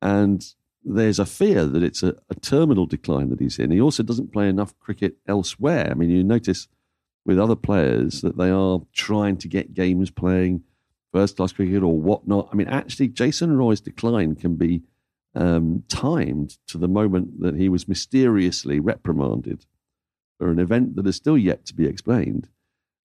and 0.00 0.44
there's 0.84 1.20
a 1.20 1.26
fear 1.26 1.64
that 1.64 1.84
it's 1.84 2.02
a, 2.02 2.16
a 2.28 2.34
terminal 2.34 2.86
decline 2.86 3.30
that 3.30 3.38
he's 3.38 3.60
in. 3.60 3.70
He 3.70 3.80
also 3.80 4.02
doesn't 4.02 4.32
play 4.32 4.48
enough 4.48 4.76
cricket 4.80 5.14
elsewhere. 5.28 5.86
I 5.92 5.94
mean, 5.94 6.10
you 6.10 6.24
notice 6.24 6.66
with 7.24 7.38
other 7.38 7.54
players 7.54 8.20
that 8.22 8.36
they 8.36 8.50
are 8.50 8.80
trying 8.92 9.36
to 9.36 9.46
get 9.46 9.74
games 9.74 10.10
playing 10.10 10.64
first 11.12 11.36
class 11.36 11.52
cricket 11.52 11.82
or 11.82 11.98
whatnot. 11.98 12.48
I 12.52 12.56
mean, 12.56 12.68
actually, 12.68 13.08
Jason 13.08 13.56
Roy's 13.56 13.80
decline 13.80 14.34
can 14.34 14.56
be 14.56 14.82
um, 15.34 15.84
timed 15.88 16.56
to 16.68 16.78
the 16.78 16.88
moment 16.88 17.40
that 17.40 17.54
he 17.54 17.68
was 17.68 17.88
mysteriously 17.88 18.80
reprimanded 18.80 19.66
for 20.38 20.50
an 20.50 20.58
event 20.58 20.96
that 20.96 21.06
is 21.06 21.16
still 21.16 21.38
yet 21.38 21.64
to 21.66 21.74
be 21.74 21.86
explained. 21.86 22.48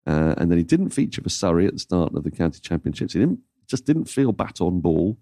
Uh, 0.05 0.33
and 0.37 0.49
then 0.49 0.57
he 0.57 0.63
didn't 0.63 0.89
feature 0.89 1.21
for 1.21 1.29
Surrey 1.29 1.67
at 1.67 1.73
the 1.73 1.79
start 1.79 2.15
of 2.15 2.23
the 2.23 2.31
county 2.31 2.59
championships. 2.59 3.13
He 3.13 3.19
didn't, 3.19 3.39
just 3.67 3.85
didn't 3.85 4.05
feel 4.05 4.31
bat 4.31 4.61
on 4.61 4.79
ball. 4.79 5.17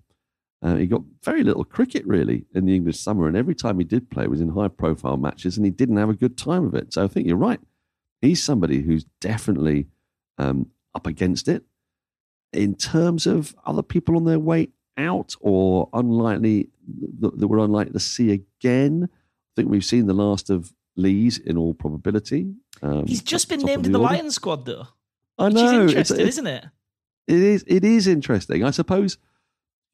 Uh, 0.61 0.75
he 0.75 0.87
got 0.87 1.01
very 1.23 1.43
little 1.43 1.63
cricket 1.63 2.05
really 2.05 2.45
in 2.53 2.65
the 2.65 2.75
English 2.75 2.99
summer, 2.99 3.27
and 3.27 3.35
every 3.35 3.55
time 3.55 3.77
he 3.77 3.83
did 3.83 4.09
play 4.09 4.27
was 4.27 4.41
in 4.41 4.49
high 4.49 4.67
profile 4.67 5.17
matches, 5.17 5.57
and 5.57 5.65
he 5.65 5.71
didn't 5.71 5.97
have 5.97 6.09
a 6.09 6.13
good 6.13 6.37
time 6.37 6.65
of 6.65 6.73
it. 6.75 6.93
So 6.93 7.03
I 7.03 7.07
think 7.07 7.27
you're 7.27 7.35
right. 7.35 7.59
He's 8.21 8.41
somebody 8.41 8.81
who's 8.81 9.05
definitely 9.19 9.87
um, 10.37 10.67
up 10.93 11.05
against 11.05 11.47
it. 11.47 11.63
In 12.55 12.75
terms 12.75 13.25
of 13.27 13.55
other 13.65 13.83
people 13.83 14.15
on 14.15 14.25
their 14.25 14.39
way 14.39 14.69
out 14.97 15.35
or 15.41 15.89
unlikely 15.93 16.69
that, 17.19 17.47
we're 17.47 17.59
unlikely 17.59 17.93
to 17.93 17.99
see 17.99 18.31
again, 18.31 19.09
I 19.11 19.51
think 19.55 19.69
we've 19.69 19.83
seen 19.85 20.07
the 20.07 20.13
last 20.13 20.49
of 20.49 20.73
Lees 20.95 21.37
in 21.37 21.57
all 21.57 21.73
probability. 21.73 22.53
Um, 22.81 23.05
he's 23.05 23.21
just 23.21 23.49
been 23.49 23.59
named 23.61 23.85
in 23.85 23.91
the 23.91 23.99
order. 23.99 24.13
Lions 24.15 24.35
squad, 24.35 24.65
though, 24.65 24.87
I 25.37 25.45
which 25.47 25.53
know 25.55 25.61
is 25.65 25.71
it's- 25.71 25.81
interesting, 25.89 26.15
it's- 26.17 26.29
isn't 26.33 26.47
it? 26.47 26.65
it 27.27 27.39
is. 27.39 27.63
It 27.67 27.83
is 27.83 28.07
interesting. 28.07 28.63
I 28.63 28.71
suppose. 28.71 29.17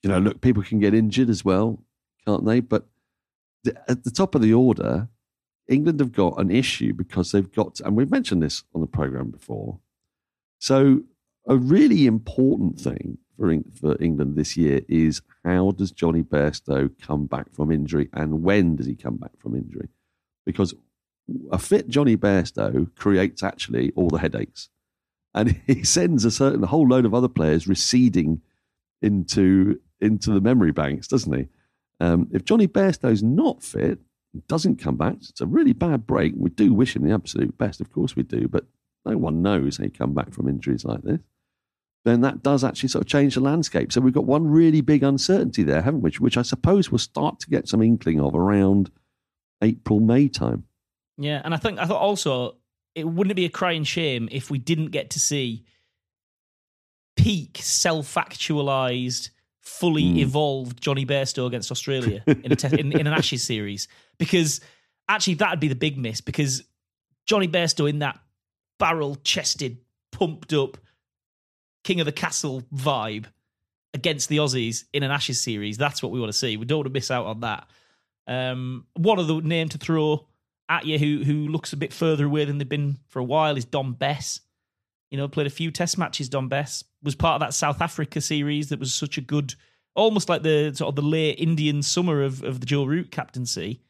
You 0.04 0.10
know, 0.10 0.20
look, 0.20 0.42
people 0.42 0.64
can 0.64 0.80
get 0.80 0.94
injured 0.96 1.30
as 1.30 1.46
well, 1.46 1.84
can't 2.26 2.44
they? 2.46 2.60
But 2.60 2.88
the, 3.64 3.80
at 3.90 4.04
the 4.04 4.10
top 4.12 4.34
of 4.36 4.42
the 4.42 4.54
order, 4.54 5.08
England 5.70 6.00
have 6.00 6.12
got 6.12 6.40
an 6.40 6.50
issue 6.52 6.92
because 6.94 7.32
they've 7.32 7.52
got, 7.52 7.80
and 7.82 7.96
we've 7.96 8.10
mentioned 8.10 8.42
this 8.42 8.64
on 8.74 8.82
the 8.82 8.88
program 8.88 9.30
before. 9.30 9.80
So, 10.60 11.04
a 11.48 11.56
really 11.56 12.06
important 12.06 12.80
thing 12.80 13.18
for, 13.38 13.54
for 13.80 14.02
England 14.02 14.36
this 14.36 14.56
year 14.56 14.82
is 14.88 15.22
how 15.44 15.72
does 15.72 15.92
Jonny 15.92 16.24
Bairstow 16.24 16.92
come 17.02 17.26
back 17.26 17.52
from 17.52 17.72
injury 17.72 18.10
and 18.14 18.44
when 18.44 18.76
does 18.76 18.86
he 18.86 18.96
come 18.96 19.18
back 19.18 19.32
from 19.40 19.56
injury? 19.56 19.90
Because 20.46 20.74
a 21.52 21.58
fit 21.58 21.88
Jonny 21.88 22.18
Bairstow 22.18 22.94
creates 22.96 23.44
actually 23.44 23.92
all 23.96 24.10
the 24.10 24.20
headaches. 24.20 24.70
And 25.34 25.60
he 25.68 25.84
sends 25.84 26.26
a 26.26 26.32
certain 26.32 26.64
a 26.64 26.68
whole 26.68 26.88
load 26.88 27.06
of 27.06 27.14
other 27.14 27.30
players 27.30 27.68
receding 27.68 28.42
into 29.02 29.80
into 30.00 30.32
the 30.32 30.42
memory 30.42 30.72
banks, 30.72 31.08
doesn't 31.08 31.34
he? 31.34 31.48
Um, 32.00 32.28
if 32.32 32.44
Jonny 32.44 32.68
Bairstow's 32.68 33.22
not 33.22 33.64
fit, 33.64 34.00
doesn't 34.48 34.78
come 34.78 34.98
back, 34.98 35.18
it's 35.22 35.42
a 35.42 35.46
really 35.46 35.74
bad 35.74 36.08
break. 36.08 36.34
We 36.36 36.50
do 36.50 36.74
wish 36.74 36.96
him 36.96 37.04
the 37.04 37.14
absolute 37.14 37.58
best, 37.58 37.82
of 37.82 37.92
course 37.92 38.16
we 38.16 38.24
do, 38.24 38.48
but 38.48 38.66
no 39.06 39.18
one 39.18 39.42
knows 39.42 39.78
how 39.78 39.84
he 39.84 39.90
come 39.90 40.14
back 40.14 40.34
from 40.34 40.48
injuries 40.48 40.86
like 40.86 41.04
this. 41.04 41.20
Then 42.04 42.22
that 42.22 42.42
does 42.42 42.64
actually 42.64 42.90
sort 42.90 43.04
of 43.04 43.08
change 43.08 43.36
the 43.36 43.42
landscape. 43.42 43.92
So 43.92 44.02
we've 44.02 44.14
got 44.14 44.26
one 44.26 44.48
really 44.48 44.82
big 44.82 45.04
uncertainty 45.04 45.64
there, 45.64 45.82
haven't 45.82 46.02
we? 46.02 46.08
Which, 46.08 46.20
which 46.20 46.38
I 46.38 46.42
suppose 46.42 46.92
we'll 46.92 47.00
start 47.00 47.40
to 47.42 47.50
get 47.50 47.68
some 47.68 47.82
inkling 47.82 48.20
of 48.20 48.36
around 48.36 48.90
April, 49.62 50.00
May 50.00 50.28
time. 50.28 50.64
Yeah, 51.18 51.42
and 51.44 51.54
I 51.54 51.58
think 51.58 51.80
I 51.80 51.86
thought 51.86 52.02
also 52.02 52.58
it 52.96 53.08
wouldn't 53.08 53.36
be 53.36 53.46
a 53.46 53.50
crying 53.50 53.84
shame 53.84 54.28
if 54.32 54.50
we 54.50 54.58
didn't 54.58 54.88
get 54.88 55.12
to 55.12 55.20
see 55.20 55.64
peak 57.16 57.60
self-actualized 57.62 59.30
fully 59.60 60.04
mm. 60.04 60.18
evolved 60.18 60.82
Jonny 60.82 61.06
Bairstow 61.06 61.46
against 61.46 61.72
Australia 61.72 62.24
in, 62.28 62.52
a 62.52 62.56
te- 62.56 62.80
in, 62.80 62.92
in 62.94 63.06
an 63.06 63.14
Ashes 63.14 63.44
series 63.44 63.88
because 64.18 64.60
actually 65.08 65.36
that'd 65.36 65.60
be 65.60 65.68
the 65.68 65.76
big 65.76 65.98
miss 66.00 66.20
because 66.20 66.64
Jonny 67.28 67.48
Bairstow 67.48 67.88
in 67.88 68.00
that 68.00 68.20
barrel 68.80 69.16
chested, 69.24 69.78
pumped 70.12 70.54
up 70.54 70.78
King 71.84 72.00
of 72.00 72.06
the 72.06 72.12
Castle 72.12 72.64
vibe 72.74 73.26
against 73.94 74.30
the 74.30 74.38
Aussies 74.38 74.86
in 74.94 75.04
an 75.04 75.12
Ashes 75.12 75.42
series. 75.42 75.78
That's 75.78 76.02
what 76.02 76.12
we 76.12 76.20
want 76.20 76.32
to 76.32 76.38
see. 76.38 76.58
We 76.58 76.66
don't 76.66 76.80
want 76.80 76.88
to 76.88 76.94
miss 76.94 77.12
out 77.12 77.26
on 77.26 77.42
that. 77.42 77.68
Um, 78.28 78.86
one 78.94 79.20
of 79.20 79.28
the 79.28 79.42
name 79.42 79.70
to 79.70 79.78
throw 79.78 80.28
at 80.70 80.86
you 80.86 80.98
who 80.98 81.24
who 81.24 81.48
looks 81.48 81.74
a 81.74 81.78
bit 81.78 81.92
further 81.92 82.26
away 82.26 82.46
than 82.46 82.58
they've 82.58 82.70
been 82.70 82.98
for 83.10 83.20
a 83.20 83.24
while 83.24 83.58
is 83.58 83.66
Dom 83.66 83.94
Bess. 83.94 84.40
You 85.10 85.18
know, 85.18 85.28
played 85.28 85.48
a 85.48 85.52
few 85.52 85.72
test 85.72 85.98
matches. 85.98 86.30
Dom 86.30 86.48
Bess 86.48 86.86
was 87.04 87.16
part 87.16 87.36
of 87.36 87.42
that 87.42 87.54
South 87.54 87.82
Africa 87.82 88.22
series 88.22 88.70
that 88.70 88.80
was 88.80 88.94
such 88.94 89.18
a 89.18 89.22
good, 89.22 89.56
almost 89.94 90.30
like 90.30 90.44
the 90.44 90.72
sort 90.74 90.88
of 90.88 90.96
the 90.96 91.02
late 91.02 91.34
Indian 91.34 91.84
summer 91.84 92.24
of, 92.24 92.42
of 92.44 92.62
the 92.62 92.66
Joe 92.66 92.86
Root 92.86 93.12
captaincy. 93.12 93.82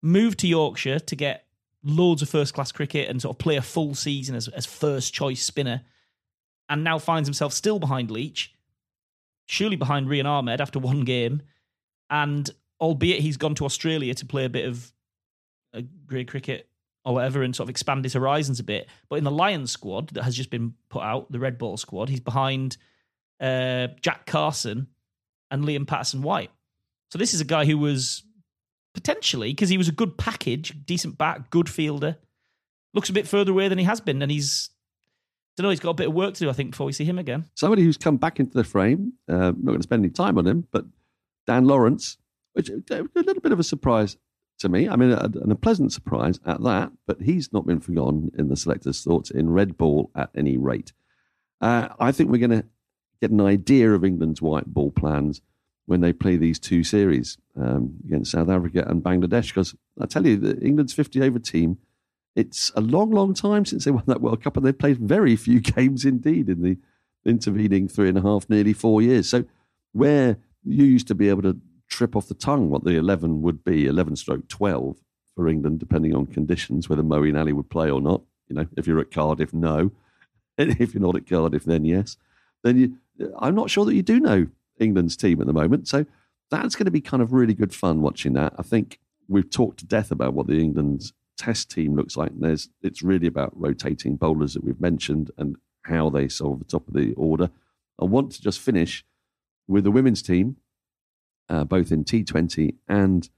Moved 0.00 0.38
to 0.40 0.46
Yorkshire 0.46 1.00
to 1.00 1.16
get 1.16 1.46
loads 1.82 2.22
of 2.22 2.28
first 2.28 2.54
class 2.54 2.70
cricket 2.70 3.08
and 3.08 3.20
sort 3.20 3.34
of 3.34 3.38
play 3.38 3.56
a 3.56 3.62
full 3.62 3.96
season 3.96 4.36
as, 4.36 4.46
as 4.48 4.66
first 4.66 5.12
choice 5.12 5.42
spinner, 5.42 5.82
and 6.68 6.84
now 6.84 6.98
finds 6.98 7.26
himself 7.26 7.52
still 7.52 7.78
behind 7.78 8.10
Leach, 8.10 8.54
surely 9.46 9.76
behind 9.76 10.08
Rehan 10.08 10.26
Ahmed 10.26 10.60
after 10.60 10.78
one 10.78 11.02
game, 11.02 11.42
and 12.10 12.50
albeit 12.80 13.20
he's 13.20 13.36
gone 13.36 13.54
to 13.56 13.64
Australia 13.64 14.14
to 14.14 14.26
play 14.26 14.44
a 14.44 14.50
bit 14.50 14.66
of 14.66 14.92
a 15.72 15.82
grade 15.82 16.28
cricket 16.28 16.68
or 17.04 17.14
whatever 17.14 17.42
and 17.42 17.54
sort 17.54 17.66
of 17.66 17.70
expand 17.70 18.04
his 18.04 18.14
horizons 18.14 18.60
a 18.60 18.64
bit. 18.64 18.88
But 19.08 19.16
in 19.16 19.24
the 19.24 19.30
Lions 19.30 19.70
squad 19.70 20.10
that 20.10 20.24
has 20.24 20.36
just 20.36 20.50
been 20.50 20.74
put 20.88 21.02
out, 21.02 21.30
the 21.32 21.38
Red 21.38 21.58
Ball 21.58 21.76
squad, 21.76 22.08
he's 22.08 22.20
behind 22.20 22.76
uh, 23.40 23.88
Jack 24.00 24.26
Carson 24.26 24.88
and 25.50 25.64
Liam 25.64 25.86
Patterson 25.86 26.22
White. 26.22 26.50
So 27.10 27.18
this 27.18 27.32
is 27.32 27.40
a 27.40 27.46
guy 27.46 27.64
who 27.64 27.78
was 27.78 28.22
potentially, 28.94 29.50
because 29.52 29.70
he 29.70 29.78
was 29.78 29.88
a 29.88 29.92
good 29.92 30.18
package, 30.18 30.74
decent 30.84 31.16
back, 31.16 31.50
good 31.50 31.68
fielder, 31.68 32.16
looks 32.92 33.08
a 33.08 33.14
bit 33.14 33.26
further 33.26 33.52
away 33.52 33.68
than 33.68 33.78
he 33.78 33.84
has 33.84 34.00
been. 34.00 34.20
And 34.20 34.30
he's, 34.30 34.70
don't 35.62 35.68
know, 35.68 35.70
he's 35.70 35.80
got 35.80 35.90
a 35.90 35.94
bit 35.94 36.08
of 36.08 36.14
work 36.14 36.34
to 36.34 36.40
do, 36.40 36.50
I 36.50 36.52
think, 36.52 36.70
before 36.70 36.86
we 36.86 36.92
see 36.92 37.04
him 37.04 37.18
again. 37.18 37.44
Somebody 37.54 37.82
who's 37.82 37.96
come 37.96 38.16
back 38.16 38.38
into 38.38 38.54
the 38.54 38.64
frame, 38.64 39.14
uh, 39.28 39.52
not 39.56 39.64
going 39.64 39.78
to 39.78 39.82
spend 39.82 40.04
any 40.04 40.10
time 40.12 40.38
on 40.38 40.46
him, 40.46 40.66
but 40.70 40.84
Dan 41.46 41.64
Lawrence, 41.64 42.16
which 42.52 42.68
a 42.68 43.08
little 43.14 43.40
bit 43.42 43.52
of 43.52 43.58
a 43.58 43.64
surprise 43.64 44.16
to 44.58 44.68
me. 44.68 44.88
I 44.88 44.96
mean, 44.96 45.10
a, 45.10 45.30
a 45.50 45.54
pleasant 45.54 45.92
surprise 45.92 46.38
at 46.46 46.62
that, 46.62 46.92
but 47.06 47.22
he's 47.22 47.52
not 47.52 47.66
been 47.66 47.80
forgotten 47.80 48.30
in 48.38 48.48
the 48.48 48.56
selector's 48.56 49.02
thoughts 49.02 49.30
in 49.30 49.50
red 49.50 49.76
ball 49.76 50.10
at 50.14 50.30
any 50.34 50.56
rate. 50.56 50.92
Uh, 51.60 51.88
I 51.98 52.12
think 52.12 52.30
we're 52.30 52.46
going 52.46 52.62
to 52.62 52.66
get 53.20 53.30
an 53.30 53.40
idea 53.40 53.92
of 53.92 54.04
England's 54.04 54.40
white 54.40 54.66
ball 54.66 54.90
plans 54.92 55.40
when 55.86 56.00
they 56.00 56.12
play 56.12 56.36
these 56.36 56.58
two 56.58 56.84
series 56.84 57.38
um, 57.56 57.94
against 58.04 58.30
South 58.30 58.48
Africa 58.48 58.84
and 58.86 59.02
Bangladesh. 59.02 59.48
Because 59.48 59.74
I 60.00 60.06
tell 60.06 60.26
you, 60.26 60.36
the 60.36 60.58
England's 60.60 60.92
50 60.92 61.22
over 61.22 61.38
team, 61.38 61.78
it's 62.38 62.70
a 62.76 62.80
long, 62.80 63.10
long 63.10 63.34
time 63.34 63.64
since 63.64 63.84
they 63.84 63.90
won 63.90 64.04
that 64.06 64.20
World 64.20 64.44
Cup, 64.44 64.56
and 64.56 64.64
they've 64.64 64.78
played 64.78 64.98
very 64.98 65.34
few 65.34 65.58
games 65.76 66.04
indeed 66.04 66.48
in 66.48 66.62
the 66.62 66.76
intervening 67.26 67.88
three 67.88 68.08
and 68.08 68.16
a 68.16 68.22
half, 68.22 68.48
nearly 68.48 68.72
four 68.72 69.02
years. 69.02 69.28
So, 69.28 69.44
where 69.92 70.36
you 70.64 70.84
used 70.84 71.08
to 71.08 71.16
be 71.16 71.28
able 71.28 71.42
to 71.42 71.58
trip 71.88 72.14
off 72.14 72.28
the 72.28 72.34
tongue 72.34 72.70
what 72.70 72.84
the 72.84 72.96
11 72.96 73.42
would 73.42 73.64
be 73.64 73.86
11 73.86 74.14
stroke 74.14 74.46
12 74.48 74.98
for 75.34 75.48
England, 75.48 75.80
depending 75.80 76.14
on 76.14 76.26
conditions, 76.26 76.88
whether 76.88 77.02
Moeen 77.02 77.36
Ali 77.36 77.52
would 77.52 77.70
play 77.70 77.90
or 77.90 78.00
not. 78.00 78.22
You 78.46 78.56
know, 78.56 78.68
if 78.76 78.86
you're 78.86 79.00
at 79.00 79.10
Cardiff, 79.10 79.52
no. 79.52 79.90
if 80.58 80.94
you're 80.94 81.02
not 81.02 81.16
at 81.16 81.28
Cardiff, 81.28 81.64
then 81.64 81.84
yes. 81.84 82.16
Then 82.62 82.78
you, 82.78 83.32
I'm 83.40 83.56
not 83.56 83.68
sure 83.70 83.84
that 83.84 83.94
you 83.94 84.02
do 84.02 84.20
know 84.20 84.46
England's 84.78 85.16
team 85.16 85.40
at 85.40 85.48
the 85.48 85.52
moment. 85.52 85.88
So 85.88 86.06
that's 86.50 86.76
going 86.76 86.84
to 86.84 86.92
be 86.92 87.00
kind 87.00 87.22
of 87.22 87.32
really 87.32 87.54
good 87.54 87.74
fun 87.74 88.00
watching 88.00 88.34
that. 88.34 88.54
I 88.58 88.62
think 88.62 89.00
we've 89.26 89.50
talked 89.50 89.80
to 89.80 89.86
death 89.86 90.12
about 90.12 90.34
what 90.34 90.46
the 90.46 90.60
England's 90.60 91.12
test 91.38 91.70
team 91.70 91.96
looks 91.96 92.16
like. 92.16 92.30
And 92.30 92.42
there's, 92.42 92.68
it's 92.82 93.02
really 93.02 93.26
about 93.26 93.58
rotating 93.58 94.16
bowlers 94.16 94.54
that 94.54 94.64
we've 94.64 94.80
mentioned 94.80 95.30
and 95.38 95.56
how 95.82 96.10
they 96.10 96.28
solve 96.28 96.58
the 96.58 96.64
top 96.64 96.86
of 96.88 96.94
the 96.94 97.14
order. 97.14 97.50
I 98.00 98.04
want 98.04 98.32
to 98.32 98.42
just 98.42 98.60
finish 98.60 99.04
with 99.66 99.84
the 99.84 99.90
women's 99.90 100.22
team 100.22 100.56
uh, 101.48 101.64
both 101.64 101.90
in 101.90 102.04
T20 102.04 102.74
and 102.88 103.28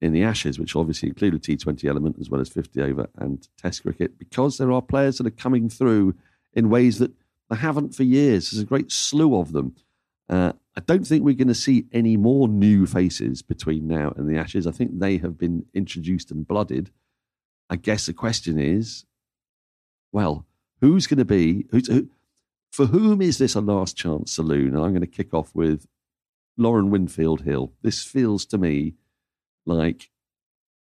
in 0.00 0.12
the 0.12 0.22
Ashes, 0.22 0.58
which 0.58 0.74
obviously 0.74 1.08
include 1.08 1.34
a 1.34 1.38
T20 1.38 1.84
element 1.84 2.16
as 2.20 2.30
well 2.30 2.40
as 2.40 2.48
50 2.48 2.80
over 2.82 3.08
and 3.16 3.46
Test 3.56 3.82
cricket, 3.82 4.18
because 4.18 4.58
there 4.58 4.72
are 4.72 4.82
players 4.82 5.18
that 5.18 5.26
are 5.26 5.30
coming 5.30 5.68
through 5.68 6.14
in 6.54 6.70
ways 6.70 6.98
that 6.98 7.12
they 7.48 7.56
haven't 7.56 7.94
for 7.94 8.02
years. 8.02 8.50
There's 8.50 8.62
a 8.62 8.66
great 8.66 8.90
slew 8.90 9.38
of 9.38 9.52
them. 9.52 9.74
Uh, 10.28 10.52
I 10.76 10.80
don't 10.80 11.06
think 11.06 11.24
we're 11.24 11.34
going 11.34 11.48
to 11.48 11.54
see 11.54 11.86
any 11.92 12.16
more 12.16 12.48
new 12.48 12.86
faces 12.86 13.42
between 13.42 13.88
now 13.88 14.12
and 14.16 14.28
the 14.28 14.38
Ashes. 14.38 14.66
I 14.66 14.70
think 14.70 14.98
they 14.98 15.18
have 15.18 15.36
been 15.36 15.66
introduced 15.74 16.30
and 16.30 16.46
blooded. 16.46 16.90
I 17.70 17.76
guess 17.76 18.06
the 18.06 18.12
question 18.12 18.58
is, 18.58 19.06
well, 20.12 20.44
who's 20.80 21.06
going 21.06 21.18
to 21.18 21.24
be 21.24 21.66
who, 21.70 22.10
for 22.72 22.86
whom 22.86 23.22
is 23.22 23.38
this 23.38 23.54
a 23.54 23.60
last 23.60 23.96
chance 23.96 24.32
saloon? 24.32 24.74
And 24.74 24.84
I'm 24.84 24.90
going 24.90 25.00
to 25.00 25.06
kick 25.06 25.32
off 25.32 25.54
with 25.54 25.86
Lauren 26.56 26.90
Winfield 26.90 27.42
Hill. 27.42 27.72
This 27.82 28.02
feels 28.02 28.44
to 28.46 28.58
me 28.58 28.94
like 29.64 30.10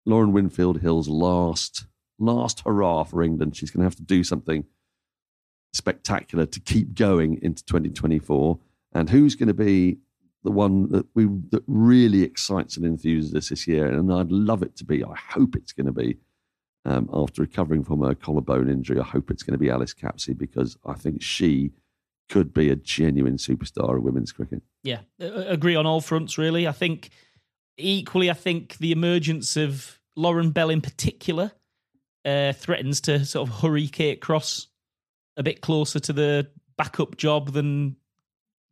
Lauren 0.06 0.34
Winfield 0.34 0.82
Hill's 0.82 1.08
last 1.08 1.86
last 2.20 2.62
hurrah 2.62 3.04
for 3.04 3.22
England. 3.22 3.56
She's 3.56 3.70
going 3.70 3.82
to 3.82 3.86
have 3.86 3.96
to 3.96 4.04
do 4.04 4.24
something 4.24 4.66
spectacular 5.74 6.46
to 6.48 6.60
keep 6.60 6.96
going 6.96 7.40
into 7.42 7.64
2024. 7.66 8.60
And 8.94 9.10
who's 9.10 9.36
going 9.36 9.48
to 9.48 9.54
be 9.54 9.98
the 10.44 10.52
one 10.52 10.92
that 10.92 11.06
we 11.14 11.26
that 11.52 11.64
really 11.68 12.24
excites 12.24 12.78
and 12.78 12.86
enthuses 12.86 13.36
us 13.36 13.50
this 13.50 13.68
year? 13.68 13.88
And 13.88 14.12
I'd 14.12 14.32
love 14.32 14.64
it 14.64 14.76
to 14.78 14.86
be. 14.86 15.04
I 15.04 15.16
hope 15.16 15.56
it's 15.56 15.72
going 15.72 15.88
to 15.88 15.92
be. 15.92 16.18
Um, 16.86 17.10
after 17.14 17.42
recovering 17.42 17.84
from 17.86 18.02
her 18.02 18.14
collarbone 18.14 18.70
injury, 18.70 19.00
I 19.00 19.04
hope 19.04 19.32
it's 19.32 19.44
going 19.44 19.54
to 19.54 19.58
be 19.58 19.70
Alice 19.70 19.94
Capsey 19.94 20.38
because 20.38 20.78
I 20.86 20.94
think 20.96 21.22
she 21.22 21.72
could 22.30 22.54
be 22.54 22.70
a 22.70 22.76
genuine 22.76 23.38
superstar 23.38 23.98
of 23.98 24.04
women's 24.04 24.32
cricket. 24.32 24.64
Yeah, 24.84 25.00
agree 25.20 25.76
on 25.76 25.86
all 25.86 26.02
fronts, 26.02 26.38
really. 26.38 26.68
I 26.68 26.74
think 26.74 27.10
equally, 27.78 28.30
I 28.30 28.34
think 28.34 28.78
the 28.78 28.92
emergence 28.92 29.56
of 29.56 30.00
Lauren 30.16 30.52
Bell 30.52 30.70
in 30.70 30.82
particular 30.82 31.52
uh, 32.26 32.54
threatens 32.54 33.02
to 33.02 33.26
sort 33.26 33.48
of 33.48 33.56
hurry 33.62 33.88
Kate 33.88 34.22
Cross 34.22 34.68
a 35.38 35.44
bit 35.44 35.62
closer 35.62 36.00
to 36.00 36.14
the 36.14 36.50
backup 36.78 37.18
job 37.18 37.54
than 37.54 37.96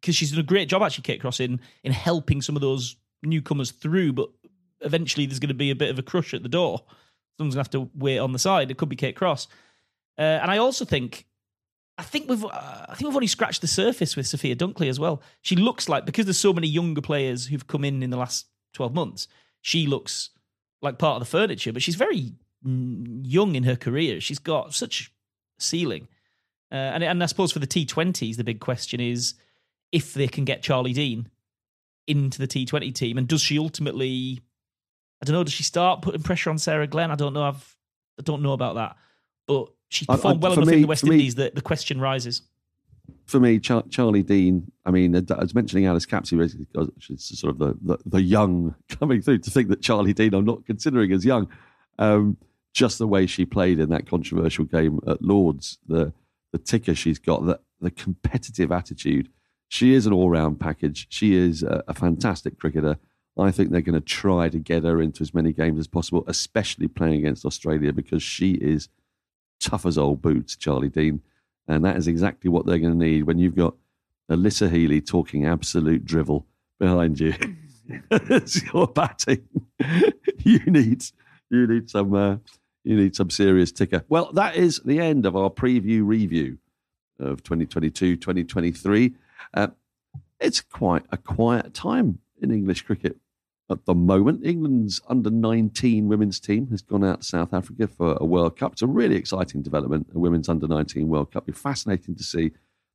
because 0.01 0.16
she's 0.16 0.32
done 0.32 0.39
a 0.39 0.43
great 0.43 0.70
job 0.70 0.82
actually, 0.82 1.03
Kate 1.03 1.22
Cross, 1.22 1.39
in 1.39 1.59
in 1.84 1.91
helping 1.91 2.41
some 2.41 2.55
of 2.55 2.62
those 2.62 2.95
newcomers 3.24 3.72
through. 3.72 4.14
But 4.14 4.30
eventually, 4.82 5.26
there's 5.26 5.39
going 5.39 5.49
to 5.49 5.53
be 5.53 5.72
a 5.72 5.76
bit 5.76 5.89
of 5.89 5.99
a 5.99 6.03
crush 6.03 6.34
at 6.34 6.43
the 6.43 6.49
door. 6.49 6.84
Someone's 7.41 7.55
to 7.55 7.59
have 7.59 7.69
to 7.71 7.89
wait 7.95 8.19
on 8.19 8.33
the 8.33 8.39
side. 8.39 8.69
It 8.69 8.77
could 8.77 8.89
be 8.89 8.95
Kate 8.95 9.15
Cross, 9.15 9.47
uh, 10.17 10.21
and 10.21 10.51
I 10.51 10.59
also 10.59 10.85
think 10.85 11.25
I 11.97 12.03
think 12.03 12.29
we've 12.29 12.45
uh, 12.45 12.85
I 12.87 12.93
think 12.93 13.07
we've 13.07 13.15
only 13.15 13.27
scratched 13.27 13.61
the 13.61 13.67
surface 13.67 14.15
with 14.15 14.27
Sophia 14.27 14.55
Dunkley 14.55 14.89
as 14.89 14.99
well. 14.99 15.21
She 15.41 15.55
looks 15.55 15.89
like 15.89 16.05
because 16.05 16.25
there's 16.25 16.37
so 16.37 16.53
many 16.53 16.67
younger 16.67 17.01
players 17.01 17.47
who've 17.47 17.65
come 17.65 17.83
in 17.83 18.03
in 18.03 18.11
the 18.11 18.17
last 18.17 18.45
12 18.73 18.93
months, 18.93 19.27
she 19.61 19.87
looks 19.87 20.29
like 20.83 20.97
part 20.97 21.15
of 21.15 21.19
the 21.21 21.31
furniture, 21.31 21.73
but 21.73 21.81
she's 21.81 21.95
very 21.95 22.33
young 22.63 23.55
in 23.55 23.63
her 23.63 23.75
career. 23.75 24.21
She's 24.21 24.39
got 24.39 24.73
such 24.73 25.11
ceiling. 25.57 26.07
Uh, 26.71 26.75
and 26.75 27.03
and 27.03 27.23
I 27.23 27.25
suppose 27.25 27.51
for 27.51 27.59
the 27.59 27.67
T20s 27.67 28.37
the 28.37 28.43
big 28.43 28.59
question 28.59 28.99
is 28.99 29.33
if 29.91 30.13
they 30.13 30.27
can 30.27 30.45
get 30.45 30.61
Charlie 30.61 30.93
Dean 30.93 31.27
into 32.07 32.39
the 32.39 32.47
T20 32.47 32.93
team 32.93 33.17
and 33.17 33.27
does 33.27 33.41
she 33.41 33.57
ultimately 33.59 34.41
I 35.22 35.26
don't 35.26 35.34
know 35.36 35.43
does 35.43 35.53
she 35.53 35.63
start 35.63 36.01
putting 36.01 36.24
pressure 36.24 36.49
on 36.49 36.57
Sarah 36.57 36.88
Glenn? 36.88 37.11
I 37.11 37.15
don't 37.15 37.34
know 37.34 37.43
I've 37.43 37.78
I 38.19 38.24
don't 38.24 38.41
know 38.41 38.53
about 38.53 38.76
that. 38.76 38.95
But 39.47 39.69
She's 39.91 40.07
performed 40.07 40.41
I, 40.41 40.47
I, 40.47 40.49
well 40.49 40.53
enough 40.53 40.67
me, 40.67 40.74
in 40.76 40.82
the 40.84 40.88
West 40.88 41.03
Indies 41.03 41.36
me, 41.36 41.43
that 41.43 41.55
the 41.55 41.61
question 41.61 41.99
rises. 41.99 42.43
For 43.26 43.41
me, 43.41 43.59
Char- 43.59 43.84
Charlie 43.89 44.24
Dean. 44.24 44.72
I 44.86 44.91
mean, 44.91 45.13
I 45.15 45.22
was 45.36 45.53
mentioning 45.53 45.86
Alice 45.86 46.05
Capsey, 46.05 46.38
she's 46.99 47.38
sort 47.38 47.51
of 47.51 47.59
the, 47.59 47.78
the, 47.82 47.97
the 48.05 48.22
young 48.22 48.74
coming 48.89 49.22
through. 49.22 49.39
To 49.39 49.51
think 49.51 49.67
that 49.67 49.82
Charlie 49.82 50.13
Dean, 50.13 50.34
I'm 50.34 50.45
not 50.45 50.65
considering 50.65 51.11
as 51.11 51.26
young. 51.26 51.49
Um, 51.99 52.38
just 52.74 52.99
the 52.99 53.07
way 53.07 53.26
she 53.28 53.45
played 53.45 53.82
in 53.82 53.89
that 53.89 54.07
controversial 54.07 54.63
game 54.63 55.01
at 55.05 55.22
Lords, 55.22 55.78
the 55.88 56.13
the 56.53 56.57
ticker 56.57 56.95
she's 56.95 57.19
got, 57.19 57.45
the 57.45 57.59
the 57.82 57.91
competitive 57.91 58.72
attitude. 58.72 59.28
She 59.67 59.93
is 59.93 60.05
an 60.05 60.13
all 60.13 60.30
round 60.30 60.57
package. 60.61 61.07
She 61.09 61.36
is 61.36 61.63
a, 61.63 61.84
a 61.89 61.93
fantastic 61.93 62.57
cricketer. 62.57 62.97
I 63.38 63.51
think 63.51 63.71
they're 63.71 63.82
going 63.82 63.93
to 63.93 64.01
try 64.01 64.49
to 64.49 64.59
get 64.59 64.84
her 64.84 65.01
into 65.01 65.21
as 65.21 65.34
many 65.34 65.53
games 65.53 65.79
as 65.79 65.88
possible, 65.88 66.23
especially 66.27 66.88
playing 66.88 67.15
against 67.15 67.45
Australia 67.45 67.93
because 67.93 68.21
she 68.21 68.53
is 68.53 68.89
tough 69.59 69.86
as 69.86 69.97
old 69.97 70.21
boots, 70.21 70.55
Charlie 70.55 70.89
Dean. 70.89 71.21
And 71.67 71.86
that 71.86 71.95
is 71.95 72.07
exactly 72.07 72.49
what 72.49 72.65
they're 72.65 72.79
going 72.79 72.99
to 72.99 73.05
need 73.05 73.23
when 73.23 73.39
you've 73.39 73.55
got 73.55 73.75
Alyssa 74.29 74.69
Healy 74.69 75.01
talking 75.01 75.45
absolute 75.45 76.03
drivel 76.03 76.45
behind 76.79 77.19
you. 77.19 77.34
it's 78.11 78.63
your 78.73 78.88
batting. 78.88 79.47
you 80.39 80.59
need 80.65 81.03
you 81.49 81.67
need 81.67 81.89
some 81.89 82.13
uh, 82.13 82.38
you 82.84 82.95
need 82.95 83.15
some 83.15 83.29
serious 83.29 83.71
ticker. 83.71 84.03
Well, 84.09 84.32
that 84.34 84.55
is 84.55 84.82
the 84.84 84.99
end 84.99 85.25
of 85.25 85.36
our 85.36 85.49
preview 85.49 86.05
review 86.05 86.57
of 87.19 87.43
2022 87.43 88.17
2023. 88.17 89.13
Uh, 89.53 89.67
it's 90.39 90.61
quite 90.61 91.03
a 91.11 91.17
quiet 91.17 91.73
time 91.73 92.19
in 92.41 92.51
English 92.51 92.82
cricket 92.82 93.17
at 93.72 93.86
the 93.86 93.95
moment. 93.95 94.45
England's 94.45 95.01
under 95.07 95.30
19 95.30 96.07
women's 96.07 96.39
team 96.39 96.67
has 96.67 96.82
gone 96.82 97.03
out 97.03 97.22
to 97.22 97.28
South 97.28 97.53
Africa 97.53 97.88
for 97.88 98.17
a 98.19 98.26
World 98.26 98.57
Cup. 98.57 98.74
It's 98.74 98.82
a 98.82 98.88
really 98.88 99.15
exciting 99.15 99.61
development, 99.61 100.07
a 100.13 100.19
women's 100.19 100.49
under 100.49 100.67
19 100.67 101.07
World 101.07 101.32
Cup. 101.32 101.47
It's 101.47 101.59
fascinating 101.59 102.15
to 102.15 102.24
see 102.24 102.51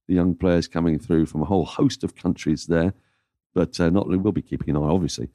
the 0.06 0.14
young 0.14 0.34
players 0.34 0.68
coming 0.68 0.98
through 0.98 1.26
from 1.26 1.42
a 1.42 1.46
whole 1.46 1.64
host 1.64 2.04
of 2.04 2.14
countries 2.14 2.66
there. 2.66 2.94
But 3.54 3.80
uh, 3.80 3.90
not 3.90 4.04
only 4.04 4.18
we'll 4.18 4.32
be 4.32 4.42
keeping 4.42 4.74
an 4.74 4.82
eye, 4.82 4.86
obviously, 4.86 5.30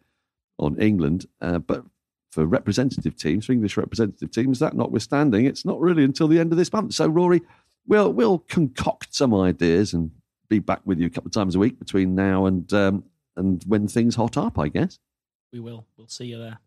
on 0.60 0.80
England, 0.80 1.26
uh, 1.42 1.58
but 1.58 1.84
for 2.30 2.46
representative 2.46 3.16
teams, 3.16 3.46
for 3.46 3.52
English 3.52 3.76
representative 3.76 4.32
teams, 4.32 4.60
that 4.60 4.76
notwithstanding, 4.76 5.46
it's 5.46 5.66
not 5.66 5.80
really 5.80 6.04
until 6.04 6.28
the 6.28 6.39
end 6.39 6.52
of 6.52 6.58
this 6.58 6.72
month. 6.72 6.94
So, 6.94 7.08
Rory, 7.08 7.42
we'll 7.88 8.14
we'll 8.14 8.39
concoct 8.39 9.16
some 9.16 9.34
ideas 9.34 9.94
and 9.94 10.12
be 10.50 10.60
back 10.60 10.82
with 10.86 11.00
you 11.00 11.08
a 11.08 11.10
couple 11.10 11.30
of 11.30 11.34
times 11.34 11.56
a 11.56 11.60
week 11.60 11.80
between 11.80 12.14
now 12.14 12.46
and 12.46 12.72
um, 12.74 13.04
and 13.36 13.64
when 13.66 13.88
things 13.88 14.16
hot 14.16 14.38
up, 14.38 14.60
I 14.60 14.68
guess. 14.68 15.00
We 15.52 15.60
will. 15.60 15.86
We'll 15.97 16.08
see 16.08 16.26
you 16.26 16.38
there. 16.38 16.60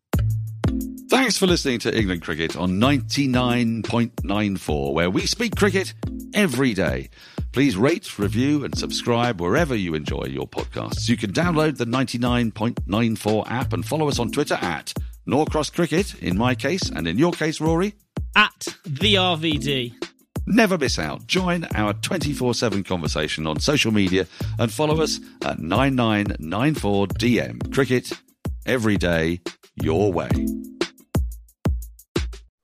Thanks 1.09 1.39
for 1.39 1.47
listening 1.47 1.79
to 1.81 1.97
England 1.97 2.23
Cricket 2.23 2.57
on 2.57 2.73
99.94, 2.73 4.93
where 4.93 5.11
we 5.11 5.27
speak 5.27 5.55
cricket 5.57 5.95
every 6.35 6.75
day. 6.75 7.09
Please 7.53 7.77
rate, 7.77 8.19
review, 8.19 8.65
and 8.65 8.77
subscribe 8.77 9.41
wherever 9.41 9.77
you 9.77 9.95
enjoy 9.95 10.25
your 10.25 10.49
podcasts. 10.49 11.09
You 11.09 11.17
can 11.17 11.33
download 11.33 11.79
the 11.79 11.85
99.94 11.85 13.51
app 13.51 13.73
and 13.73 13.87
follow 13.87 14.09
us 14.09 14.19
on 14.19 14.33
Twitter 14.33 14.55
at 14.55 14.93
Norcross 15.27 15.73
Cricket, 15.73 16.21
in 16.21 16.37
my 16.37 16.55
case, 16.55 16.91
and 16.91 17.07
in 17.07 17.17
your 17.17 17.33
case, 17.33 17.61
Rory? 17.61 17.95
At 18.35 18.77
the 18.85 19.15
RVD. 19.15 19.95
Never 20.47 20.77
miss 20.77 20.99
out. 20.99 21.27
Join 21.27 21.67
our 21.75 21.95
24 21.95 22.53
7 22.55 22.85
conversation 22.85 23.47
on 23.47 23.61
social 23.61 23.93
media 23.93 24.27
and 24.59 24.71
follow 24.71 25.01
us 25.01 25.19
at 25.43 25.57
9994DM. 25.59 27.73
Cricket, 27.73 28.13
every 28.67 28.97
day, 28.97 29.41
your 29.83 30.13
way. 30.13 30.31